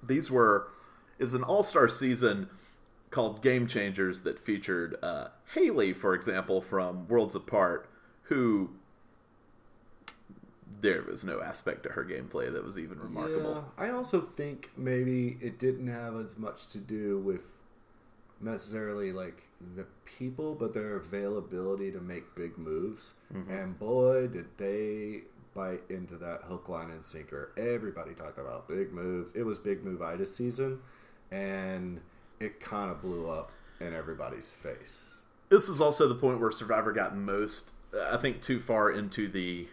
These 0.00 0.30
were 0.30 0.68
it 1.18 1.24
was 1.24 1.34
an 1.34 1.42
all-star 1.42 1.88
season 1.88 2.48
called 3.10 3.42
Game 3.42 3.66
Changers 3.66 4.20
that 4.20 4.38
featured 4.38 4.96
uh, 5.02 5.28
Hali, 5.54 5.92
for 5.92 6.14
example, 6.14 6.60
from 6.60 7.08
Worlds 7.08 7.34
Apart, 7.34 7.88
who 8.22 8.70
there 10.80 11.02
was 11.02 11.24
no 11.24 11.42
aspect 11.42 11.82
to 11.82 11.90
her 11.90 12.04
gameplay 12.04 12.52
that 12.52 12.64
was 12.64 12.78
even 12.78 12.98
remarkable. 12.98 13.64
Yeah, 13.78 13.84
I 13.84 13.90
also 13.90 14.20
think 14.20 14.70
maybe 14.76 15.36
it 15.40 15.58
didn't 15.58 15.88
have 15.88 16.16
as 16.16 16.38
much 16.38 16.68
to 16.68 16.78
do 16.78 17.18
with 17.18 17.58
necessarily 18.40 19.12
like 19.12 19.42
the 19.76 19.84
people, 20.04 20.54
but 20.54 20.72
their 20.72 20.96
availability 20.96 21.92
to 21.92 22.00
make 22.00 22.34
big 22.34 22.56
moves. 22.56 23.14
And 23.50 23.78
boy, 23.78 24.28
did 24.28 24.46
they 24.56 25.22
bite 25.54 25.82
into 25.88 26.16
that 26.16 26.42
hook, 26.42 26.68
line, 26.68 26.90
and 26.90 27.04
sinker. 27.04 27.52
Everybody 27.56 28.14
talked 28.14 28.38
about 28.38 28.68
big 28.68 28.92
moves. 28.92 29.32
It 29.32 29.42
was 29.42 29.58
big 29.58 29.84
move 29.84 30.02
itis 30.02 30.34
season, 30.34 30.80
and 31.30 32.00
it 32.40 32.58
kind 32.58 32.90
of 32.90 33.02
blew 33.02 33.28
up 33.28 33.52
in 33.80 33.94
everybody's 33.94 34.52
face. 34.52 35.18
This 35.50 35.68
is 35.68 35.80
also 35.80 36.08
the 36.08 36.14
point 36.14 36.40
where 36.40 36.50
Survivor 36.50 36.92
got 36.92 37.16
most, 37.16 37.72
I 38.10 38.16
think, 38.16 38.40
too 38.40 38.58
far 38.58 38.90
into 38.90 39.28
the 39.28 39.68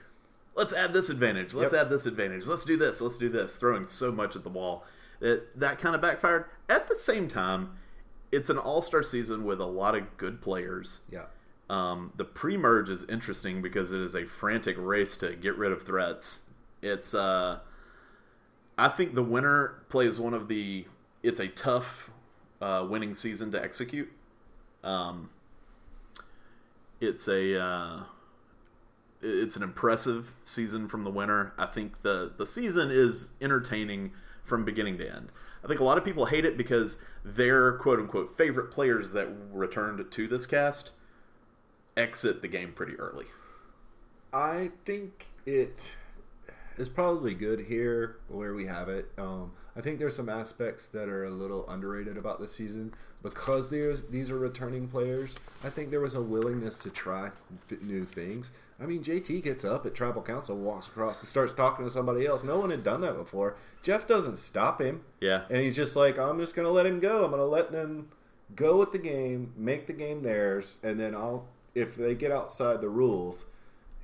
let's 0.55 0.73
add 0.73 0.91
this 0.91 1.09
advantage, 1.09 1.53
let's 1.53 1.71
Yep. 1.71 1.83
add 1.83 1.89
this 1.89 2.05
advantage, 2.05 2.47
let's 2.47 2.65
do 2.65 2.77
this, 2.77 2.99
let's 2.99 3.17
do 3.17 3.29
this, 3.29 3.55
throwing 3.55 3.87
so 3.87 4.11
much 4.11 4.35
at 4.35 4.43
the 4.43 4.49
wall 4.49 4.85
that 5.19 5.57
that 5.59 5.79
kind 5.79 5.95
of 5.95 6.01
backfired. 6.01 6.45
At 6.67 6.87
the 6.87 6.95
same 6.95 7.27
time, 7.27 7.77
it's 8.31 8.49
an 8.49 8.57
all 8.57 8.81
star 8.81 9.03
season 9.03 9.45
with 9.45 9.61
a 9.61 9.65
lot 9.65 9.95
of 9.95 10.17
good 10.17 10.41
players. 10.41 11.01
Yeah. 11.09 11.25
Um, 11.69 12.11
the 12.15 12.25
pre 12.25 12.57
merge 12.57 12.89
is 12.89 13.03
interesting 13.05 13.61
because 13.61 13.91
it 13.91 14.01
is 14.01 14.15
a 14.15 14.25
frantic 14.25 14.75
race 14.79 15.15
to 15.17 15.35
get 15.35 15.57
rid 15.57 15.71
of 15.71 15.83
threats. 15.83 16.39
It's, 16.81 17.13
uh, 17.13 17.59
I 18.77 18.89
think 18.89 19.15
the 19.15 19.23
winner 19.23 19.83
plays 19.89 20.19
one 20.19 20.33
of 20.33 20.47
the, 20.47 20.85
it's 21.23 21.39
a 21.39 21.47
tough 21.47 22.09
uh, 22.61 22.85
winning 22.89 23.13
season 23.13 23.51
to 23.51 23.61
execute. 23.61 24.11
Um, 24.83 25.29
it's 26.99 27.27
a 27.27 27.61
uh, 27.61 28.03
it's 29.21 29.55
an 29.55 29.63
impressive 29.63 30.33
season 30.43 30.87
from 30.87 31.03
the 31.03 31.11
winner. 31.11 31.53
I 31.57 31.65
think 31.65 32.01
the 32.01 32.31
the 32.37 32.45
season 32.45 32.89
is 32.91 33.31
entertaining 33.41 34.11
from 34.43 34.65
beginning 34.65 34.97
to 34.99 35.09
end. 35.09 35.29
I 35.63 35.67
think 35.67 35.79
a 35.79 35.83
lot 35.83 35.97
of 35.97 36.05
people 36.05 36.25
hate 36.25 36.45
it 36.45 36.57
because 36.57 36.99
their 37.23 37.73
quote 37.73 37.99
unquote 37.99 38.37
favorite 38.37 38.71
players 38.71 39.11
that 39.11 39.27
returned 39.51 40.09
to 40.09 40.27
this 40.27 40.45
cast 40.45 40.91
exit 41.95 42.41
the 42.41 42.47
game 42.47 42.71
pretty 42.71 42.95
early. 42.95 43.25
I 44.31 44.71
think 44.85 45.25
it 45.45 45.95
is 46.77 46.89
probably 46.89 47.33
good 47.33 47.61
here 47.61 48.17
where 48.27 48.53
we 48.53 48.65
have 48.65 48.87
it. 48.87 49.11
Um, 49.17 49.51
I 49.77 49.81
think 49.81 49.99
there's 49.99 50.15
some 50.15 50.27
aspects 50.27 50.87
that 50.87 51.07
are 51.07 51.25
a 51.25 51.29
little 51.29 51.69
underrated 51.69 52.17
about 52.17 52.39
this 52.39 52.51
season 52.51 52.93
because 53.21 53.69
there's 53.69 54.03
these 54.03 54.31
are 54.31 54.37
returning 54.37 54.87
players. 54.87 55.35
I 55.63 55.69
think 55.69 55.91
there 55.91 55.99
was 55.99 56.15
a 56.15 56.21
willingness 56.21 56.77
to 56.79 56.89
try 56.89 57.31
th- 57.69 57.81
new 57.81 58.03
things. 58.03 58.51
I 58.79 58.85
mean, 58.85 59.03
JT 59.03 59.43
gets 59.43 59.63
up 59.65 59.85
at 59.85 59.95
Tribal 59.95 60.21
Council, 60.21 60.57
walks 60.57 60.87
across, 60.87 61.21
and 61.21 61.29
starts 61.29 61.53
talking 61.53 61.85
to 61.85 61.91
somebody 61.91 62.25
else. 62.25 62.43
No 62.43 62.59
one 62.59 62.69
had 62.69 62.83
done 62.83 63.01
that 63.01 63.17
before. 63.17 63.55
Jeff 63.81 64.05
doesn't 64.07 64.37
stop 64.37 64.81
him. 64.81 65.01
Yeah. 65.19 65.43
And 65.49 65.61
he's 65.61 65.75
just 65.75 65.95
like, 65.95 66.19
I'm 66.19 66.39
just 66.39 66.55
going 66.55 66.67
to 66.67 66.71
let 66.71 66.85
him 66.85 66.99
go. 66.99 67.23
I'm 67.23 67.31
going 67.31 67.41
to 67.41 67.45
let 67.45 67.71
them 67.71 68.09
go 68.55 68.77
with 68.77 68.91
the 68.91 68.99
game, 68.99 69.53
make 69.57 69.87
the 69.87 69.93
game 69.93 70.21
theirs, 70.21 70.77
and 70.83 70.99
then 70.99 71.15
I'll, 71.15 71.47
if 71.73 71.95
they 71.95 72.13
get 72.13 72.31
outside 72.31 72.81
the 72.81 72.89
rules, 72.89 73.45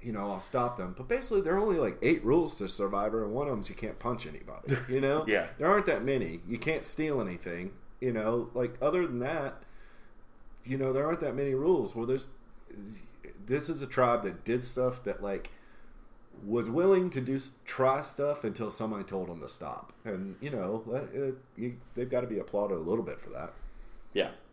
you 0.04 0.12
know, 0.12 0.32
I'll 0.32 0.40
stop 0.40 0.78
them. 0.78 0.94
But 0.98 1.08
basically, 1.08 1.42
there 1.42 1.56
are 1.56 1.60
only 1.60 1.78
like 1.78 1.98
eight 2.02 2.24
rules 2.26 2.58
to 2.58 2.68
Survivor, 2.68 3.24
and 3.24 3.34
one 3.34 3.48
of 3.48 3.52
them 3.52 3.62
is 3.62 3.70
you 3.70 3.76
can't 3.76 3.98
punch 4.00 4.26
anybody. 4.28 4.76
You 4.90 5.02
know? 5.02 5.26
Yeah. 5.28 5.48
There 5.58 5.68
aren't 5.68 5.86
that 5.86 6.04
many. 6.04 6.42
You 6.48 6.58
can't 6.58 6.86
steal 6.86 7.22
anything. 7.22 7.72
You 8.02 8.12
know, 8.12 8.50
like 8.54 8.76
other 8.82 9.08
than 9.08 9.20
that, 9.20 9.64
you 10.66 10.78
know, 10.78 10.92
there 10.94 11.06
aren't 11.06 11.22
that 11.22 11.36
many 11.36 11.54
rules. 11.54 11.96
Well, 11.96 12.06
there's, 12.06 12.28
this 13.46 13.70
is 13.70 13.82
a 13.82 13.88
tribe 13.88 14.24
that 14.24 14.44
did 14.44 14.64
stuff 14.64 15.04
that 15.06 15.24
like 15.24 15.52
was 16.46 16.70
willing 16.70 17.10
to 17.12 17.22
do 17.22 17.40
try 17.64 18.02
stuff 18.02 18.44
until 18.44 18.70
somebody 18.72 19.04
told 19.04 19.30
them 19.30 19.40
to 19.40 19.48
stop, 19.48 19.94
and 20.04 20.36
you 20.42 20.50
know, 20.50 20.84
let- 20.86 21.04
uh, 21.16 21.32
you, 21.56 21.78
they've 21.96 22.10
got 22.10 22.22
to 22.22 22.28
be 22.28 22.40
applauded 22.40 22.76
a 22.76 22.82
little 22.82 23.04
bit 23.04 23.22
for 23.22 23.30
that. 23.30 23.54
Yeah. 24.14 24.32